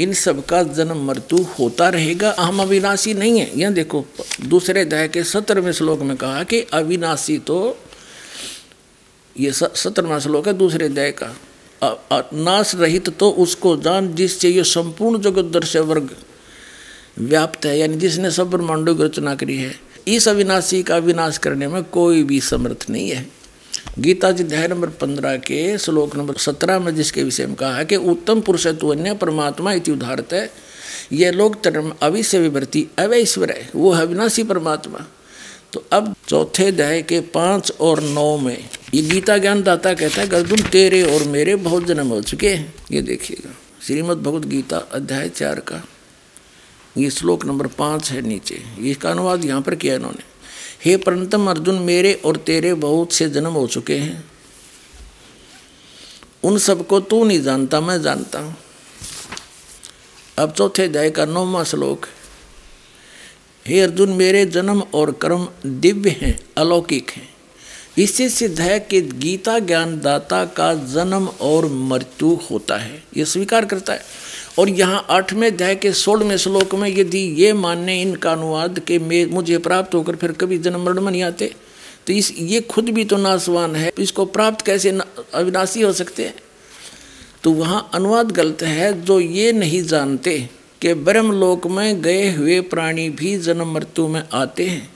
इन 0.00 0.12
सब 0.12 0.44
का 0.46 0.62
जन्म 0.62 1.06
मृत्यु 1.06 1.38
होता 1.58 1.88
रहेगा, 1.88 2.34
हम 2.38 2.62
अविनाशी 2.62 3.14
नहीं 3.14 3.40
है। 3.40 3.50
यह 3.60 3.70
देखो, 3.70 4.04
दूसरे 4.44 4.80
अध्याय 4.80 5.08
के 5.08 5.24
सत्रहवें 5.24 5.72
श्लोक 5.72 6.00
में 6.00 6.16
कहा 6.16 6.42
कि 6.44 6.60
अविनाशी 6.72 7.38
तो 7.38 7.78
ये 9.38 9.52
सत्रहवा 9.52 10.18
श्लोक 10.18 10.46
है 10.46 10.52
दूसरे 10.54 10.86
अध्याय 10.86 11.10
का। 11.12 11.34
नाश 12.34 12.74
रहित 12.74 13.08
तो 13.18 13.30
उसको 13.30 13.76
जान 13.76 14.14
जिससे 14.14 14.48
ये 14.48 14.64
संपूर्ण 14.64 15.20
जगत 15.20 15.50
दर्शय 15.52 15.80
वर्ग 15.80 16.10
व्याप्त 17.18 17.66
है, 17.66 17.78
यानी 17.78 17.96
जिसने 17.96 18.30
सब 18.30 18.50
ब्रह्मांडों 18.50 18.94
की 18.96 19.02
रचना 19.02 19.34
करी 19.34 19.56
है। 19.56 19.74
इस 20.08 20.28
अविनाशी 20.28 20.82
का 20.82 20.96
विनाश 20.98 21.38
करने 21.38 21.68
में 21.68 21.82
कोई 21.84 22.22
भी 22.22 22.40
समर्थ 22.40 22.86
नहीं 22.90 23.08
है। 23.10 23.26
गीता 23.98 24.30
जी 24.30 24.44
अध्याय 24.44 24.68
नंबर 24.68 24.88
पंद्रह 25.00 25.36
के 25.38 25.76
श्लोक 25.78 26.16
नंबर 26.16 26.34
सत्रह 26.36 26.78
में 26.78 26.94
जिसके 26.94 27.22
विषय 27.22 27.46
में 27.46 27.54
कहा 27.56 27.76
है 27.76 27.84
कि 27.84 27.96
उत्तम 27.96 28.40
पुरुष 28.40 28.66
है 28.66 28.74
तो 28.76 28.88
अन्य 28.88 29.14
परमात्मा 29.14 29.72
इति 29.72 29.92
उदाहरत 29.92 30.32
है। 30.32 30.50
यह 31.12 31.30
लोग 31.32 31.56
धर्म 31.64 31.92
अविश्य 32.02 32.38
विभर्ति 32.38 32.86
अवैश्वर 32.98 33.50
है, 33.50 33.68
वो 33.74 33.90
अविनाशी 33.92 34.42
परमात्मा। 34.42 35.06
तो 35.76 35.82
अब 35.92 36.14
चौथे 36.28 36.66
अध्याय 36.66 37.00
के 37.02 37.18
पाँच 37.20 37.70
और 37.80 38.00
नौ 38.02 38.36
में 38.38 38.68
ये 38.94 39.00
गीता 39.02 39.36
ज्ञान 39.38 39.62
दाता 39.62 39.92
कहता 39.94 40.20
है 40.20 40.28
गर्दुम 40.28 40.60
तेरे 40.72 41.02
और 41.14 41.24
मेरे 41.24 41.56
बहुत 41.56 41.84
जन्म 41.84 42.08
हो 42.08 42.20
चुके 42.22 42.54
हैं। 42.54 42.74
ये 42.92 43.02
देखिएगा, 43.02 43.50
श्रीमद् 43.82 44.22
भगवत 44.22 44.46
गीता 44.46 44.78
अध्याय 44.78 45.28
चार 45.28 45.60
का। 45.60 45.82
ये 46.98 47.10
श्लोक 47.10 47.44
नंबर 47.44 47.66
पाँच 47.66 48.10
है 48.10 48.20
नीचे। 48.20 48.62
इसका 48.80 49.10
अनुवाद 49.10 49.44
यहाँ 49.44 49.60
पर 49.62 49.74
किया 49.74 49.94
इन्होंने। 49.94 50.24
हे 50.84 50.96
परंतम 50.96 51.50
अर्जुन, 51.50 51.74
मेरे 51.74 52.12
और 52.14 52.36
तेरे 52.36 52.74
बहुत 52.74 53.12
से 53.12 53.28
जन्म 53.30 53.52
हो 53.52 53.66
चुके 53.66 53.98
हैं। 53.98 54.24
उन 56.44 56.58
सबको 56.58 57.00
तू 57.00 57.24
नहीं 57.24 57.42
जानता, 57.42 57.80
मैं 57.80 58.02
जानता 58.02 58.38
हूँ। 58.38 58.56
अब 60.38 60.52
चौथे 60.52 60.84
अध्याय 60.84 61.10
का 61.10 61.24
नौवा 61.24 61.64
श्लोक 61.64 62.06
हे 63.66 63.80
अर्जुन, 63.80 64.10
मेरे 64.10 64.44
जन्म 64.46 64.82
और 64.94 65.10
कर्म 65.12 65.46
दिव्य 65.66 66.10
हैं, 66.20 66.38
अलौकिक 66.58 67.10
हैं। 67.10 67.28
इससे 67.98 68.28
सिद्ध 68.28 68.60
है 68.60 68.78
कि 68.80 69.00
गीता 69.00 69.58
ज्ञान 69.58 69.98
दाता 70.00 70.44
का 70.56 70.72
जन्म 70.74 71.26
और 71.40 71.66
मृत्यु 71.66 72.28
होता 72.50 72.76
है। 72.76 73.02
ये 73.16 73.24
स्वीकार 73.24 73.64
करता 73.64 73.92
है। 73.92 74.00
और 74.58 74.68
यहाँ 74.70 75.04
आठवें 75.10 75.46
अध्याय 75.46 75.74
के 75.74 75.92
सोलहवें 75.92 76.36
श्लोक 76.36 76.74
में 76.74 76.88
यदि 76.88 77.18
ये 77.38 77.52
मानने 77.52 78.00
इनका 78.02 78.32
अनुवाद 78.32 78.78
के 78.78 78.98
मैं 78.98 79.24
मुझे 79.26 79.58
प्राप्त 79.58 79.94
होकर 79.94 80.16
फिर 80.16 80.32
कभी 80.32 80.58
जन्म 80.58 80.84
मरण 80.84 81.00
नहीं 81.00 81.22
आते 81.22 81.52
तो 82.06 82.12
इस 82.12 82.32
ये 82.38 82.60
खुद 82.60 82.88
भी 82.88 83.04
तो 83.04 83.16
नासवान 83.16 83.74
है। 83.76 83.92
इसको 83.98 84.24
प्राप्त 84.26 84.64
कैसे 84.66 84.90
अविनाशी 85.34 85.80
हो 85.80 85.92
सकते 85.92 86.24
हैं? 86.24 86.34
तो 87.42 87.50
वहाँ 87.52 87.88
अनुवाद 87.94 88.30
गलत 88.30 88.62
है, 88.62 89.02
जो 89.02 89.18
ये 89.20 89.52
नहीं 89.52 89.82
जानते 89.82 90.38
कि 90.80 90.94
ब्रह्मलोक 90.94 91.66
में 91.66 92.02
गए 92.02 92.30
हुए 92.32 92.60
प्राणी 92.60 93.08
भी 93.10 93.38
जन्म 93.38 93.72
मृत्यु 93.74 94.06
में 94.08 94.22
आते 94.32 94.66
हैं। 94.66 94.88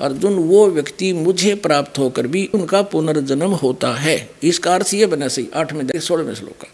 अर्जुन, 0.00 0.34
वो 0.34 0.66
व्यक्ति 0.70 1.12
मुझे 1.12 1.54
प्राप्त 1.54 1.98
होकर 1.98 2.26
भी 2.26 2.44
उनका 2.54 2.82
पुनर्जन्म 2.82 3.50
होता 3.54 3.92
है। 3.94 4.30
इसका 4.42 4.74
अर्थ 4.74 4.94
ये 4.94 5.06
बना 5.06 5.28
सही। 5.28 5.48
आठवें 5.54 6.00
सोलहवें 6.00 6.34
श्लोक 6.34 6.60
का। 6.60 6.72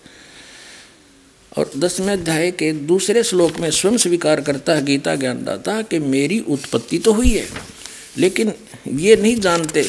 और 1.52 1.70
दसवें 1.78 2.12
अध्याय 2.12 2.50
के 2.50 2.72
दूसरे 2.72 3.22
श्लोक 3.22 3.58
में 3.58 3.70
स्वयं 3.70 3.96
स्वीकार 3.96 4.40
करता 4.40 4.74
है 4.74 4.84
गीता 4.84 5.14
ज्ञानदाता 5.14 5.80
कि 5.82 5.98
मेरी 5.98 6.38
उत्पत्ति 6.40 6.98
तो 6.98 7.12
हुई 7.12 7.30
है, 7.30 7.48
लेकिन 8.18 8.52
ये 8.88 9.16
नहीं 9.16 9.36
जानते 9.36 9.82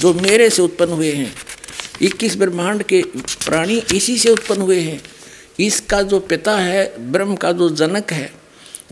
जो 0.00 0.12
मेरे 0.14 0.48
से 0.50 0.62
उत्पन्न 0.62 0.92
हुए 0.92 1.12
हैं। 1.12 1.32
इक्कीस 2.02 2.36
ब्रह्मांड 2.36 2.82
के 2.82 3.02
प्राणी 3.16 3.82
इसी 3.94 4.18
से 4.18 4.30
उत्पन्न 4.30 4.60
हुए 4.60 4.80
हैं। 4.80 5.02
इसका 5.58 6.02
जो 6.02 6.20
पिता 6.20 6.56
है, 6.58 7.10
ब्रह्म 7.12 7.36
का 7.36 7.52
जो 7.52 7.68
जनक 7.70 8.12
है, 8.12 8.32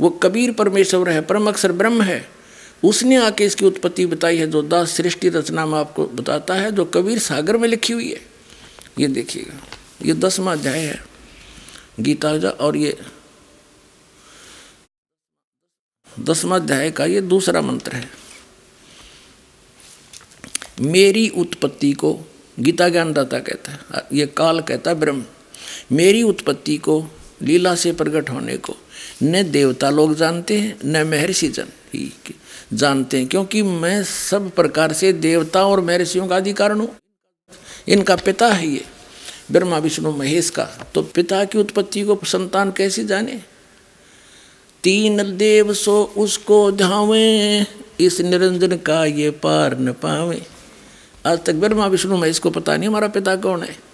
वो 0.00 0.10
कबीर 0.10 0.52
परमेश्वर 0.52 1.08
है, 1.08 1.20
परम 1.20 1.48
अक्षर 1.48 1.72
ब्रह्म 1.72 2.02
है। 2.02 2.24
उसने 2.84 3.16
आके 3.16 3.44
इसकी 3.44 3.64
उत्पत्ति 3.64 4.06
बताई 4.06 4.36
है, 4.36 4.46
जो 4.46 4.62
दास 4.62 4.90
सृष्टि 4.90 5.28
रचना 5.28 5.66
में 5.66 5.78
आपको 5.78 6.06
बताता 6.06 6.54
है, 6.54 6.70
जो 6.72 6.84
कबीर 6.84 7.18
सागर 7.18 7.56
में 7.56 7.68
लिखी 7.68 7.92
हुई 7.92 8.10
है। 8.10 8.20
ये 8.98 9.06
देखिएगा, 9.08 9.60
ये 10.04 10.14
दसवा 10.14 10.52
अध्याय 10.52 10.80
है, 10.80 11.00
गीता 12.00 12.30
और 12.50 12.76
ये 12.76 12.96
दसवा 16.20 16.56
अध्याय 16.56 16.90
का 16.90 17.04
ये 17.04 17.20
दूसरा 17.20 17.60
मंत्र 17.60 17.92
है। 17.92 18.10
मेरी 20.80 21.28
उत्पत्ति 21.28 21.92
को 21.92 22.12
गीता 22.60 22.88
ज्ञानदाता 22.88 23.38
कहता 23.38 23.72
है, 23.72 24.06
ये 24.12 24.26
काल 24.26 24.60
कहता 24.60 24.90
है 24.90 24.96
ब्रह्म। 24.96 25.24
मेरी 25.92 26.22
उत्पत्ति 26.22 26.76
को, 26.76 27.04
लीला 27.42 27.74
से 27.74 27.92
प्रकट 27.92 28.30
होने 28.30 28.56
को, 28.56 28.76
न 29.22 29.50
देवता 29.50 29.90
लोग 29.90 30.14
जानते 30.14 30.58
हैं, 30.58 30.78
न 30.84 31.06
महर्षि 31.06 31.48
जन 31.48 31.66
ही। 31.94 32.12
जानते 32.72 33.18
हैं, 33.18 33.26
क्योंकि 33.26 33.62
मैं 33.62 34.04
सब 34.04 34.50
प्रकार 34.50 34.92
से 34.92 35.12
देवता 35.12 35.66
और 35.66 35.80
महर्षियों 35.80 36.26
का 36.26 36.36
अधिकारण 36.36 36.80
हूँ। 36.80 36.96
इनका 37.88 38.16
पिता 38.16 38.48
है 38.48 38.68
ये, 38.68 38.84
ब्रह्मा, 39.52 39.78
विष्णु, 39.78 40.10
महेश 40.10 40.50
का। 40.50 40.64
तो 40.94 41.02
पिता 41.02 41.44
की 41.44 41.58
उत्पत्ति 41.58 42.02
को 42.02 42.18
संतान 42.24 42.70
कैसे 42.70 43.04
जाने? 43.04 43.42
तीन 44.82 45.36
देव 45.36 45.74
सो 45.74 46.14
उसको 46.16 46.72
धावे 46.72 47.66
इस 48.00 48.20
निरंजन 48.20 48.76
का 48.76 49.04
ये 49.04 49.30
पार 49.30 49.78
न 49.78 49.92
पावे। 49.92 50.42
आज 51.26 51.44
तक 51.44 51.54
ब्रह्मा, 51.54 51.86
विष्णु, 51.86 52.16
महेश 52.16 52.38
को 52.38 52.50
पता 52.50 52.76
नहीं 52.76 52.88
हमारा 52.88 53.08
पिता 53.08 53.36
कौन 53.36 53.62
है। 53.62 53.91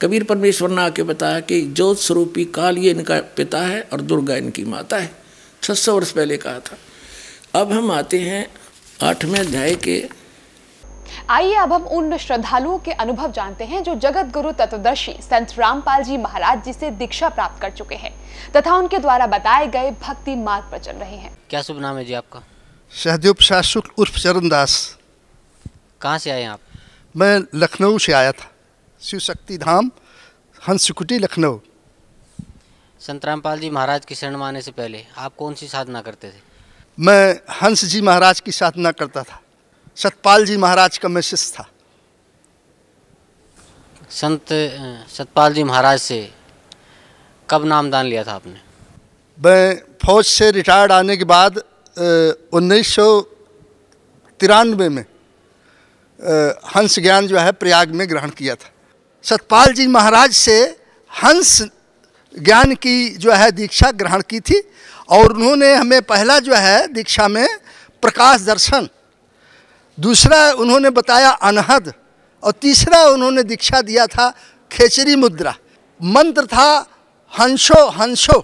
कबीर 0.00 0.24
परमेश्वर 0.24 0.70
ने 0.70 0.82
आके 0.82 1.02
बताया 1.02 1.40
कि 1.40 1.60
ज्योत 1.62 1.98
स्वरूपी 1.98 2.44
काल 2.44 2.78
ये 2.78 2.90
इनका 2.90 3.20
पिता 3.36 3.58
है 3.58 3.80
और 3.92 4.00
दुर्गा 4.00 4.36
इनकी 4.36 4.64
माता 4.64 4.96
है। 4.96 5.10
छः 5.62 5.74
सौ 5.74 5.94
वर्ष 5.94 6.10
पहले 6.10 6.36
कहा 6.36 6.58
था। 6.58 6.76
अब 7.60 7.72
हम 7.72 7.90
आते 7.90 8.18
हैं 8.18 8.46
आठवें 9.02 9.38
अध्याय 9.40 9.74
के। 9.74 10.08
आइए 11.30 11.54
अब 11.54 11.72
हम 11.72 11.82
उन 11.82 12.16
श्रद्धालुओं 12.16 12.78
के 12.78 12.92
अनुभव 12.92 13.32
जानते 13.32 13.64
हैं 13.64 13.82
जो 13.82 13.94
जगत 13.94 14.32
गुरु 14.32 14.52
तत्वदर्शी 14.52 15.12
संत 15.12 15.54
रामपाल 15.58 16.02
जी 16.02 16.16
महाराज 16.16 16.64
जी 16.64 16.72
से 16.72 16.90
दीक्षा 16.90 17.28
प्राप्त 17.28 17.62
कर 17.62 17.70
चुके 17.70 17.94
हैं 17.94 18.12
तथा 18.52 18.74
उनके 18.74 18.98
द्वारा 18.98 19.26
बताए 19.26 19.66
गए 19.66 19.90
भक्ति 19.90 20.34
मार्ग 20.36 20.70
पर 20.72 20.78
चल 20.78 20.92
रहे 20.92 21.16
हैं। 21.16 21.38
क्या 21.50 21.62
शुभ 21.62 21.80
नाम 21.80 21.96
है 21.96 22.04
जी 22.04 22.14
आपका? 22.14 22.42
सहदेव 22.92 23.32
प्रसाद 23.32 23.62
शुक्ल 23.62 23.90
उर्फ़ 23.98 24.18
चरण 24.18 24.48
दास 24.48 24.98
कहाँ 26.00 26.18
से 26.18 26.30
आए 26.30 26.42
हैं 26.42 26.48
आप? 26.48 26.60
मैं 27.16 27.40
लखनऊ 27.54 27.98
से 27.98 28.12
आया 28.12 28.32
था। 28.32 28.52
शिव 29.02 29.20
शक्ति 29.20 29.56
धाम 29.58 29.90
हंसकुटी 30.68 31.18
लखनऊ। 31.18 31.58
संत 33.00 33.24
रामपाल 33.24 33.58
जी 33.60 33.70
महाराज 33.70 34.04
की 34.04 34.14
शरण 34.14 34.36
में 34.36 34.44
आने 34.46 34.60
से 34.62 34.70
पहले 34.70 35.04
आप 35.18 35.34
कौन 35.36 35.54
सी 35.54 35.66
साधना 35.68 36.00
करते 36.02 36.28
थे? 36.28 36.40
मैं 36.98 37.40
हंस 37.62 37.84
जी 37.84 38.00
महाराज 38.00 38.40
की 38.40 38.52
साधना 38.52 38.90
करता 38.92 39.22
था। 39.22 39.40
सतपाल 39.96 40.44
जी 40.46 40.56
महाराज 40.56 40.98
का 40.98 41.08
मैं 41.08 41.20
शिष्य 41.20 41.52
था। 41.58 41.68
संत 44.10 44.52
सतपाल 45.08 45.54
जी 45.54 45.64
महाराज 45.64 45.98
से 46.00 46.18
कब 47.48 47.64
नामदान 47.64 48.06
लिया 48.06 48.24
था 48.24 48.32
आपने? 48.32 48.60
मैं 49.38 49.76
फौज 50.04 50.24
से 50.26 50.50
रिटायर्ड 50.50 50.92
आने 50.92 51.16
के 51.16 51.24
बाद 51.26 51.58
उन्नीस 52.52 52.94
सौ 52.94 53.20
तिरानवे 54.40 54.88
में 54.88 55.04
हंस 56.76 56.98
ज्ञान 56.98 57.26
जो 57.26 57.38
है 57.38 57.52
प्रयाग 57.54 57.90
में 57.90 58.08
ग्रहण 58.10 58.30
किया 58.30 58.54
था। 58.54 58.70
सतपाल 59.26 59.72
जी 59.72 59.86
महाराज 59.86 60.32
से 60.32 60.58
हंस 61.12 61.62
ज्ञान 62.34 62.74
की 62.74 63.08
जो 63.16 63.32
है 63.32 63.50
दीक्षा 63.52 63.90
ग्रहण 63.92 64.22
की 64.22 64.40
थी 64.40 64.60
और 65.08 65.32
उन्होंने 65.32 65.72
हमें 65.74 66.02
पहला 66.02 66.38
जो 66.38 66.54
है 66.54 66.86
दीक्षा 66.88 67.26
में 67.28 67.46
प्रकाश 68.02 68.40
दर्शन, 68.40 68.88
दूसरा 69.98 70.38
उन्होंने 70.52 70.90
बताया 70.90 71.30
अनहद 71.42 71.92
और 72.42 72.52
तीसरा 72.52 73.02
उन्होंने 73.06 73.42
दीक्षा 73.42 73.80
दिया 73.80 74.06
था 74.06 74.30
खेचरी 74.70 75.16
मुद्रा। 75.16 75.54
मंत्र 76.00 76.46
था 76.46 76.70
हंसो 77.32 77.86
हंसो 77.90 78.42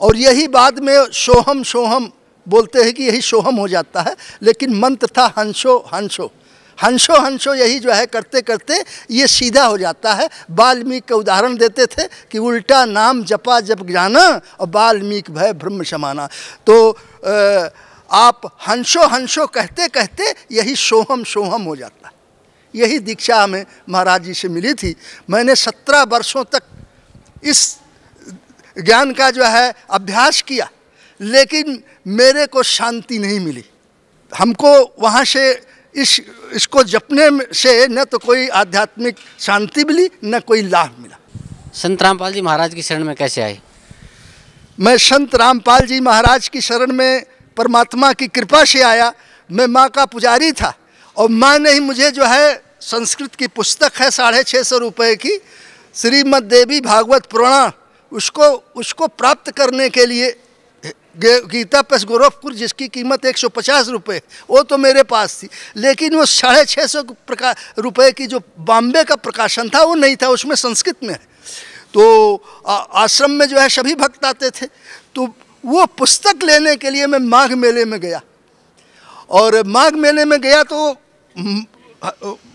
और 0.00 0.16
यही 0.16 0.48
बाद 0.48 0.78
में 0.78 0.96
सोहम 1.14 1.62
सोहम 1.64 2.10
बोलते 2.46 2.82
हैं 2.82 2.92
कि 2.94 3.02
यही 3.02 3.20
सोहम 3.20 3.56
हो 3.56 3.68
जाता 3.68 4.02
है, 4.02 4.16
लेकिन 4.42 4.78
मंत्र 4.78 5.06
था 5.18 5.32
हंसो 5.38 5.78
हंसो। 5.94 6.32
हंसो 6.78 7.20
हंसो 7.20 7.54
यही 7.54 7.78
जो 7.78 7.92
है 7.92 8.06
करते 8.06 8.40
करते 8.42 8.82
ये 9.10 9.26
सीधा 9.26 9.64
हो 9.64 9.78
जाता 9.78 10.12
है। 10.14 10.28
वाल्मीकि 10.50 11.06
का 11.08 11.16
उदाहरण 11.16 11.56
देते 11.56 11.86
थे 11.86 12.06
कि 12.30 12.38
उल्टा 12.38 12.84
नाम 12.84 13.22
जपा 13.24 13.60
जप 13.60 13.86
जाना 13.86 14.24
और 14.60 14.68
वाल्मीकि 14.68 15.32
भय 15.32 15.52
ब्रह्म 15.54 15.82
समाना। 15.84 16.28
तो 16.66 16.90
आप 18.10 18.40
हंसो 18.68 19.06
हंसो 19.06 19.46
कहते 19.48 19.88
कहते 19.88 20.34
यही 20.52 20.76
सोहम 20.76 21.24
सोहम 21.24 21.62
हो 21.62 21.76
जाता। 21.76 22.06
है 22.06 22.14
यही 22.74 22.98
दीक्षा 22.98 23.42
हमें 23.42 23.64
महाराज 23.88 24.22
जी 24.22 24.34
से 24.34 24.48
मिली 24.48 24.74
थी। 24.74 24.94
मैंने 25.30 25.54
सत्रह 25.56 26.02
वर्षों 26.04 26.44
तक 26.44 26.62
इस 27.44 27.78
ज्ञान 28.76 29.12
का 29.12 29.30
जो 29.30 29.44
है 29.44 29.72
अभ्यास 29.90 30.40
किया, 30.42 30.68
लेकिन 31.20 31.82
मेरे 32.06 32.46
को 32.46 32.62
शांति 32.62 33.18
नहीं 33.18 33.40
मिली। 33.40 33.64
हमको 34.32 34.72
वहाँ 35.00 35.24
से 35.24 35.52
इस 35.96 36.20
इसको 36.54 36.82
जपने 36.84 37.28
से 37.54 37.86
न 37.88 38.04
तो 38.04 38.18
कोई 38.18 38.48
आध्यात्मिक 38.48 39.16
शांति 39.40 39.84
मिली 39.84 40.08
न 40.24 40.40
कोई 40.40 40.62
लाभ 40.62 40.96
मिला। 40.98 41.18
संत 41.74 42.02
रामपाल 42.02 42.32
जी 42.32 42.40
महाराज 42.40 42.74
की 42.74 42.82
शरण 42.82 43.04
में 43.04 43.14
कैसे 43.16 43.42
आए? 43.42 43.58
मैं 44.78 44.96
संत 44.98 45.34
रामपाल 45.34 45.86
जी 45.86 46.00
महाराज 46.00 46.48
की 46.48 46.60
शरण 46.60 46.92
में 46.92 47.24
परमात्मा 47.56 48.12
की 48.12 48.26
कृपा 48.28 48.64
से 48.64 48.82
आया। 48.82 49.12
मैं 49.50 49.66
माँ 49.66 49.88
का 49.88 50.04
पुजारी 50.04 50.52
था 50.52 50.72
और 51.16 51.28
माँ 51.30 51.58
ने 51.58 51.72
ही 51.72 51.80
मुझे 51.80 52.10
जो 52.10 52.24
है 52.24 52.54
संस्कृत 52.80 53.34
की 53.34 53.46
पुस्तक 53.48 54.00
है 54.00 54.10
साढ़े 54.10 54.42
छः 54.42 54.62
सौ 54.62 54.78
रुपये 54.78 55.14
की 55.16 55.38
श्रीमद 55.94 56.42
देवी 56.44 56.80
भागवत 56.80 57.26
पुराण 57.26 57.70
उसको 58.12 58.50
उसको 58.76 59.06
प्राप्त 59.08 59.50
करने 59.50 59.88
के 59.88 60.06
लिए 60.06 60.30
गीता 61.24 61.82
प्लस 61.82 62.04
गोरखपुर 62.04 62.54
जिसकी 62.54 62.88
कीमत 62.88 63.26
एक 63.26 63.38
सौ 63.38 63.48
पचास 63.48 63.88
रुपये 63.88 64.22
वो 64.50 64.62
तो 64.62 64.78
मेरे 64.78 65.02
पास 65.02 65.42
थी। 65.42 65.48
लेकिन 65.76 66.14
वो 66.14 66.26
साढ़े 66.26 66.64
छः 66.64 66.86
सौ 66.86 67.02
रुपये 67.78 68.12
की 68.12 68.26
जो 68.26 68.40
बॉम्बे 68.58 69.04
का 69.04 69.16
प्रकाशन 69.16 69.68
था, 69.68 69.82
वो 69.82 69.94
नहीं 69.94 70.16
था, 70.16 70.28
उसमें 70.28 70.56
संस्कृत 70.56 70.96
में 71.02 71.10
है। 71.10 71.20
तो 71.94 72.36
आ- 72.66 72.76
आश्रम 72.76 73.30
में 73.30 73.46
जो 73.46 73.58
है, 73.58 73.68
सभी 73.68 73.94
भक्त 73.94 74.24
आते 74.24 74.50
थे। 74.50 74.66
तो 75.14 75.34
वो 75.66 75.86
पुस्तक 75.86 76.38
लेने 76.44 76.76
के 76.76 76.90
लिए 76.90 77.06
मैं 77.06 77.18
माघ 77.18 77.52
मेले 77.52 77.84
में 77.84 78.00
गया। 78.00 78.22
और 79.30 79.64
माघ 79.64 79.92
मेले 79.94 80.24
में 80.24 80.40
गया 80.40 80.62
तो 80.62 80.96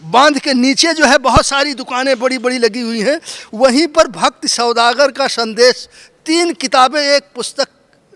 बाँध 0.03 0.39
के 0.39 0.53
नीचे 0.53 0.93
जो 0.93 1.05
है, 1.05 1.17
बहुत 1.17 1.45
सारी 1.45 1.73
दुकानें 1.73 2.19
बड़ी 2.19 2.37
बड़ी 2.37 2.57
लगी 2.57 2.81
हुई 2.81 3.01
हैं। 3.01 3.21
वहीं 3.53 3.87
पर 3.87 4.07
भक्त 4.07 4.47
सौदागर 4.47 5.11
का 5.11 5.27
संदेश, 5.27 5.89
तीन 6.25 6.53
किताबें, 6.53 7.01
एक 7.01 7.23
पुस्तक 7.35 7.67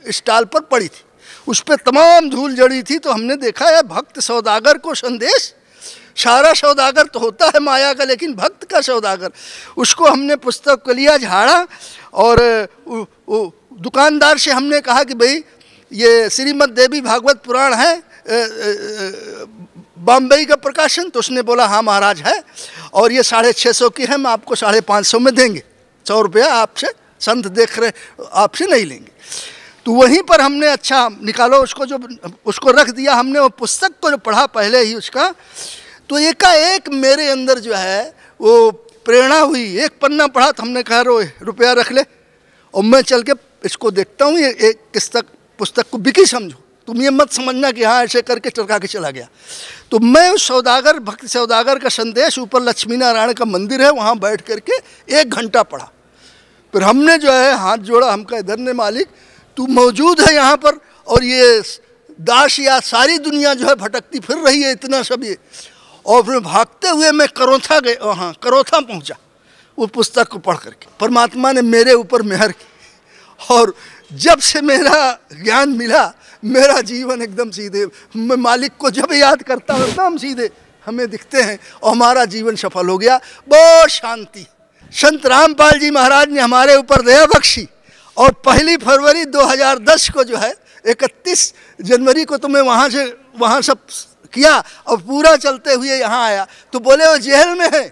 स्टॉल 0.08 0.46
पर 0.46 0.60
पड़ी 0.62 0.88
थी। 0.88 1.04
उस 1.48 1.60
पर 1.62 1.76
तमाम 1.78 2.30
धूल 2.30 2.56
जड़ी 2.56 2.82
थी 2.84 2.98
तो 2.98 3.12
हमने 3.12 3.36
देखा 3.38 3.66
है 3.68 3.82
भक्त 3.86 4.20
सौदागर 4.22 4.78
को 4.78 4.94
संदेश, 4.96 5.54
सारा 6.18 6.54
सौदागर 6.54 7.06
तो 7.06 7.20
होता 7.20 7.46
है 7.48 7.60
माया 7.62 7.94
का, 7.94 8.04
लेकिन 8.04 8.34
भक्त 8.36 8.64
का 8.64 8.82
सौदागर। 8.82 9.32
उसको 9.78 10.06
हमने 10.06 10.36
पुस्तक 10.38 10.82
को 10.86 10.94
लिया 10.94 11.18
झाड़ा 11.18 11.66
और 12.16 12.68
दुकानदार 13.80 14.38
से 14.38 14.52
हमने 14.52 14.80
कहा 14.82 15.04
कि 15.04 15.14
भाई, 15.16 15.44
ये 15.92 16.30
श्रीमद 16.30 16.70
देवी 16.72 17.02
भागवत 17.02 17.42
पुराण 17.46 17.74
है 17.74 18.02
बम्बई 20.00 20.46
का 20.46 20.56
प्रकाशन। 20.58 21.10
तो 21.10 21.20
उसने 21.20 21.42
बोला 21.42 21.66
हाँ 21.68 21.82
महाराज 21.84 22.22
है, 22.22 22.42
और 22.94 23.12
ये 23.12 23.24
साढ़े 23.24 23.52
छः 23.54 23.72
सौ 23.72 23.90
की 23.90 24.04
है, 24.04 24.14
हम 24.14 24.28
आपको 24.28 24.56
साढ़े 24.56 24.82
पाँच 24.84 25.06
सौ 25.06 25.20
में 25.20 25.34
देंगे। 25.36 25.64
सौ 26.06 26.22
रुपया 26.22 26.54
आपसे 26.54 26.88
संत 27.22 27.48
देख 27.50 27.78
रहे, 27.80 27.92
आपसे 28.34 28.66
नहीं 28.66 28.86
लेंगे। 28.86 29.12
तो 29.86 29.94
वहीं 29.94 30.22
पर 30.24 30.42
हमने 30.42 30.68
अच्छा 30.68 31.08
निकालो, 31.22 31.58
उसको 31.58 31.86
जो, 31.86 31.98
उसको 32.46 32.72
रख 32.72 32.90
दिया 32.92 33.14
हमने, 33.14 33.40
वो 33.40 33.50
पुस्तक 33.52 34.00
को 34.02 34.10
जो 34.12 34.18
पढ़ा 34.18 34.46
पहले 34.48 34.84
ही 34.84 34.94
उसका 34.96 35.34
तो 36.10 36.18
एकाएक 36.20 36.90
मेरे 36.92 37.28
अंदर 37.30 37.60
जो 37.60 37.74
है, 37.74 38.14
वो 38.40 38.72
प्रेरणा 39.06 39.40
हुई। 39.40 39.64
एक 39.80 40.00
पन्ना 40.02 40.28
पढ़ा 40.28 40.52
तो 40.52 40.64
हमने 40.64 40.84
कहा 40.84 41.02
रो 41.02 41.20
रुपया 41.42 41.72
रख 41.74 41.92
ले। 41.92 42.02
और 42.74 42.84
मैं 42.84 43.02
चल 43.02 43.22
के 43.24 43.34
इसको 43.66 43.92
देखता 43.92 44.26
हूँ, 44.26 44.38
ये 44.38 44.50
एक 44.62 44.80
पुस्तक 44.94 45.26
पुस्तक 45.60 45.90
को 45.92 45.98
बिकी 45.98 46.26
समझो। 46.26 46.58
तुम 46.88 47.02
ये 47.02 47.10
मत 47.10 47.32
समझना 47.32 47.72
कि 47.72 47.84
हाँ 47.84 48.04
ऐसे 48.04 48.22
करके 48.22 48.50
चरका 48.50 48.78
के 48.80 48.88
चला 48.88 49.10
गया। 49.10 49.28
तो 49.92 50.00
मैं 50.00 50.30
उस 50.30 50.48
सौदागर, 50.48 51.00
भक्त 51.00 51.26
सौदागर 51.26 51.80
का 51.80 51.90
संदेश, 51.90 52.38
ऊपर 52.40 52.62
लक्ष्मी 52.62 52.98
नारायण 52.98 53.34
का 53.34 53.46
मंदिर 53.46 53.82
है, 53.82 53.90
वहाँ 53.92 54.18
बैठ 54.20 54.42
करके 54.42 54.78
एक 55.20 55.30
घंटा 55.30 55.64
पढ़ा। 55.64 55.90
फिर 56.74 56.84
हमने 56.84 57.18
जो 57.18 57.32
है, 57.32 57.56
हाथ 57.58 57.78
जोड़ा 57.80 58.12
हम 58.12 58.24
कहे 58.24 58.42
धन्य 58.44 58.74
मालिक 58.74 59.08
तू 59.58 59.68
मौजूद 59.70 60.22
है 60.22 60.34
यहाँ 60.36 60.58
पर 60.58 60.80
और 61.08 61.24
ये 61.24 61.62
दास 62.20 62.60
या 62.60 62.80
सारी 62.82 63.18
दुनिया 63.20 63.54
जो 63.54 63.68
है 63.68 63.76
भटकती 63.76 64.20
फिर 64.20 64.38
रही 64.38 64.62
है 64.64 64.72
इतना 64.72 65.02
सब 65.04 65.24
ये। 65.24 65.38
और 66.06 66.22
फिर 66.24 66.40
भागते 66.42 66.90
हुए 66.90 67.12
मैं 67.12 67.28
करोथा 67.30 67.80
गए 67.80 67.98
वहाँ 68.02 68.34
करोथा 68.44 68.80
पहुँचा 68.82 69.16
वो 69.78 69.86
पुस्तक 69.88 70.28
को 70.28 70.38
पढ़ 70.40 70.58
करके। 70.58 70.88
परमात्मा 71.00 71.52
ने 71.52 71.62
मेरे 71.64 71.94
ऊपर 71.94 72.22
मेहर 72.24 72.52
की 72.52 73.54
और 73.54 73.74
जब 74.14 74.40
से 74.40 74.62
मेरा 74.62 75.12
ज्ञान 75.34 75.70
मिला, 75.70 76.14
मेरा 76.44 76.80
जीवन 76.82 77.22
एकदम 77.22 77.50
सीधे, 77.52 77.86
मैं 78.16 78.36
मालिक 78.38 78.72
को 78.78 78.90
जब 78.92 79.14
याद 79.14 79.42
करता 79.44 79.74
हूँ, 79.74 79.88
एकदम 79.88 80.18
सीधे 80.18 80.50
हमें 80.86 81.10
दिखते 81.10 81.42
हैं 81.42 81.58
और 81.84 81.92
हमारा 81.92 82.26
जीवन 82.26 82.56
सफल 82.56 82.90
हो 82.90 82.98
गया। 82.98 83.20
बहुत 83.48 83.90
शांति। 83.90 84.46
संत 84.94 85.26
रामपाल 85.26 85.80
जी 85.80 85.90
महाराज 85.92 86.30
ने 86.30 86.42
हमारे 86.42 86.76
ऊपर 86.76 87.02
दया 87.02 87.26
बख्शी। 87.26 87.68
और 88.18 88.32
पहली 88.32 88.78
फरवरी 88.78 89.26
2010 89.26 90.10
को 90.10 90.24
जो 90.24 90.38
है 90.38 90.54
31 90.86 91.54
जनवरी 91.82 92.24
को 92.24 92.38
तो 92.38 92.48
मैं 92.48 92.62
वहाँ 92.62 92.90
से, 92.90 93.18
वहाँ 93.40 93.62
सब 93.62 93.78
किया 94.34 94.64
और 94.88 94.98
पूरा 94.98 95.36
चलते 95.36 95.74
हुए 95.74 95.90
यहाँ 95.90 96.24
आया। 96.24 96.48
तो 96.74 96.80
बोले 96.80 97.08
वो 97.08 97.18
जेल 97.18 97.50
में 97.50 97.70
है। 97.74 97.90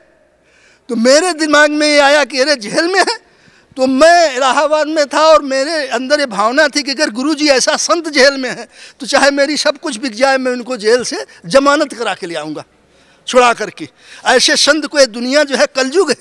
तो 0.89 0.95
मेरे 0.95 1.34
दिमाग 1.34 1.71
में 1.71 1.88
ये 1.88 1.99
आया 1.99 2.24
कि, 2.24 2.39
अरे, 2.39 2.55
जेल 2.55 2.88
में 2.88 2.99
है? 2.99 3.34
तो 3.78 3.88
मैं 3.88 4.36
इलाहाबाद 4.36 4.88
में 4.88 5.05
था 5.05 5.19
और 5.19 5.41
मेरे 5.41 5.88
अंदर 5.88 6.19
ये 6.19 6.26
भावना 6.26 6.67
थी 6.67 6.84
कि 6.84 6.91
अगर 6.91 7.09
गुरुजी 7.09 7.47
ऐसा 7.49 7.76
संत 7.76 8.09
जेल 8.09 8.38
में 8.38 8.49
है 8.49 8.67
तो 8.99 9.05
चाहे 9.05 9.32
मेरी 9.32 9.57
सब 9.57 9.78
कुछ 9.78 9.97
बिक 9.97 10.15
जाए, 10.15 10.38
मैं 10.38 10.51
उनको 10.51 10.78
जेल 10.78 11.03
से 11.03 11.26
जमानत 11.45 11.93
करा 11.93 12.13
के 12.13 12.28
ले 12.28 12.36
आऊँगा, 12.36 12.63
छुड़ा 13.28 13.53
करके। 13.53 13.89
ऐसे 14.26 14.55
संत 14.55 14.86
को 14.86 14.99
ये 14.99 15.05
दुनिया 15.05 15.43
जो 15.43 15.55
है, 15.55 15.65
कलयुग 15.65 16.11
है। 16.11 16.17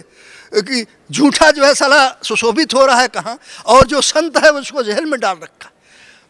कि 0.55 0.85
झूठा 1.13 1.51
जो 1.51 1.65
है 1.65 1.75
साला 1.75 2.09
सुशोभित 2.23 2.75
हो 2.75 2.87
रहा 2.87 3.01
है 3.01 3.09
कहाँ 3.09 3.39
और 3.67 3.87
जो 3.87 4.01
संत 4.01 4.37
है 4.45 4.51
उसको 4.53 4.83
जहल 4.83 5.05
में 5.05 5.21
डाल 5.21 5.37
रखा 5.43 5.71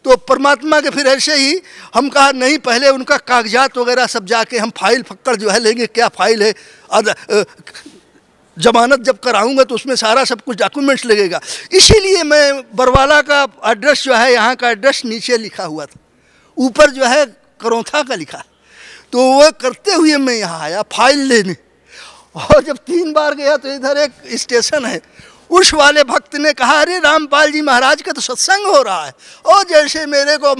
तो 0.05 0.15
परमात्मा 0.17 0.79
के 0.81 0.89
फिर 0.89 1.07
ऐसे 1.07 1.35
ही 1.35 1.61
हम 1.95 2.09
कहा 2.09 2.31
नहीं 2.31 2.57
पहले 2.57 2.89
उनका 2.89 3.17
कागजात 3.17 3.77
वगैरह 3.77 4.07
सब 4.07 4.25
जाके 4.25 4.57
हम 4.57 4.69
फ़ाइल 4.69 5.03
फक्कर 5.03 5.35
जो 5.35 5.49
है 5.49 5.59
लेंगे 5.59 5.87
क्या 5.87 6.07
फ़ाइल 6.07 6.43
है? 6.43 6.53
अद, 6.91 7.15
जमानत 8.57 8.99
जब 8.99 9.19
कराऊँगा 9.19 9.63
तो 9.63 9.75
उसमें 9.75 9.95
सारा 9.95 10.23
सब 10.23 10.41
कुछ 10.41 10.57
डॉक्यूमेंट्स 10.57 11.05
लगेगा। 11.05 11.39
इसीलिए 11.71 12.23
मैं 12.23 12.75
बरवाला 12.75 13.21
का 13.21 13.41
एड्रेस 13.65 14.03
जो 14.03 14.13
है 14.13 14.33
यहाँ 14.33 14.55
का 14.55 14.69
एड्रेस 14.69 15.01
नीचे 15.05 15.37
लिखा 15.37 15.63
हुआ 15.63 15.85
था। 15.85 15.99
ऊपर 16.57 16.89
जो 16.89 17.05
है 17.05 17.25
करौथा 17.61 18.01
का 18.03 18.15
लिखा। 18.15 18.43
तो 19.11 19.31
वह 19.31 19.49
करते 19.49 19.93
हुए 19.93 20.17
मैं 20.17 20.33
यहाँ 20.33 20.59
आया 20.59 20.81
फ़ाइल 20.81 21.19
लेने। 21.19 21.55
और 22.35 22.63
जब 22.63 22.77
तीन 22.77 23.13
बार 23.13 23.35
गया 23.35 23.57
तो 23.57 23.69
इधर 23.69 23.97
एक 23.99 24.11
स्टेशन 24.35 24.85
है। 24.85 25.01
उस 25.49 25.73
वाले 25.73 26.03
भक्त 26.03 26.35
ने 26.35 26.51
कहा, 26.53 26.79
अरे 26.81 26.97
रामपाल 26.99 27.51
जी 27.51 27.61
महाराज 27.61 28.01
का 28.01 28.11
तो 28.11 28.21
सत्संग 28.21 28.65
हो 28.67 28.81
रहा 28.81 29.05
है। 29.05 29.13
और 29.45 29.63
जैसे 29.63 30.05
मेरे 30.05 30.37
को 30.37 30.55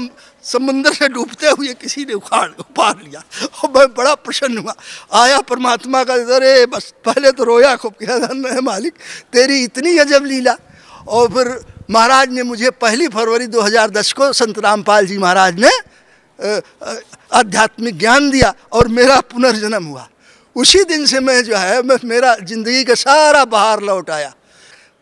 समुंदर 0.45 0.93
से 0.93 1.07
डूबते 1.07 1.49
हुए 1.49 1.73
किसी 1.73 2.03
ने 2.05 2.13
उखाड़ 2.13 2.49
उपार 2.51 2.95
लिया, 2.97 3.23
और 3.63 3.69
मैं 3.71 3.87
बड़ा 3.95 4.13
प्रसन्न 4.17 4.57
हुआ। 4.57 4.75
आया 5.13 5.39
परमात्मा 5.41 6.03
का, 6.03 6.13
अरे 6.35 6.65
बस, 6.65 6.93
पहले 7.05 7.31
तो 7.31 7.43
रोया 7.43 7.75
खूब 7.75 7.93
किया 7.93 8.17
धन 8.19 8.45
है 8.45 8.61
मालिक, 8.61 8.93
तेरी 9.33 9.63
इतनी 9.63 9.97
अजब 9.97 10.25
लीला। 10.25 10.55
और 11.07 11.27
फिर 11.29 11.59
महाराज 11.91 12.29
ने 12.29 12.43
मुझे 12.43 12.69
पहली 12.77 13.07
फरवरी 13.07 13.47
2010 13.47 14.13
को 14.13 14.31
संत 14.33 14.59
रामपाल 14.59 15.07
जी 15.07 15.17
महाराज 15.17 15.59
ने 15.59 15.69
आध्यात्मिक 17.33 17.97
ज्ञान 17.99 18.29
दिया 18.31 18.53
और 18.71 18.87
मेरा 18.89 19.19
पुनर्जन्म 19.23 19.85
हुआ। 19.85 20.07
उसी 20.55 20.83
दिन 20.85 21.05
से 21.05 21.19
मैं 21.21 21.43
जो 21.43 21.55
है, 21.55 21.81
मैं 21.83 21.97
मेरा 22.05 22.35
ज़िंदगी 22.37 22.83
का 22.83 22.95
सारा 22.95 23.43
बाहर 23.47 23.81
लौट 23.81 24.09
आया। 24.11 24.33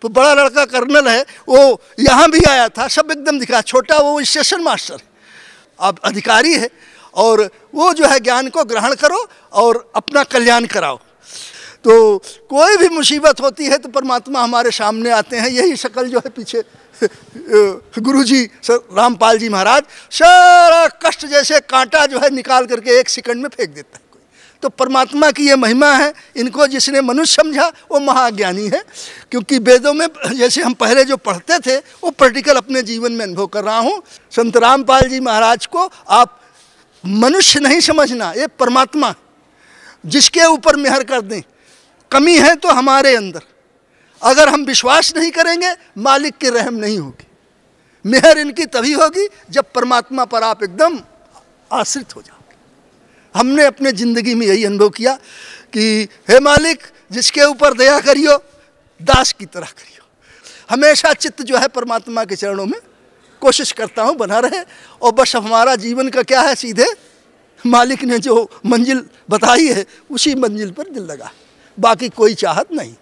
तो 0.02 0.10
बड़ा 0.10 0.34
लड़का 0.34 0.66
कर्नल 0.68 1.08
है, 1.08 1.22
वो 1.47 1.82
यहाँ 1.99 2.30
भी 2.32 2.43
आया 2.49 2.68
था, 2.70 2.88
सब 2.89 3.12
एकदम 3.12 3.39
दिखा, 3.39 3.62
छोटा 3.64 3.97
वो 3.99 4.22
स्टेशन 4.24 4.62
मास्टर 4.64 5.02
अब 5.80 5.99
अधिकारी 6.06 6.54
है, 6.54 6.70
और 7.16 7.49
वो 7.76 7.93
जो 7.93 8.06
है 8.08 8.20
ज्ञान 8.22 8.49
को 8.49 8.64
ग्रहण 8.66 8.95
करो 8.95 9.26
और 9.54 9.91
अपना 9.95 10.24
कल्याण 10.26 10.66
कराओ। 10.68 10.99
तो 11.84 12.18
कोई 12.49 12.78
भी 12.78 12.88
मुसीबत 12.89 13.41
होती 13.41 13.66
है 13.66 13.78
तो 13.78 13.89
परमात्मा 13.89 14.41
हमारे 14.41 14.72
सामने 14.72 15.10
आते 15.12 15.38
हैं, 15.38 15.49
यही 15.49 15.76
शक्ल 15.78 16.08
जो 16.08 16.20
है 16.20 16.30
पीछे 16.32 16.64
गुरु 17.99 18.24
जी 18.24 18.45
सर, 18.64 18.80
रामपाल 18.93 19.38
जी 19.38 19.49
महाराज, 19.49 19.84
सारा 20.12 20.88
कष्ट 21.04 21.26
जैसे 21.28 21.60
कांटा 21.62 22.06
जो 22.06 22.20
है 22.20 22.30
निकाल 22.32 22.66
करके 22.66 22.99
एक 22.99 23.10
सेकंड 23.10 23.41
में 23.41 23.49
फेंक 23.49 23.70
देता 23.70 23.97
है। 23.97 24.11
तो 24.62 24.70
परमात्मा 24.70 25.32
की 25.32 25.47
ये 25.47 25.55
महिमा 25.55 25.93
है, 25.93 26.14
इनको 26.36 26.68
जिसने 26.68 27.01
मनुष्य 27.01 27.43
समझा, 27.43 27.72
वो 27.91 27.99
महाज्ञानी 27.99 28.68
है। 28.68 28.84
क्योंकि 29.32 29.57
वेदों 29.57 29.93
में 29.93 30.07
जैसे 30.34 30.62
हम 30.62 30.74
पहले 30.74 31.05
जो 31.05 31.18
पढ़ते 31.18 31.59
थे, 31.59 31.78
वो 31.78 32.12
प्रैक्टिकल 32.12 32.55
अपने 32.55 32.82
जीवन 32.82 33.12
में 33.12 33.26
अनुभव 33.26 33.47
कर 33.47 33.64
रहा 33.64 33.78
हूँ। 33.78 34.03
संत 34.32 34.57
रामपाल 34.57 35.01
जी 35.01 35.20
महाराज 35.20 35.66
को 35.66 35.91
आप 36.09 36.41
मनुष्य 37.05 37.59
नहीं 37.59 37.80
समझना, 37.80 38.32
ये 38.32 38.47
परमात्मा, 38.47 39.16
जिसके 40.05 40.45
ऊपर 40.45 40.76
मेहर 40.76 41.03
कर 41.03 41.22
दें। 41.22 41.41
कमी 42.12 42.38
है 42.38 42.55
तो 42.55 42.70
हमारे 42.70 43.16
अंदर। 43.16 43.41
अगर 44.24 44.49
हम 44.49 44.64
विश्वास 44.64 45.14
नहीं 45.18 45.32
करेंगे, 45.32 45.76
मालिक 45.97 46.38
की 46.38 46.49
रहम 46.49 46.74
नहीं 46.74 46.99
होगी। 46.99 47.28
मेहर 48.05 48.38
इनकी 48.38 48.66
तभी 48.66 48.93
होगी 48.93 49.30
जब 49.49 49.66
परमात्मा 49.76 50.26
पर 50.26 50.43
आप 50.43 50.64
एकदम 50.64 50.99
आश्रित 51.72 52.16
हो 52.16 52.22
जाओ। 52.22 52.40
हमने 53.36 53.65
अपने 53.65 53.91
ज़िंदगी 53.93 54.36
में 54.36 54.45
यही 54.47 54.63
अनुभव 54.65 54.89
किया 54.91 55.13
कि 55.73 56.07
हे 56.29 56.39
मालिक 56.39 56.84
जिसके 57.11 57.43
ऊपर 57.45 57.73
दया 57.73 57.99
करियो 58.01 58.38
दास 59.01 59.32
की 59.34 59.45
तरह 59.45 59.67
करियो। 59.67 60.05
हमेशा 60.69 61.13
चित्त 61.15 61.41
जो 61.41 61.57
है 61.57 61.67
परमात्मा 61.69 62.23
के 62.25 62.36
चरणों 62.36 62.65
में 62.65 62.79
कोशिश 63.41 63.71
करता 63.71 64.03
हूँ 64.03 64.15
बना 64.15 64.39
रहे 64.39 64.63
और 65.01 65.11
बस 65.11 65.36
हमारा 65.36 65.75
जीवन 65.77 66.09
का 66.09 66.23
क्या 66.23 66.41
है 66.41 66.55
सीधे? 66.55 66.86
मालिक 67.65 68.03
ने 68.03 68.17
जो 68.19 68.49
मंजिल 68.65 69.03
बताई 69.29 69.67
है 69.67 69.86
उसी 70.11 70.34
मंजिल 70.36 70.71
पर 70.71 70.89
दिल 70.89 71.03
लगा। 71.03 71.32
बाकी 71.77 72.09
कोई 72.11 72.34
चाहत 72.36 72.71
नहीं। 72.71 72.93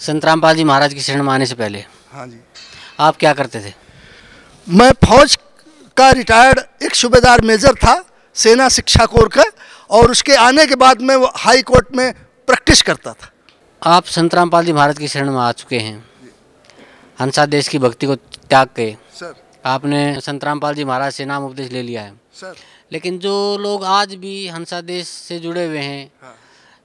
संत 0.00 0.24
रामपाल 0.24 0.56
जी 0.56 0.64
महाराज 0.64 0.94
की 0.94 1.00
शरण 1.00 1.22
में 1.22 1.32
आने 1.32 1.46
से 1.46 1.54
पहले 1.54 1.84
हाँ 2.12 2.26
जी। 2.26 2.38
आप 3.00 3.16
क्या 3.16 3.32
करते 3.32 3.60
थे? 3.60 3.72
मैं 4.66 4.90
फौज 5.04 5.38
का 5.96 6.10
रिटायर्ड 6.12 6.60
एक 6.84 6.94
सूबेदार 6.94 7.40
मेजर 7.42 7.74
था। 7.74 7.94
सेना 8.36 8.68
शिक्षा 8.68 9.06
कोर 9.06 9.28
का 9.28 9.44
और 9.90 10.10
उसके 10.10 10.34
आने 10.34 10.66
के 10.66 10.74
बाद 10.74 11.00
मैं 11.02 11.16
हाई 11.36 11.62
कोर्ट 11.62 11.94
में 11.96 12.12
प्रैक्टिस 12.48 12.82
करता 12.82 13.12
था। 13.12 13.30
आप 13.82 14.04
संत 14.06 14.34
रामपाल 14.34 14.64
जी 14.64 14.72
महाराज 14.72 14.98
की 14.98 15.08
शरण 15.08 15.30
में 15.30 15.40
आ 15.40 15.50
चुके 15.52 15.78
हैं। 15.78 16.04
हंसा 17.18 17.46
देश 17.46 17.68
की 17.68 17.78
भक्ति 17.78 18.06
को 18.06 18.14
त्याग 18.16 18.68
के 18.76 18.94
सर। 19.14 19.34
आपने 19.64 20.20
संत 20.20 20.44
रामपाल 20.44 20.74
जी 20.74 20.84
महाराज 20.84 21.12
से 21.12 21.24
नाम 21.24 21.44
उपदेश 21.44 21.70
ले 21.72 21.82
लिया 21.82 22.02
है। 22.02 22.12
सर। 22.34 22.54
लेकिन 22.92 23.18
जो 23.18 23.56
लोग 23.60 23.84
आज 23.84 24.14
भी 24.14 24.46
हंसा 24.48 24.80
देश 24.82 25.08
से 25.08 25.38
जुड़े 25.38 25.66
हुए 25.66 25.78
हैं 25.78 26.10
हाँ, 26.22 26.34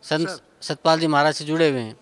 संत 0.03 0.41
सतपाल 0.61 0.99
जी 0.99 1.07
महाराज 1.07 1.35
से 1.35 1.45
जुड़े 1.45 1.69
हुए 1.69 1.79
हैं 1.79 1.95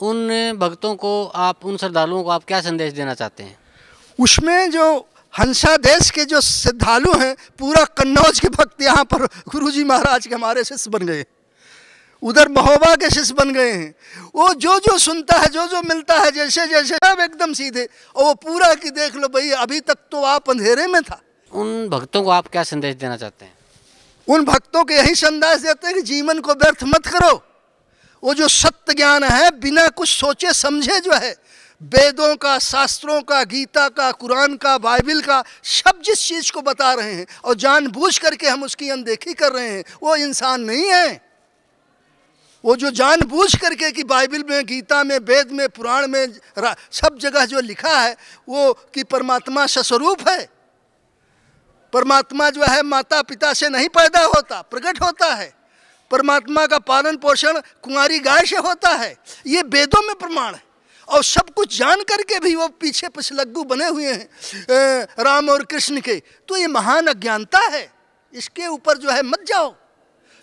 उन 0.00 0.58
भक्तों 0.58 0.94
को 0.96 1.12
आप 1.26 1.64
उन 1.64 1.76
श्रद्धालुओं 1.76 2.22
को 2.24 2.30
आप 2.30 2.44
क्या 2.44 2.60
संदेश 2.60 2.92
देना 2.92 3.14
चाहते 3.14 3.42
हैं? 3.42 3.56
उसमें 4.18 4.70
जो 4.70 4.84
हंसा 5.38 5.76
देश 5.76 6.10
के 6.10 6.24
जो 6.24 6.40
श्रद्धालु 6.40 7.12
हैं 7.18 7.34
पूरा 7.58 7.84
कन्नौज 7.98 8.38
के 8.40 8.48
भक्त 8.48 8.82
यहाँ 8.82 9.04
पर 9.04 9.24
गुरुजी 9.48 9.84
महाराज 9.84 10.26
के 10.26 10.34
हमारे 10.34 10.64
शिष्य 10.64 10.90
बन 10.90 11.06
गए। 11.06 11.24
उधर 12.22 12.48
महोबा 12.48 12.94
के 12.96 13.10
शिष्य 13.10 13.34
बन 13.34 13.52
गए 13.52 13.72
हैं। 13.72 13.94
वो 14.34 14.52
जो 14.54 14.78
जो 14.78 14.96
सुनता 14.98 15.38
है 15.38 15.48
जो 15.48 15.66
जो 15.66 15.82
मिलता 15.82 16.18
है 16.20 16.30
जैसे 16.32 16.66
जैसे 16.66 16.96
सब 16.96 17.20
एकदम 17.20 17.52
सीधे। 17.52 17.88
और 18.16 18.24
वो 18.24 18.34
पूरा 18.34 18.72
की 18.74 18.90
देख 18.90 19.16
लो 19.16 19.28
भाई 19.28 19.50
अभी 19.50 19.80
तक 19.80 19.98
तो 20.10 20.22
आप 20.24 20.50
अंधेरे 20.50 20.86
में 20.86 21.02
था। 21.02 21.20
उन 21.52 21.88
भक्तों 21.88 22.22
को 22.22 22.30
आप 22.30 22.48
क्या 22.48 22.62
संदेश 22.62 22.94
देना 22.94 23.16
चाहते 23.16 23.44
हैं? 23.44 23.52
उन 24.28 24.44
भक्तों 24.44 24.84
को 24.84 24.92
यही 24.92 25.14
संदेश 25.14 25.60
देते 25.60 25.86
हैं 25.86 25.96
कि 25.96 26.02
जीवन 26.02 26.40
को 26.40 26.52
व्यर्थ 26.54 26.84
मत 26.84 27.06
करो। 27.06 27.42
वो 28.22 28.34
जो 28.34 28.48
सत्य 28.48 28.94
ज्ञान 28.94 29.24
है 29.24 29.50
बिना 29.60 29.86
कुछ 29.88 30.08
सोचे 30.08 30.52
समझे 30.52 31.00
जो 31.00 31.12
है 31.12 31.34
वेदों 31.82 32.36
का, 32.36 32.58
शास्त्रों 32.58 33.22
का, 33.22 33.44
गीता 33.44 33.88
का, 33.88 34.12
कुरान 34.12 34.56
का, 34.56 34.78
बाइबिल 34.78 35.20
का, 35.22 35.44
सब 35.64 36.02
जिस 36.02 36.28
चीज़ 36.28 36.52
को 36.52 36.60
बता 36.60 36.92
रहे 36.92 37.12
हैं 37.12 37.26
और 37.44 37.54
जानबूझ 37.54 38.18
करके 38.18 38.48
हम 38.48 38.62
उसकी 38.62 38.90
अनदेखी 38.90 39.34
कर 39.34 39.52
रहे 39.52 39.68
हैं, 39.68 39.84
वो 40.02 40.16
इंसान 40.16 40.60
नहीं 40.60 40.90
है। 40.90 41.30
वो 42.64 42.76
जो 42.76 42.90
जानबूझ 42.90 43.56
करके 43.56 43.92
कि 43.92 44.04
बाइबल 44.04 44.44
में, 44.50 44.66
गीता 44.66 45.04
में, 45.04 45.18
वेद 45.18 45.52
में, 45.52 45.68
पुराण 45.68 46.06
में 46.06 46.32
सब 46.92 47.18
जगह 47.18 47.44
जो 47.44 47.60
लिखा 47.60 48.00
है, 48.00 48.16
वो 48.48 48.72
कि 48.72 49.02
परमात्मा 49.02 49.66
सस्वरूप 49.66 50.28
है। 50.28 50.48
परमात्मा 51.92 52.50
जो 52.50 52.62
है 52.62 52.82
माता 52.82 53.22
पिता 53.22 53.52
से 53.52 53.68
नहीं 53.68 53.88
पैदा 53.88 54.20
होता, 54.20 54.62
प्रकट 54.62 55.02
होता 55.02 55.34
है। 55.34 55.54
परमात्मा 56.10 56.66
का 56.66 56.78
पालन 56.78 57.16
पोषण 57.16 57.60
कुमारी 57.82 58.18
गाय 58.18 58.46
से 58.46 58.56
होता 58.56 58.88
है। 58.88 59.16
ये 59.46 59.62
वेदों 59.62 60.06
में 60.06 60.14
प्रमाण 60.14 60.54
है। 60.54 60.65
और 61.08 61.24
सब 61.24 61.50
कुछ 61.50 61.78
जान 61.78 62.02
करके 62.02 62.38
भी 62.38 62.54
वो 62.54 62.68
पीछे 62.80 63.08
पिछलग्गू 63.08 63.64
बने 63.64 63.86
हुए 63.86 64.12
हैं 64.12 65.24
राम 65.24 65.48
और 65.48 65.64
कृष्ण 65.64 66.00
के। 66.00 66.22
तो 66.48 66.56
ये 66.56 66.66
महान 66.66 67.06
अज्ञानता 67.06 67.58
है। 67.66 67.88
इसके 68.34 68.66
ऊपर 68.66 68.98
जो 68.98 69.10
है 69.10 69.22
मत 69.22 69.44
जाओ। 69.48 69.74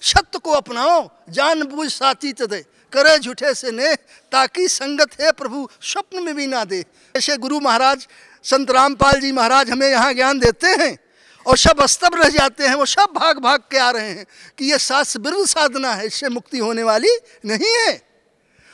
सत्य 0.02 0.40
को 0.40 0.52
अपनाओ। 0.52 1.10
जान 1.30 1.64
बूझ 1.64 1.92
साथी 1.92 2.34
दे। 2.34 2.64
करे 2.94 3.18
झूठे 3.20 3.54
से 3.54 3.72
ने, 3.72 3.94
ताकि 4.32 4.68
संगत 4.68 5.22
है 5.22 5.32
प्रभु, 5.32 5.68
स्वप्न 5.82 6.24
में 6.24 6.36
भी 6.36 6.48
ना 6.48 6.64
दे। 6.64 6.84
ऐसे 7.16 7.38
गुरु 7.38 7.60
महाराज, 7.60 8.08
संत 8.46 8.72
रामपाल 8.72 9.20
जी 9.22 9.32
महाराज 9.32 9.70
हमें 9.70 9.88
यहाँ 9.88 10.14
ज्ञान 10.14 10.40
देते 10.40 10.68
हैं 10.68 10.98
और 11.46 11.58
सब 11.58 11.82
अस्तब 11.82 12.16
रह 12.16 12.30
जाते 12.30 12.68
हैं, 12.68 12.76
वो 12.76 12.86
सब 12.86 13.14
भाग 13.16 13.40
भाग 13.40 13.60
के 13.72 13.78
आ 13.78 13.90
रहे 13.92 14.10
हैं 14.10 14.26
कि 14.58 14.72
ये 14.72 14.78
सास 14.78 15.18
विरुद्ध 15.18 15.48
साधना 15.50 15.94
है, 15.94 16.06
इससे 16.06 16.30
मुक्ति 16.30 16.58
होने 16.58 16.84
वाली 16.84 17.18
नहीं 17.46 17.74
है। 17.78 18.13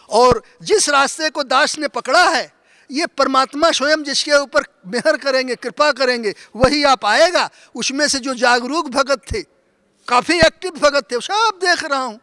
और 0.09 0.41
जिस 0.63 0.89
रास्ते 0.89 1.29
को 1.29 1.43
दास 1.43 1.77
ने 1.79 1.87
पकड़ा 1.89 2.23
है, 2.29 2.51
ये 2.89 3.05
परमात्मा 3.07 3.71
स्वयं 3.71 4.03
जिसके 4.03 4.31
ऊपर 4.33 4.63
मेहर 4.87 5.17
करेंगे, 5.17 5.55
कृपा 5.55 5.91
करेंगे, 5.91 6.33
वही 6.55 6.83
आप 6.85 7.05
आएगा। 7.05 7.49
उसमें 7.75 8.07
से 8.07 8.19
जो 8.19 8.33
जागरूक 8.35 8.89
भगत 8.89 9.21
थे, 9.31 9.41
काफ़ी 10.07 10.37
एक्टिव 10.37 10.71
भगत 10.79 11.11
थे, 11.11 11.19
सब 11.21 11.59
देख 11.61 11.83
रहा 11.83 11.99
हूँ। 11.99 12.19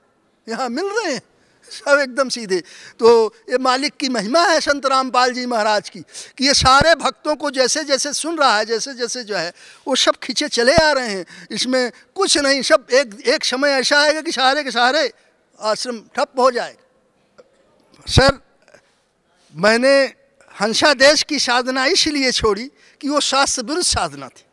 यहाँ 0.47 0.68
मिल 0.68 0.87
रहे 0.87 1.12
हैं, 1.12 1.20
सब 1.68 1.99
एकदम 2.01 2.28
सीधे। 2.28 2.61
तो 3.01 3.34
ये 3.51 3.59
मालिक 3.59 3.97
की 3.97 4.09
महिमा 4.09 4.41
है 4.43 4.61
संत 4.61 4.87
रामपाल 4.87 5.32
जी 5.32 5.47
महाराज 5.47 5.89
की, 5.89 6.01
कि 6.01 6.47
ये 6.47 6.55
सारे 6.55 6.95
भक्तों 6.95 7.34
को 7.37 7.51
जैसे 7.51 7.84
जैसे 7.84 8.12
सुन 8.12 8.39
रहा 8.39 8.57
है 8.59 8.64
जैसे 8.64 8.95
जैसे 8.95 9.22
जो 9.24 9.37
है, 9.37 9.53
वो 9.87 9.95
सब 9.97 10.16
खींचे 10.16 10.49
चले 10.49 10.74
आ 10.74 10.91
रहे 10.93 11.09
हैं। 11.09 11.24
इसमें 11.51 11.91
कुछ 12.14 12.37
नहीं, 12.39 12.62
सब 12.62 12.87
एक 12.93 13.20
एक 13.26 13.45
समय 13.45 13.70
ऐसा 13.70 14.01
आएगा 14.01 14.20
कि 14.20 14.32
सारे 14.32 14.64
के 14.64 14.70
सारे 14.70 15.11
आश्रम 15.61 16.01
ठप 16.16 16.39
हो 16.39 16.51
जाएगा। 16.51 16.82
सर, 18.07 18.38
मैंने 19.54 19.94
हंसा 20.54 20.92
देश 20.94 21.22
की 21.22 21.38
साधना 21.38 21.84
इसलिए 21.86 22.30
छोड़ी 22.32 22.64
कि 23.00 23.09
वो 23.09 23.20
शास्त्र 23.20 23.62
विरुद्ध 23.62 23.84
साधना 23.84 24.28
थी। 24.28 24.44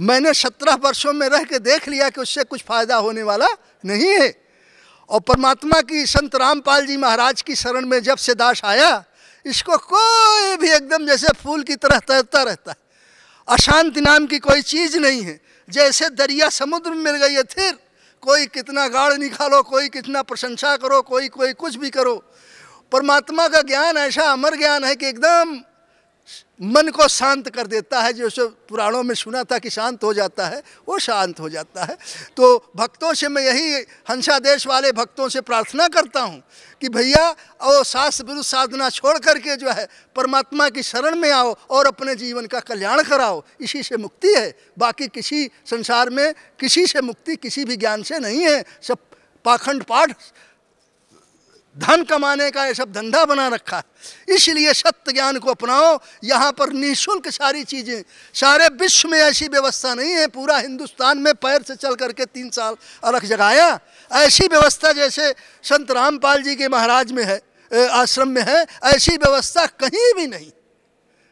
मैंने 0.00 0.32
सत्रह 0.34 0.74
वर्षों 0.74 1.12
में 1.12 1.28
रह 1.28 1.44
के 1.44 1.58
देख 1.58 1.88
लिया 1.88 2.08
कि 2.08 2.20
उससे 2.20 2.44
कुछ 2.44 2.62
फ़ायदा 2.62 2.96
होने 2.96 3.22
वाला 3.22 3.46
नहीं 3.84 4.08
है। 4.10 4.34
और 5.10 5.20
परमात्मा 5.20 5.80
की 5.80 6.04
संत 6.06 6.34
रामपाल 6.34 6.86
जी 6.86 6.96
महाराज 6.96 7.42
की 7.42 7.54
शरण 7.54 7.86
में 7.86 8.02
जब 8.02 8.16
से 8.16 8.34
दास 8.34 8.60
आया, 8.64 9.04
इसको 9.46 9.76
कोई 9.76 10.56
भी 10.56 10.70
एकदम 10.70 11.06
जैसे 11.06 11.32
फूल 11.42 11.62
की 11.62 11.76
तरह 11.76 11.98
तैरता 11.98 12.42
रहता 12.42 12.70
है। 12.70 12.76
अशांति 13.48 14.00
नाम 14.00 14.26
की 14.26 14.38
कोई 14.38 14.62
चीज़ 14.62 14.98
नहीं 14.98 15.22
है। 15.22 15.40
जैसे 15.68 16.08
दरिया 16.10 16.48
समुद्र 16.48 16.90
में 16.90 17.04
मिल 17.04 17.16
गई 17.16 17.34
है 17.34 17.42
फिर 17.44 17.78
कोई 18.22 18.46
कितना 18.46 18.86
गाढ़ 18.88 19.14
निकालो, 19.14 19.62
कोई 19.62 19.88
कितना 19.88 20.22
प्रशंसा 20.22 20.76
करो, 20.76 21.00
कोई 21.02 21.28
कोई 21.28 21.52
कुछ 21.52 21.76
भी 21.76 21.90
करो। 21.90 22.22
परमात्मा 22.92 23.48
का 23.48 23.62
ज्ञान 23.62 23.96
ऐसा 23.96 24.22
अमर 24.22 24.56
ज्ञान 24.56 24.84
है 24.84 24.96
कि 24.96 25.06
एकदम 25.06 25.60
मन 26.62 26.88
को 26.88 27.08
शांत 27.08 27.48
कर 27.48 27.66
देता 27.66 28.00
है, 28.00 28.12
जो 28.12 28.48
पुराणों 28.68 29.02
में 29.02 29.14
सुना 29.14 29.42
था 29.44 29.58
कि 29.58 29.70
शांत 29.70 30.04
हो 30.04 30.14
जाता 30.14 30.46
है, 30.46 30.62
वो 30.88 30.98
शांत 30.98 31.40
हो 31.40 31.48
जाता 31.48 31.84
है। 31.84 31.96
तो 32.36 32.72
भक्तों 32.76 33.14
से 33.14 33.28
मैं 33.28 33.42
यही 33.42 33.74
हंसा 34.10 34.38
देश 34.38 34.66
वाले 34.66 34.92
भक्तों 34.92 35.28
से 35.28 35.40
प्रार्थना 35.40 35.88
करता 35.88 36.20
हूँ 36.20 36.42
कि 36.80 36.88
भैया 36.88 37.34
और 37.60 37.84
शास्त्र 37.84 38.24
विरुद्ध 38.24 38.44
साधना 38.44 38.88
छोड़ 38.90 39.18
करके 39.18 39.56
जो 39.56 39.70
है, 39.70 39.88
परमात्मा 40.16 40.68
की 40.68 40.82
शरण 40.82 41.16
में 41.16 41.30
आओ 41.30 41.56
और 41.70 41.86
अपने 41.86 42.14
जीवन 42.14 42.46
का 42.46 42.60
कल्याण 42.60 43.02
कराओ। 43.02 43.42
इसी 43.60 43.82
से 43.82 43.96
मुक्ति 43.96 44.34
है। 44.34 44.54
बाकी 44.78 45.06
किसी 45.06 45.50
संसार 45.66 46.10
में 46.10 46.34
किसी 46.60 46.86
से 46.86 47.00
मुक्ति 47.00 47.36
किसी 47.36 47.64
भी 47.64 47.76
ज्ञान 47.76 48.02
से 48.02 48.18
नहीं 48.18 48.42
है। 48.42 48.64
सब 48.82 48.98
पाखंड 49.44 49.82
पाठ 49.82 50.12
धन 51.78 52.02
कमाने 52.04 52.50
का 52.50 52.64
ये 52.66 52.74
सब 52.74 52.92
धंधा 52.92 53.24
बना 53.24 53.46
रखा 53.48 53.76
है। 53.76 54.34
इसलिए 54.34 54.72
सत्य 54.74 55.12
ज्ञान 55.12 55.38
को 55.38 55.50
अपनाओ। 55.50 55.98
यहाँ 56.24 56.52
पर 56.52 56.72
निःशुल्क 56.74 57.28
सारी 57.30 57.64
चीज़ें। 57.64 58.02
सारे 58.34 58.68
विश्व 58.76 59.08
में 59.08 59.18
ऐसी 59.18 59.48
व्यवस्था 59.48 59.94
नहीं 59.94 60.12
है। 60.12 60.26
पूरा 60.28 60.56
हिंदुस्तान 60.58 61.18
में 61.18 61.32
पैर 61.36 61.62
से 61.62 61.74
चल 61.76 61.94
करके 61.94 62.24
तीन 62.26 62.50
साल 62.50 62.76
अलग 63.04 63.24
जगाया। 63.26 63.78
ऐसी 64.10 64.46
व्यवस्था 64.46 64.92
जैसे 64.94 65.32
संत 65.64 65.90
रामपाल 65.90 66.42
जी 66.42 66.54
के 66.56 66.68
महाराज 66.68 67.12
में 67.12 67.24
है 67.24 67.40
आश्रम 67.70 68.28
में 68.28 68.42
है, 68.42 68.64
ऐसी 68.86 69.16
व्यवस्था 69.16 69.64
कहीं 69.78 70.12
भी 70.14 70.26
नहीं। 70.26 70.50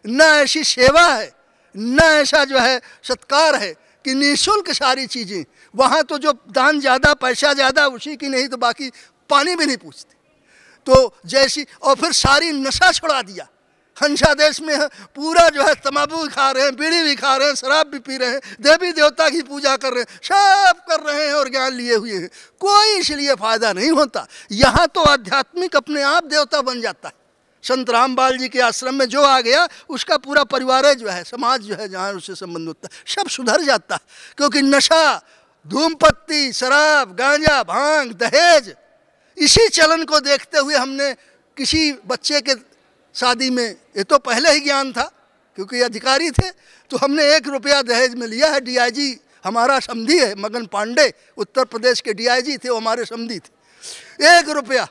न 0.05 0.21
ऐसी 0.21 0.63
सेवा 0.65 1.03
है, 1.05 1.31
न 1.75 2.01
ऐसा 2.01 2.45
जो 2.45 2.59
है 2.59 2.81
सत्कार 3.05 3.57
है 3.57 3.73
कि 4.05 4.15
निःशुल्क 4.15 4.71
सारी 4.73 5.07
चीज़ें। 5.09 5.45
वहाँ 5.75 6.03
तो 6.03 6.19
जो 6.19 6.33
दान 6.33 6.81
ज़्यादा, 6.81 7.15
पैसा 7.15 7.53
ज़्यादा, 7.53 7.87
उसी 7.89 8.17
की 8.17 8.29
नहीं 8.29 8.49
तो 8.49 8.57
बाकी 8.59 8.91
पानी 9.31 9.57
भी 9.57 9.67
नहीं 9.67 9.77
पूछते। 9.79 10.15
तो 10.87 11.17
जैसी, 11.27 11.67
और 11.83 11.95
फिर 11.95 12.13
सारी 12.13 12.53
नशा 12.53 12.93
छुड़ा 12.93 13.23
दिया। 13.23 13.49
हंसा 14.03 14.35
देश 14.35 14.61
में 14.61 14.89
पूरा 14.89 15.49
जो 15.49 15.63
है 15.63 15.75
तमाबू 15.75 16.29
खा 16.29 16.51
रहे 16.51 16.65
हैं, 16.65 16.77
बीड़ी 16.77 17.03
भी 17.03 17.15
खा 17.15 17.37
रहे 17.37 17.49
हैं, 17.49 17.55
शराब 17.55 17.87
भी 17.87 17.99
पी 17.99 18.17
रहे 18.17 18.31
हैं, 18.31 18.41
देवी 18.61 18.93
देवता 18.93 19.29
की 19.29 19.43
पूजा 19.43 19.77
कर 19.77 19.93
रहे 19.93 20.03
हैं, 20.03 20.19
सब 20.23 20.85
कर 20.89 21.01
रहे 21.01 21.27
हैं 21.27 21.35
और 21.35 21.49
ज्ञान 21.49 21.73
लिए 21.73 21.95
हुए 21.95 22.13
हैं। 22.13 22.29
कोई 22.61 22.99
इसलिए 22.99 23.35
फ़ायदा 23.35 23.73
नहीं 23.73 23.91
होता। 23.91 24.27
यहाँ 24.53 24.87
तो 24.87 25.01
आध्यात्मिक 25.01 25.77
अपने 25.77 26.03
आप 26.03 26.25
देवता 26.25 26.61
बन 26.63 26.81
जाता 26.81 27.09
है। 27.09 27.15
संत 27.63 27.91
रामबाल 27.91 28.39
जी 28.39 28.49
के 28.49 28.61
आश्रम 28.61 28.95
में 28.95 29.07
जो 29.07 29.23
आ 29.23 29.41
गया, 29.41 29.69
उसका 29.89 30.17
पूरा 30.17 30.45
परिवार 30.45 30.95
जो 30.95 31.09
है, 31.09 31.25
समाज 31.25 31.61
जो 31.61 31.75
है, 31.75 31.89
जहाँ 31.89 32.13
उससे 32.13 32.35
संबंध 32.35 32.67
होता 32.67 32.89
है, 32.93 33.15
सब 33.15 33.29
सुधर 33.29 33.63
जाता 33.63 33.95
है। 33.95 34.01
क्योंकि 34.37 34.63
नशा, 34.63 35.23
धूमपत्ती, 35.67 36.53
शराब, 36.53 37.17
गांजा, 37.17 37.63
भाँग, 37.63 38.13
दहेज 38.13 38.75
इसी 39.37 39.69
चलन 39.71 40.05
को 40.05 40.21
देखते 40.23 40.59
हुए 40.59 40.75
हमने 40.77 41.13
किसी 41.57 41.93
बच्चे 42.05 42.41
के 42.41 42.55
शादी 43.15 43.51
में, 43.51 43.69
ये 43.97 44.03
तो 44.05 44.19
पहले 44.21 44.51
ही 44.51 44.61
ज्ञान 44.61 44.93
था, 44.93 45.11
क्योंकि 45.59 45.81
अधिकारी 45.83 46.31
थे 46.31 46.51
तो 46.91 46.97
हमने 46.97 47.25
एक 47.37 47.47
रुपया 47.49 47.81
दहेज 47.83 48.15
में 48.15 48.27
लिया 48.27 48.53
है, 48.53 48.61
डीआईजी 48.61 49.19
हमारा 49.45 49.79
समधी 49.81 50.19
है, 50.19 50.35
मगन 50.37 50.67
पांडे, 50.67 51.13
उत्तर 51.39 51.65
प्रदेश 51.67 52.01
के 52.01 52.13
डीआईजी 52.15 52.57
थे, 52.57 52.69
वो 52.69 52.77
हमारे 52.77 53.05
समधी 53.05 53.39
थे। 53.39 53.51
एक 54.29 54.49
रुपया। 54.51 54.85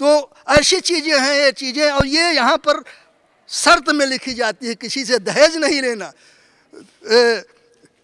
तो 0.00 0.08
ऐसी 0.50 0.80
चीज़ें 0.80 1.18
हैं, 1.18 1.34
ये 1.34 1.50
चीज़ें, 1.52 1.90
और 1.90 2.06
ये 2.06 2.30
यहाँ 2.32 2.56
पर 2.58 2.82
शर्त 3.50 3.90
में 3.90 4.06
लिखी 4.06 4.34
जाती 4.34 4.66
है, 4.66 4.74
किसी 4.74 5.04
से 5.04 5.18
दहेज 5.20 5.56
नहीं 5.58 5.80
लेना 5.82 6.12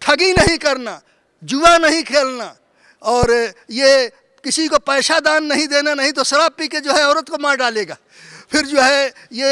ठगी 0.01 0.31
नहीं 0.33 0.57
करना, 0.57 1.01
जुआ 1.43 1.77
नहीं 1.79 2.03
खेलना, 2.03 2.55
और 3.01 3.31
ये 3.71 4.11
किसी 4.47 4.67
को 4.67 4.77
पैसा 4.79 5.19
दान 5.19 5.43
नहीं 5.45 5.67
देना, 5.67 5.93
नहीं 5.93 6.11
तो 6.11 6.23
शराब 6.23 6.51
पी 6.57 6.67
के 6.67 6.79
जो 6.79 6.93
है 6.93 7.03
औरत 7.05 7.29
को 7.29 7.37
मार 7.37 7.55
डालेगा। 7.57 7.97
फिर 8.51 8.65
जो 8.65 8.81
है 8.81 9.07
ये 9.33 9.51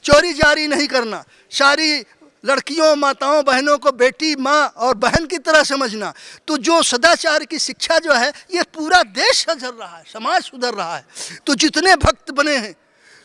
चोरी 0.00 0.32
जारी 0.32 0.66
नहीं 0.66 0.86
करना। 0.88 1.22
सारी 1.52 2.04
लड़कियों, 2.44 2.94
माताओं, 2.96 3.42
बहनों 3.44 3.76
को 3.78 3.90
बेटी, 3.92 4.34
माँ 4.36 4.72
और 4.78 4.94
बहन 4.96 5.26
की 5.26 5.38
तरह 5.38 5.62
समझना। 5.64 6.12
तो 6.48 6.56
जो 6.58 6.82
सदाचार 6.82 7.44
की 7.44 7.58
शिक्षा 7.60 7.98
जो 7.98 8.12
है, 8.14 8.32
ये 8.54 8.62
पूरा 8.72 9.02
देश 9.12 9.44
सुधर 9.44 9.74
रहा 9.74 9.96
है, 9.96 10.04
समाज 10.08 10.42
सुधर 10.42 10.74
रहा 10.74 10.96
है। 10.96 11.04
तो 11.46 11.54
जितने 11.54 11.96
भक्त 11.98 12.30
बने 12.32 12.56
हैं 12.56 12.74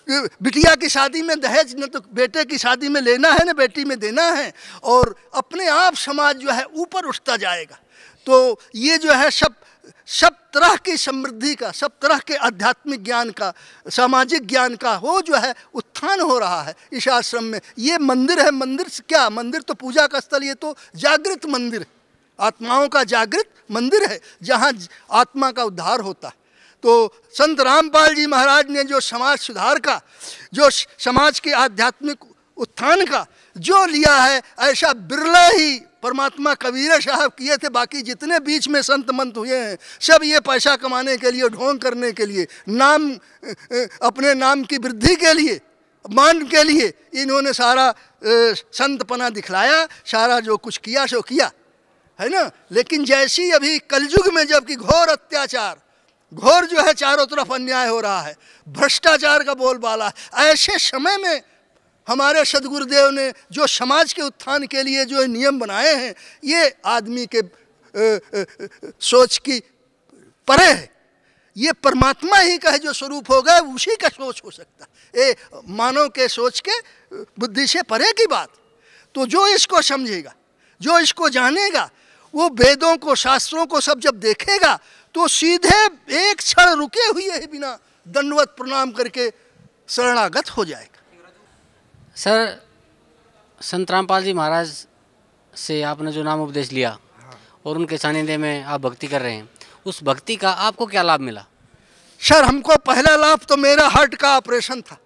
बिटिया 0.08 0.74
की 0.76 0.90
शादी 0.90 1.22
में 1.22 1.40
दहेज, 1.40 1.76
न 1.80 1.88
तो 1.88 2.00
बेटे 2.14 2.44
की 2.46 2.58
शादी 2.58 2.90
में 2.90 3.02
लेना 3.02 3.30
है, 3.32 3.46
न 3.46 3.54
बेटी 3.56 3.84
में 3.86 3.98
देना 4.00 4.24
है, 4.24 4.54
और 4.84 5.16
अपने 5.34 5.68
आप 5.70 5.96
समाज 5.98 6.36
जो 6.38 6.52
है 6.52 6.66
ऊपर 6.76 7.06
उठता 7.06 7.38
जाएगा। 7.38 7.80
तो 8.28 8.60
ये 8.76 8.98
जो 8.98 9.14
है 9.14 9.30
सब 9.32 9.56
सब 10.08 10.36
तरह 10.54 10.76
की 10.76 10.96
समृद्धि 10.98 11.54
का, 11.56 11.72
सब 11.72 11.92
तरह 12.02 12.18
के 12.18 12.36
आध्यात्मिक 12.36 13.04
ज्ञान 13.04 13.30
का, 13.30 13.54
सामाजिक 13.86 14.46
ज्ञान 14.48 14.76
का 14.76 14.96
वो 14.98 15.22
जो 15.22 15.36
है, 15.36 15.54
उत्थान 15.74 16.22
हो 16.22 16.38
रहा 16.40 16.62
है 16.62 16.76
इस 16.94 17.08
आश्रम 17.08 17.44
में। 17.44 17.60
ये 17.80 17.98
मंदिर 17.98 18.40
है, 18.40 18.52
मंदिर 18.52 18.88
से 18.88 19.04
क्या? 19.10 19.30
मंदिर 19.30 19.62
तो 19.62 19.74
पूजा 19.74 20.08
का 20.08 20.20
स्थल, 20.20 20.44
ये 20.44 20.54
तो 20.54 20.76
जागृत 20.96 21.46
मंदिर 21.46 21.82
है। 21.82 21.88
आत्माओं 22.40 22.88
का 22.88 23.04
जागृत 23.04 23.50
मंदिर 23.72 24.10
है, 24.12 24.20
जहाँ 24.44 24.72
आत्मा 25.12 25.52
का 25.52 25.64
उद्धार 25.64 26.00
होता 26.00 26.28
है। 26.28 26.34
तो 26.84 27.14
संत 27.34 27.62
रामपाल 27.62 28.14
जी 28.16 28.26
महाराज 28.28 28.70
ने 28.70 28.84
जो 28.84 29.00
समाज 29.00 29.38
सुधार 29.40 29.80
का, 29.80 30.02
जो 30.54 30.70
समाज 30.70 31.40
के 31.40 31.52
आध्यात्मिक 31.52 32.26
उत्थान 32.58 33.06
का, 33.06 33.26
जो 33.56 33.86
लिया 33.86 34.16
है, 34.16 34.42
ऐसा 34.60 34.94
बिरला 34.94 35.46
ही 35.48 35.80
परमात्मा 36.06 36.54
कबीर 36.54 37.02
साहब 37.02 37.32
किए 37.34 37.58
थे, 37.58 37.70
बाकी 37.70 38.02
जितने 38.06 38.40
बीच 38.40 38.68
में 38.70 38.82
संत 38.84 39.10
मंत 39.12 39.38
हुए 39.38 39.58
हैं, 39.58 39.78
सब 40.00 40.24
ये 40.24 40.40
पैसा 40.46 40.76
कमाने 40.78 41.18
के 41.18 41.32
लिए, 41.32 41.50
ढोंग 41.50 41.80
करने 41.80 42.12
के 42.12 42.26
लिए, 42.26 42.48
नाम 42.70 43.10
अपने 44.06 44.34
नाम 44.36 44.64
की 44.64 44.78
वृद्धि 44.78 45.16
के 45.16 45.34
लिए, 45.34 45.60
मान 46.06 46.46
के 46.46 46.64
लिए 46.64 46.94
इन्होंने 47.16 47.54
सारा 47.54 47.94
संतपना 48.22 49.30
दिखलाया, 49.30 49.86
सारा 50.06 50.40
जो 50.40 50.58
कुछ 50.58 50.78
किया, 50.78 51.06
सो 51.06 51.22
किया, 51.22 51.52
है 52.20 52.30
ना? 52.30 52.50
लेकिन 52.72 53.06
जैसी 53.06 53.50
अभी 53.52 53.78
कलयुग 53.90 54.34
में 54.34 54.46
जबकि 54.46 54.76
घोर 54.76 55.08
अत्याचार, 55.08 55.76
घोर 56.34 56.66
जो 56.66 56.86
है 56.86 56.94
चारों 56.94 57.26
तरफ़ 57.26 57.54
अन्याय 57.54 57.88
हो 57.88 58.00
रहा 58.00 58.22
है, 58.22 58.36
भ्रष्टाचार 58.68 59.44
का 59.44 59.54
बोलबाला, 59.56 60.12
ऐसे 60.36 60.78
समय 60.80 61.18
में 61.18 61.42
हमारे 62.08 62.44
सदगुरुदेव 62.46 63.10
ने 63.12 63.32
जो 63.52 63.68
समाज 63.68 64.14
के 64.14 64.22
उत्थान 64.24 64.66
के 64.68 64.84
लिए 64.84 65.06
जो 65.06 65.26
नियम 65.28 65.60
बनाए 65.60 65.94
हैं, 65.96 66.14
ये 66.44 66.76
आदमी 66.86 67.26
के 67.28 67.42
सोच 69.02 69.38
की 69.40 69.60
परे 70.48 70.66
है। 70.66 70.94
ये 71.56 71.72
परमात्मा 71.74 72.38
ही 72.38 72.58
का 72.58 72.72
है 72.72 72.80
जो 72.80 72.94
स्वरूप 72.94 73.32
होगा, 73.32 73.60
उसी 73.60 73.96
का 73.96 74.10
सोच 74.10 74.42
हो 74.46 74.52
सकता 74.52 74.86
ये 75.14 75.36
मानव 75.70 76.08
के 76.10 76.28
सोच 76.28 76.60
के, 76.60 76.80
बुद्धि 77.40 77.68
से 77.68 77.82
परे 77.84 78.12
की 78.14 78.26
बात। 78.28 78.50
तो 79.16 79.26
जो 79.26 79.48
इसको 79.48 79.82
समझेगा, 79.82 80.34
जो 80.82 81.00
इसको 81.00 81.30
जानेगा, 81.30 81.90
वो 82.34 82.50
वेदों 82.52 82.96
को, 82.98 83.16
शास्त्रों 83.16 83.66
को 83.66 83.80
सब 83.82 84.00
जब 84.00 84.20
देखेगा 84.20 84.80
तो 85.16 85.28
सीधे 85.30 85.84
एक 86.22 86.38
क्षण 86.38 86.74
रुके 86.76 87.06
हुए 87.06 87.32
ही 87.32 87.48
बिना 87.48 87.78
दंडवत 88.06 88.56
प्रणाम 88.58 88.92
करके 88.92 89.30
शरणागत 89.90 90.50
हो 90.50 90.66
जाएगा। 90.66 90.95
सर 92.16 92.62
संत 93.62 93.92
रामपाल 93.92 94.24
जी 94.24 94.34
महाराज 94.34 94.88
से 95.56 95.82
आपने 95.82 96.12
जो 96.12 96.24
नाम 96.24 96.42
उपदेश 96.42 96.72
लिया 96.72 96.98
और 97.66 97.76
उनके 97.76 97.98
सानिध्य 97.98 98.38
में 98.38 98.64
आप 98.64 98.82
भक्ति 98.82 99.08
कर 99.08 99.22
रहे 99.22 99.34
हैं 99.34 99.50
उस 99.86 100.04
भक्ति 100.04 100.36
का 100.36 100.52
आपको 100.52 100.86
क्या 100.86 101.02
लाभ 101.02 101.20
मिला? 101.20 101.46
सर 102.22 102.44
हमको 102.44 102.76
पहला 102.76 103.16
लाभ 103.16 103.40
तो 103.40 103.58
मेरा 103.58 103.88
हार्ट 103.88 104.16
का 104.16 104.36
ऑपरेशन 104.38 104.82
था। 104.82 104.98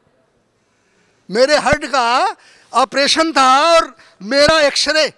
मेरे 1.29 1.55
हार्ट 1.57 1.85
का 1.85 2.35
ऑपरेशन 2.73 3.31
था 3.31 3.73
और 3.73 3.95
मेरा 4.21 4.59
एक्सरे 4.61 5.11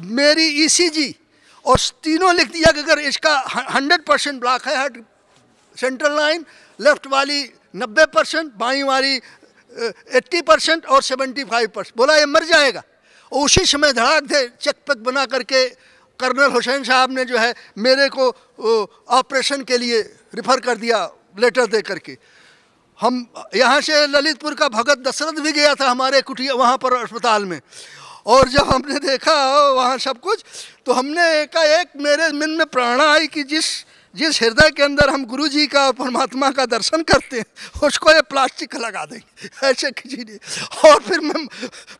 मेरी 0.00 0.46
ईसीजी 0.64 1.08
e 1.08 1.66
और 1.66 1.78
तीनों 2.02 2.34
लिख 2.34 2.52
दिया 2.52 2.72
कि 2.72 2.80
अगर 2.80 2.98
इसका 2.98 3.38
हंड्रेड 3.74 4.04
परसेंट 4.04 4.40
ब्लॉक 4.40 4.68
है 4.68 4.76
हार्ट 4.76 4.98
सेंट्रल 5.76 6.16
लाइन 6.16 6.46
लेफ़्ट 6.80 7.06
वाली 7.06 7.42
नब्बे 7.76 8.06
परसेंट 8.06 8.52
बाई 8.54 8.82
वाली 8.82 9.20
एट्टी 9.70 10.40
परसेंट 10.42 10.86
और 10.86 11.02
सेवेंटी 11.02 11.44
फाइव 11.44 11.68
परसेंट। 11.68 11.96
बोला, 11.96 12.16
ये 12.16 12.26
मर 12.26 12.44
जाएगा। 12.44 12.82
उसी 13.32 13.64
समय 13.66 13.92
धड़ाक 13.92 14.22
दे 14.24 14.46
चेक 14.60 14.76
पेक 14.86 15.02
बना 15.04 15.24
करके 15.26 15.68
कर्नल 16.20 16.50
हुसैन 16.52 16.84
साहब 16.84 17.12
ने 17.12 17.24
जो 17.24 17.38
है 17.38 17.54
मेरे 17.78 18.08
को 18.10 18.28
ऑपरेशन 19.10 19.62
के 19.64 19.78
लिए 19.78 20.00
रिफ़र 20.34 20.60
कर 20.60 20.76
दिया 20.76 20.98
लेटर 21.38 21.66
दे 21.66 21.80
करके। 21.82 22.16
हम 22.98 23.26
यहाँ 23.56 23.80
से 23.80 24.06
ललितपुर 24.08 24.54
का 24.54 24.68
भगत 24.70 24.98
दशरथ 25.00 25.40
भी 25.40 25.52
गया 25.52 25.74
था 25.74 25.88
हमारे 25.88 26.20
कुटिया, 26.22 26.54
वहाँ 26.54 26.76
पर 26.76 26.94
अस्पताल 26.94 27.44
में। 27.44 27.60
और 28.26 28.48
जब 28.48 28.68
हमने 28.68 28.98
देखा 29.00 29.34
वहाँ 29.70 29.96
सब 29.98 30.20
कुछ 30.20 30.44
तो 30.86 30.92
हमने 30.92 31.46
का 31.46 31.62
एक 31.80 31.88
मेरे 31.96 32.28
मन 32.32 32.50
में 32.50 32.66
प्रेरणा 32.68 33.04
आई 33.12 33.26
कि 33.26 33.42
जिस 33.44 33.66
जिस 34.16 34.42
हृदय 34.42 34.70
के 34.70 34.82
अंदर 34.82 35.10
हम 35.10 35.24
गुरु 35.24 35.48
जी 35.48 35.66
का 35.66 35.90
परमात्मा 35.90 36.50
का 36.50 36.66
दर्शन 36.66 37.02
करते 37.02 37.38
हैं, 37.38 37.44
उसको 37.82 38.10
ये 38.10 38.20
प्लास्टिक 38.20 38.76
लगा 38.76 39.04
देंगे। 39.04 39.66
ऐसे 39.66 39.90
किसी 39.90 40.16
ने 40.16 40.36
और 40.88 41.00
फिर 41.00 41.20
मैं 41.20 41.46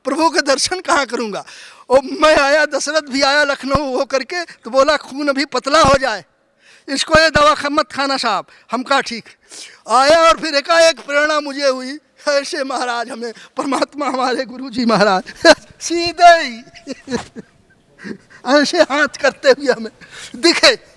प्रभु 0.05 0.31
के 0.31 0.41
दर्शन 0.41 0.81
कहाँ 0.81 1.07
करूँगा? 1.07 1.45
और 1.91 2.01
मैं 2.05 2.37
आया, 2.37 2.65
दशरथ 2.65 3.01
भी 3.01 3.23
आया 3.23 3.45
लखनऊ 3.45 3.97
हो 3.97 4.05
करके 4.05 4.45
तो 4.45 4.71
बोला, 4.71 4.97
खून 4.97 5.29
अभी 5.29 5.45
पतला 5.45 5.83
हो 5.83 5.99
जाए। 6.01 6.25
इसको 6.89 7.15
ये 7.21 7.31
दवा 7.31 7.55
ख- 7.55 7.67
मत 7.67 7.93
खाना 7.93 8.17
साहब, 8.17 8.47
हम 8.73 8.83
कहा 8.83 9.01
ठीक 9.01 9.25
आया 9.89 10.21
और 10.21 10.41
फिर 10.41 10.55
एकाएक 10.55 11.01
प्रेरणा 11.01 11.41
मुझे 11.41 11.69
हुई, 11.69 11.99
ऐसे 12.29 12.65
महाराज 12.65 13.11
हमें, 13.11 13.33
परमात्मा 13.57 14.09
हमारे 14.09 14.45
गुरु 14.45 14.71
जी 14.71 14.85
महाराज, 14.85 15.23
सीधे 15.81 16.63
ऐसे 18.63 18.79
हाथ 18.79 19.09
करते 19.23 19.49
हुए 19.51 19.73
हमें 19.73 19.93
दिखे। 20.37 20.90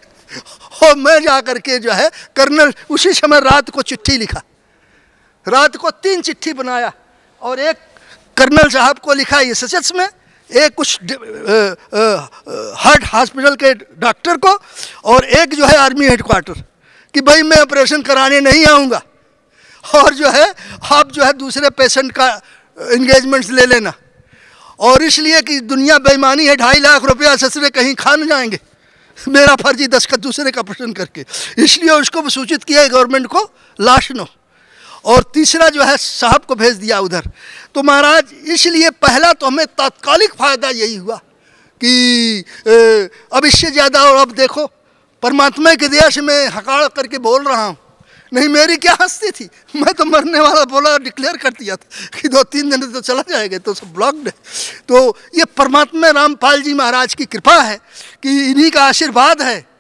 और 0.84 0.96
मैं 0.98 1.20
जा 1.22 1.40
करके 1.42 1.78
जो 1.80 1.92
है, 1.92 2.10
कर्नल, 2.36 2.74
उसी 2.90 3.14
समय 3.14 3.40
रात 3.42 3.70
को 3.70 3.82
चिट्ठी 3.82 4.18
लिखा। 4.18 4.42
रात 5.46 5.76
को 5.76 5.90
तीन 5.92 6.22
चिट्ठी 6.22 6.54
बनाया 6.54 6.92
और 7.42 7.60
एक 7.60 7.78
कर्नल 8.38 8.70
साहब 8.70 9.00
को 9.00 9.14
लिखा 9.14 9.40
एस 9.42 9.74
एस 9.74 9.92
में, 9.96 10.08
एक 10.50 10.74
कुछ 10.74 11.00
हार्ट 12.76 13.06
हॉस्पिटल 13.14 13.56
के 13.56 13.74
डॉक्टर 13.74 14.38
को 14.38 14.58
और 15.06 15.26
एक 15.26 15.54
जो 15.56 15.66
है 15.66 15.78
आर्मी 15.78 16.08
हेडक्वार्टर 16.08 16.64
कि 17.14 17.22
भाई, 17.22 17.42
मैं 17.42 17.58
ऑपरेशन 17.58 18.02
कराने 18.02 18.40
नहीं 18.42 18.66
आऊँगा। 18.66 19.02
और 19.84 20.14
जो 20.14 20.30
है, 20.30 20.54
आप 20.92 21.12
जो 21.12 21.24
है 21.24 21.34
दूसरे 21.34 21.70
पेशेंट 21.70 22.12
का 22.12 22.28
इंगेजमेंट्स 22.78 23.50
ले 23.50 23.66
लेना। 23.66 23.94
और 24.80 25.04
इसलिए 25.04 25.42
कि 25.42 25.60
दुनिया 25.62 25.98
बेईमानी 26.00 26.46
है, 26.48 26.56
ढाई 26.56 26.80
लाख 26.80 27.04
रुपया 27.04 27.36
ससुरे 27.36 27.70
कहीं 27.70 27.96
खा 27.96 28.16
न 28.16 28.28
जाएँगे। 28.28 28.60
मेरा 29.18 29.56
फर्जी 29.56 29.88
दस्खत 29.88 30.20
दूसरे 30.20 30.52
का 30.52 30.62
प्रश्न 30.62 30.92
करके। 30.94 31.26
इसलिए 31.58 31.90
उसको 31.92 32.30
सूचित 32.30 32.64
किया 32.64 32.88
गवर्नमेंट 32.88 33.28
को, 33.28 33.50
लाश 33.80 34.12
नो। 34.12 34.28
और 35.06 35.24
तीसरा 35.34 35.68
जो 35.70 35.84
है, 35.84 35.96
साहब 35.98 36.46
को 36.46 36.56
भेज 36.56 36.76
दिया 36.76 37.00
उधर। 37.00 37.30
तो 37.76 37.84
महाराज, 37.84 38.24
इसलिए 38.48 38.90
पहला 38.92 39.32
तो 39.34 39.48
हमें 39.48 39.66
तात्कालिक 39.68 40.34
फ़ायदा 40.34 40.70
यही 40.72 40.96
हुआ 40.96 41.18
कि 41.82 42.44
अब 43.34 43.46
इससे 43.46 43.72
ज़्यादा 43.72 44.04
और 44.04 44.18
अब 44.18 44.32
देखो, 44.34 44.66
परमात्मा 45.24 45.74
के 45.76 45.88
से 46.12 46.22
मैं 46.22 46.48
हकाड़ 46.50 46.88
करके 46.90 47.18
बोल 47.20 47.44
रहा 47.44 47.66
हूँ। 47.66 47.78
नहीं, 48.34 48.48
मेरी 48.50 48.76
क्या 48.78 48.96
हस्ती 49.02 49.30
थी? 49.32 49.50
मैं 49.76 49.94
तो 49.94 50.06
मरने 50.06 50.40
वाला 50.40 50.64
बोला 50.66 50.98
डिक्लेयर 51.00 51.38
कर 51.38 51.50
दिया 51.52 51.76
था 51.76 52.20
कि 52.20 52.28
दो 52.30 52.44
तीन 52.46 52.70
दिन 52.70 52.92
तो 52.92 53.02
चला 53.02 53.24
जाएगा 53.30 53.58
तो 53.60 53.74
सब 53.74 53.94
ब्लॉक्ड 53.94 54.28
है। 54.28 54.34
तो 54.88 55.18
ये 55.36 55.46
परमात्मा 55.58 56.10
रामपाल 56.12 56.62
जी 56.62 56.74
महाराज 56.74 57.14
की 57.14 57.26
कृपा 57.28 57.60
है 57.62 57.78
कि 58.24 58.30
इन्हीं 58.52 58.72
का 58.72 58.84
आशीर्वाद 58.86 59.42
है। 59.42 59.74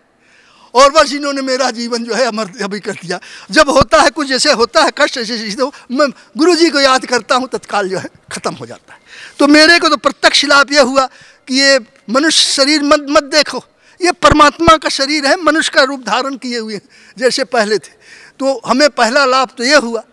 और 0.73 0.91
बस 0.91 1.11
इन्होंने 1.13 1.41
मेरा 1.41 1.69
जीवन 1.71 2.03
जो 2.03 2.13
है 2.13 2.25
अमर 2.25 2.51
अभी 2.63 2.79
कर 2.79 2.93
दिया। 2.93 3.19
जब 3.51 3.69
होता 3.69 4.01
है 4.01 4.09
कुछ, 4.09 4.27
जैसे 4.27 4.51
होता 4.51 4.83
है 4.83 4.91
कष्ट 4.97 5.17
ऐसे 5.17 5.55
तो 5.55 5.71
मैं 5.91 6.07
गुरु 6.37 6.55
जी 6.55 6.69
को 6.69 6.79
याद 6.79 7.05
करता 7.05 7.35
हूँ, 7.35 7.47
तत्काल 7.49 7.89
जो 7.89 7.97
है 7.97 8.09
ख़त्म 8.31 8.53
हो 8.53 8.65
जाता 8.65 8.93
है। 8.93 8.99
तो 9.39 9.47
मेरे 9.47 9.77
को 9.79 9.89
तो 9.89 9.97
प्रत्यक्ष 9.97 10.45
लाभ 10.45 10.71
यह 10.71 10.81
हुआ 10.83 11.05
कि 11.47 11.59
ये 11.59 11.79
मनुष्य 12.09 12.51
शरीर 12.53 12.83
मत 12.83 13.05
मत 13.09 13.23
देखो। 13.25 13.63
ये 13.99 14.11
परमात्मा 14.13 14.75
का 14.77 14.89
शरीर 14.89 15.25
है, 15.25 15.35
मनुष्य 15.43 15.71
का 15.75 15.83
रूप 15.83 16.03
धारण 16.03 16.35
किए 16.35 16.59
हुए 16.59 16.73
हैं, 16.73 16.81
जैसे 17.17 17.43
पहले 17.45 17.77
थे। 17.77 17.91
तो 18.39 18.61
हमें 18.65 18.89
पहला 18.89 19.25
लाभ 19.25 19.49
तो 19.57 19.63
ये 19.63 19.75
हुआ। 19.75 20.03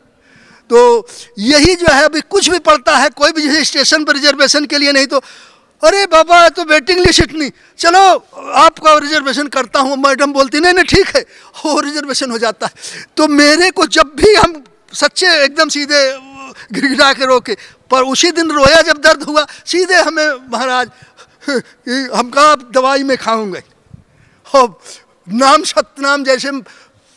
तो 0.71 1.07
यही 1.39 1.75
जो 1.75 1.93
है, 1.93 2.05
अभी 2.05 2.21
कुछ 2.21 2.51
भी 2.51 2.59
पड़ता 2.59 2.97
है, 2.97 3.09
कोई 3.11 3.33
भी 3.33 3.43
जैसे 3.43 3.65
स्टेशन 3.65 4.05
पर 4.05 4.13
रिजर्वेशन 4.13 4.67
के 4.67 4.79
लिए 4.79 4.93
नहीं 4.93 5.07
तो 5.07 5.21
अरे 5.83 6.07
बाबा 6.07 6.49
तो 6.49 6.65
वेटिंग 6.65 6.99
लिस्ट 7.01 7.21
इतनी। 7.21 7.51
चलो, 7.79 8.01
आपका 8.53 8.99
रिजर्वेशन 8.99 9.47
करता 9.49 9.81
हूँ, 9.81 9.97
मैडम 9.97 10.33
बोलती, 10.33 10.61
नहीं 10.61 10.73
नहीं, 10.73 10.85
ठीक 10.85 11.17
है। 11.17 11.21
वो 11.65 11.81
रिजर्वेशन 11.81 12.31
हो 12.31 12.39
जाता 12.39 12.67
है। 12.67 12.73
तो 13.17 13.29
मेरे 13.29 13.71
को 13.71 13.87
जब 13.87 14.13
भी 14.17 14.35
हम 14.35 14.65
सच्चे 14.93 15.45
एकदम 15.45 15.69
सीधे, 15.69 16.03
गिड़गिड़ा 16.73 17.13
के 17.13 17.27
रोके, 17.27 17.55
पर 17.91 18.03
उसी 18.03 18.31
दिन 18.31 18.51
रोया 18.51 18.83
जब 18.83 18.99
दर्द 18.99 19.23
हुआ, 19.23 19.47
सीधे 19.67 19.95
हमें 19.95 20.51
महाराज 20.53 20.91
हम 22.15 22.31
कहा 22.31 22.55
दवाई 22.55 23.03
में 23.03 23.17
खाऊँगे। 23.17 23.63
हो 24.55 24.81
नाम 25.29 25.63
सतनाम 25.63 26.25
जैसे 26.25 26.51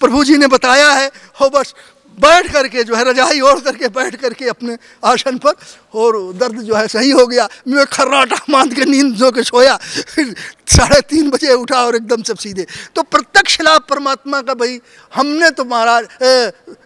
प्रभु 0.03 0.23
जी 0.23 0.37
ने 0.37 0.47
बताया 0.49 0.91
है 0.91 1.09
हो 1.41 1.49
बस 1.49 1.73
बैठ 2.17 2.51
करके 2.53 2.83
जो 2.83 2.95
है 2.95 3.03
रजाई 3.03 3.39
ओढ़ 3.41 3.59
करके 3.59 3.87
बैठ 3.89 4.15
करके 4.15 4.47
अपने 4.47 4.75
आसन 5.03 5.37
पर 5.37 5.53
और 5.95 6.17
दर्द 6.37 6.59
जो 6.61 6.75
है 6.75 6.87
सही 6.87 7.09
हो 7.11 7.25
गया। 7.27 7.47
मैं 7.67 7.85
खर्राटा 7.87 8.37
मान 8.49 8.69
के 8.69 8.85
नींद 8.85 9.13
जो 9.15 9.31
के 9.31 9.43
सोया 9.43 9.75
फिर 9.77 10.35
साढ़े 10.69 10.99
तीन 11.09 11.29
बजे 11.29 11.53
उठा 11.53 11.83
और 11.85 11.95
एकदम 11.95 12.23
सब 12.23 12.37
सीधे। 12.37 12.65
तो 12.95 13.03
प्रत्यक्ष 13.03 13.59
लाभ 13.61 13.81
परमात्मा 13.89 14.41
का 14.41 14.53
भाई 14.53 14.79
हमने 15.13 15.49
तो 15.51 15.65
महाराज 15.65 16.07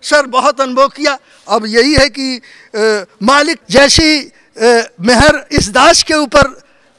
सर 0.03 0.25
बहुत 0.27 0.61
अनुभव 0.61 0.87
किया। 0.95 1.17
अब 1.47 1.65
यही 1.67 1.93
है 1.95 2.07
कि 2.09 2.35
ए, 2.75 3.05
मालिक 3.23 3.59
जैसी 3.69 4.31
मेहर 5.01 5.45
इस 5.51 5.69
दास 5.71 6.03
के 6.03 6.13
ऊपर 6.15 6.55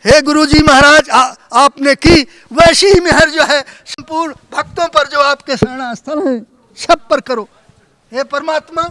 हे 0.08 0.20
गुरु 0.22 0.44
जी 0.46 0.58
महाराज 0.62 1.08
आपने 1.52 1.94
की 1.94 2.22
वैसी 2.52 2.86
ही 2.86 3.00
मेहर 3.00 3.30
जो 3.30 3.44
है, 3.44 3.60
संपूर्ण 3.86 4.34
भक्तों 4.52 4.86
पर 4.88 5.06
जो 5.06 5.20
आपके 5.20 5.56
शरणा 5.56 5.92
स्थल 5.94 6.26
है, 6.28 6.38
सब 6.78 7.00
पर 7.08 7.20
करो। 7.20 7.48
हे 8.12 8.22
परमात्मा, 8.24 8.82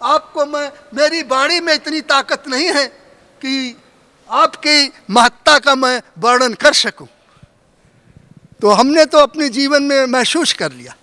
आपको 0.00 0.44
मैं, 0.46 0.70
मेरी 0.94 1.22
वाणी 1.22 1.60
में 1.60 1.72
इतनी 1.74 2.00
ताकत 2.00 2.48
नहीं 2.48 2.66
है 2.66 2.84
कि 3.40 3.76
आपकी 4.30 4.92
महत्ता 5.10 5.58
का 5.58 5.74
मैं 5.74 6.00
वर्णन 6.18 6.54
कर 6.54 6.72
सकूँ। 6.72 7.08
तो 8.60 8.70
हमने 8.70 9.04
तो 9.04 9.18
अपने 9.18 9.48
जीवन 9.48 9.82
में 9.82 10.06
महसूस 10.06 10.52
कर 10.52 10.72
लिया 10.72 10.94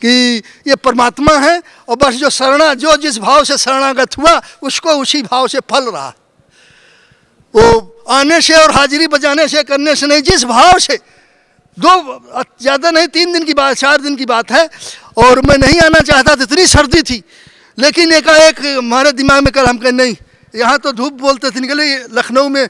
कि 0.00 0.42
ये 0.66 0.76
परमात्मा 0.76 1.36
है 1.38 1.62
और 1.88 1.96
बस 1.96 2.14
जो 2.14 2.30
शरणा, 2.30 2.72
जो 2.74 2.96
जिस 2.96 3.18
भाव 3.18 3.44
से 3.44 3.58
शरणागत 3.58 4.18
हुआ, 4.18 4.40
उसको 4.62 4.90
उसी 4.92 5.22
भाव 5.22 5.48
से 5.48 5.60
फल 5.60 5.90
रहा। 5.90 6.12
वो 7.54 8.04
आने 8.10 8.40
से 8.40 8.54
और 8.54 8.70
हाजिरी 8.72 9.06
बजाने 9.08 9.46
से, 9.48 9.62
करने 9.62 9.94
से 9.94 10.06
नहीं, 10.06 10.22
जिस 10.22 10.44
भाव 10.44 10.78
से। 10.78 10.98
दो, 11.78 12.20
ज़्यादा 12.60 12.90
नहीं, 12.90 13.06
तीन 13.08 13.32
दिन 13.32 13.44
की 13.44 13.54
बात, 13.54 13.76
चार 13.76 14.00
दिन 14.00 14.16
की 14.16 14.24
बात 14.26 14.50
है। 14.52 14.68
और 15.18 15.40
मैं 15.46 15.56
नहीं 15.58 15.80
आना 15.80 16.00
चाहता 16.02 16.34
था 16.36 16.42
इतनी 16.42 16.66
सर्दी 16.68 17.02
थी। 17.02 17.22
लेकिन 17.78 18.12
एकाएक 18.12 18.60
हमारे 18.68 19.12
दिमाग 19.14 19.42
में 19.44 19.52
कल 19.52 19.66
हम 19.66 19.78
कहें, 19.78 19.92
नहीं, 19.92 20.16
यहाँ 20.54 20.78
तो 20.78 20.92
धूप 20.92 21.12
बोलते 21.20 21.50
थे, 21.50 21.60
निकले 21.60 21.96
लखनऊ 22.12 22.48
में। 22.48 22.66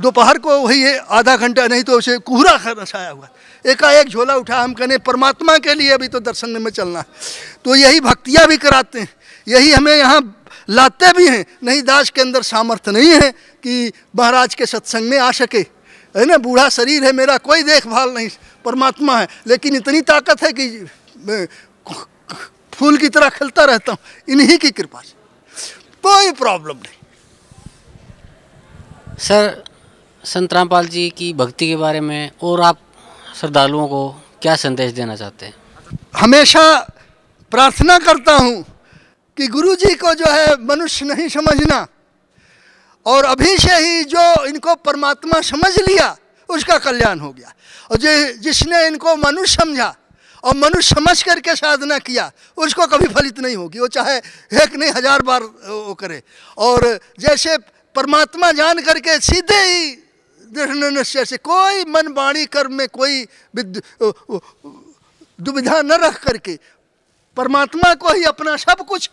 दोपहर 0.00 0.38
को 0.38 0.58
वही 0.58 0.80
है, 0.80 0.96
आधा 0.98 1.36
घंटा, 1.36 1.66
नहीं 1.66 1.82
तो 1.82 1.98
उसे 1.98 2.16
कोहरा 2.20 2.84
छाया 2.84 3.10
हुआ 3.10 3.28
एकाएक 3.64 4.08
झोला 4.08 4.34
उठा, 4.36 4.60
हम 4.60 4.72
कहने 4.74 4.98
परमात्मा 5.00 5.56
के 5.58 5.74
लिए 5.74 5.90
अभी 5.90 6.08
तो 6.08 6.20
दर्शन 6.20 6.50
में 6.62 6.70
चलना 6.70 7.02
तो 7.64 7.74
यही 7.74 8.00
भक्तियाँ 8.00 8.46
भी 8.48 8.56
कराते 8.56 9.00
हैं। 9.00 9.08
यही 9.46 9.72
हमें 9.72 9.94
यहाँ 9.94 10.20
लाते 10.68 11.12
भी 11.12 11.26
हैं। 11.28 11.44
नहीं 11.64 11.82
दास 11.82 12.10
के 12.10 12.20
अंदर 12.20 12.42
सामर्थ्य 12.42 12.92
नहीं 12.92 13.10
है 13.12 13.30
कि 13.30 13.92
महाराज 14.16 14.54
के 14.54 14.66
सत्संग 14.66 15.08
में 15.10 15.18
आ 15.18 15.30
सके। 15.32 15.58
है 16.14 16.24
ना 16.24 16.36
बूढ़ा 16.38 16.68
शरीर 16.68 17.04
है 17.04 17.12
मेरा 17.12 17.36
कोई 17.38 17.62
देखभाल 17.62 18.10
नहीं 18.10 18.28
परमात्मा 18.64 19.18
है। 19.18 19.28
लेकिन 19.46 19.76
इतनी 19.76 20.00
ताकत 20.02 20.42
है 20.42 20.52
कि 20.52 20.86
मैं 21.18 21.46
फूल 22.72 22.96
की 22.96 23.08
तरह 23.08 23.28
खिलता 23.28 23.64
रहता 23.64 23.92
हूँ। 23.92 23.98
इन्हीं 24.28 24.58
की 24.58 24.70
कृपा 24.70 25.00
से। 25.00 25.14
कोई 26.04 26.32
प्रॉब्लम 26.32 26.76
नहीं। 26.76 26.94
सर 29.18 29.64
संत 30.24 30.52
रामपाल 30.52 30.86
जी 30.86 31.08
की 31.10 31.32
भक्ति 31.32 31.66
के 31.68 31.76
बारे 31.76 32.00
में 32.00 32.30
और 32.42 32.60
आप 32.60 32.78
श्रद्धालुओं 33.40 33.86
को 33.88 34.08
क्या 34.42 34.56
संदेश 34.56 34.92
देना 34.92 35.16
चाहते 35.16 35.46
हैं? 35.46 35.54
हमेशा 36.16 36.78
प्रार्थना 37.52 37.98
करता 37.98 38.32
हूँ 38.32 38.64
कि 39.36 39.46
गुरु 39.48 39.74
जी 39.76 39.94
को 39.94 40.14
जो 40.14 40.24
है 40.26 40.56
मनुष्य 40.62 41.06
नहीं 41.06 41.28
समझना। 41.28 41.86
और 43.06 43.24
अभी 43.26 43.56
से 43.58 43.74
ही 43.76 44.04
जो 44.06 44.44
इनको 44.46 44.74
परमात्मा 44.76 45.40
समझ 45.42 45.78
लिया, 45.80 46.16
उसका 46.48 46.78
कल्याण 46.78 47.20
हो 47.20 47.30
गया। 47.32 47.52
और 47.90 47.96
जो, 47.96 48.10
जिसने 48.40 48.86
इनको 48.86 49.16
मनुष्य 49.16 49.54
समझा, 49.54 49.94
और 50.44 50.56
मनुष्य 50.56 50.94
समझ 50.94 51.22
करके 51.22 51.54
साधना 51.56 51.98
किया, 52.00 52.30
उसको 52.56 52.86
कभी 52.86 53.06
फलित 53.08 53.38
नहीं 53.40 53.56
होगी। 53.56 53.78
वो 53.78 53.88
चाहे 53.88 54.16
एक 54.16 54.74
नहीं, 54.74 54.90
हज़ार 54.92 55.22
बार 55.22 55.42
वो 55.42 55.94
करे। 55.94 56.22
और 56.58 56.98
जैसे 57.20 57.56
परमात्मा 57.94 58.50
जान 58.52 58.80
करके 58.82 59.18
सीधे 59.20 59.60
ही 59.62 59.90
दृढ़ 60.40 60.92
निश्चय 60.92 61.24
से 61.24 61.36
कोई 61.38 61.84
मन 61.84 62.12
वाणी 62.12 62.44
कर्म 62.46 62.74
में 62.74 62.88
कोई 62.88 63.26
दुविधा 65.38 65.80
न 65.82 65.92
रख 66.02 66.22
करके 66.24 66.58
परमात्मा 67.36 67.92
को 67.94 68.12
ही 68.12 68.24
अपना 68.24 68.56
सब 68.56 68.84
कुछ 68.86 69.10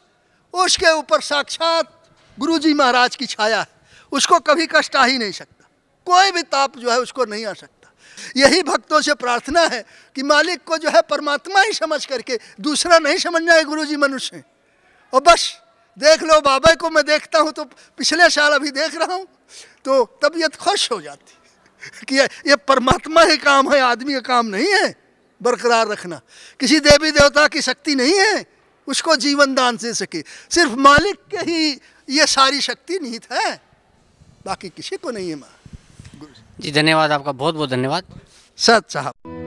उसके 0.54 0.92
ऊपर 0.92 1.22
साक्षात 1.22 1.92
गुरु 2.38 2.58
जी 2.60 2.74
महाराज 2.74 3.16
की 3.16 3.26
छाया 3.26 3.60
है। 3.60 3.68
उसको 4.12 4.40
कभी 4.42 4.68
कष्ट 4.68 4.96
आ 4.96 5.06
ही 5.06 5.18
नहीं 5.18 5.32
सकता। 5.32 5.70
कोई 6.08 6.32
भी 6.32 6.42
ताप 6.44 6.78
जो 6.78 6.92
है 6.92 7.00
उसको 7.00 7.26
नहीं 7.26 7.46
आ 7.46 7.54
सकता। 7.54 7.92
यही 8.38 8.62
भक्तों 8.64 9.02
से 9.02 9.14
प्रार्थना 9.16 9.62
है 9.64 9.84
कि 10.16 10.24
मालिक 10.24 10.64
को 10.64 10.78
जो 10.78 10.90
है 10.90 11.02
परमात्मा 11.02 11.62
ही 11.62 11.74
समझ 11.74 12.06
करके 12.06 12.38
दूसरा 12.62 12.98
नहीं 13.00 13.18
समझना 13.18 13.54
है 13.54 13.64
गुरु 13.64 13.86
जी 13.86 13.96
मनुष्य। 13.98 14.44
और 15.14 15.22
बस, 15.22 15.54
देख 15.98 16.24
लो, 16.24 16.40
बाबा 16.42 16.74
को 16.76 16.90
मैं 16.90 17.04
देखता 17.06 17.40
हूँ 17.40 17.52
तो 17.52 17.64
पिछले 18.00 18.30
साल 18.30 18.54
अभी 18.54 18.72
देख 18.72 18.96
रहा 18.96 19.14
हूँ 19.16 19.26
तो 19.86 20.04
तबीयत 20.24 20.56
खुश 20.56 20.92
हो 20.92 21.02
जाती 21.02 22.06
कि 22.06 22.18
ये 22.18 22.56
परमात्मा 22.58 23.22
ही 23.24 23.38
काम 23.38 23.74
है, 23.74 23.80
आदमी 23.82 24.14
का 24.14 24.20
काम 24.22 24.46
नहीं 24.48 24.74
है, 24.74 24.96
बरकरार 25.42 25.88
रखना। 25.88 26.22
किसी 26.60 26.80
देवी 26.80 27.12
देवता 27.12 27.48
की 27.48 27.62
शक्ति 27.62 27.96
नहीं 27.96 28.14
है 28.14 28.46
उसको 28.88 29.16
जीवन 29.16 29.56
दान 29.56 29.78
दे 29.78 29.94
सके। 29.94 30.24
सिर्फ़ 30.50 30.72
मालिक 30.72 31.16
के 31.16 31.38
ही 31.38 31.72
ये 32.10 32.26
सारी 32.28 32.62
शक्ति 32.62 33.00
निहित 33.00 33.32
है। 33.32 33.62
बाकी 34.46 34.70
किसी 34.70 34.98
को 34.98 35.12
नहीं 35.12 35.30
है 35.30 35.36
माँ। 35.36 35.60
जी 36.60 36.72
धन्यवाद 36.72 37.12
आपका 37.12 37.32
बहुत 37.32 37.56
बहुत 37.56 37.70
धन्यवाद। 37.70 38.04
सत 38.58 38.86
साहब। 38.90 39.43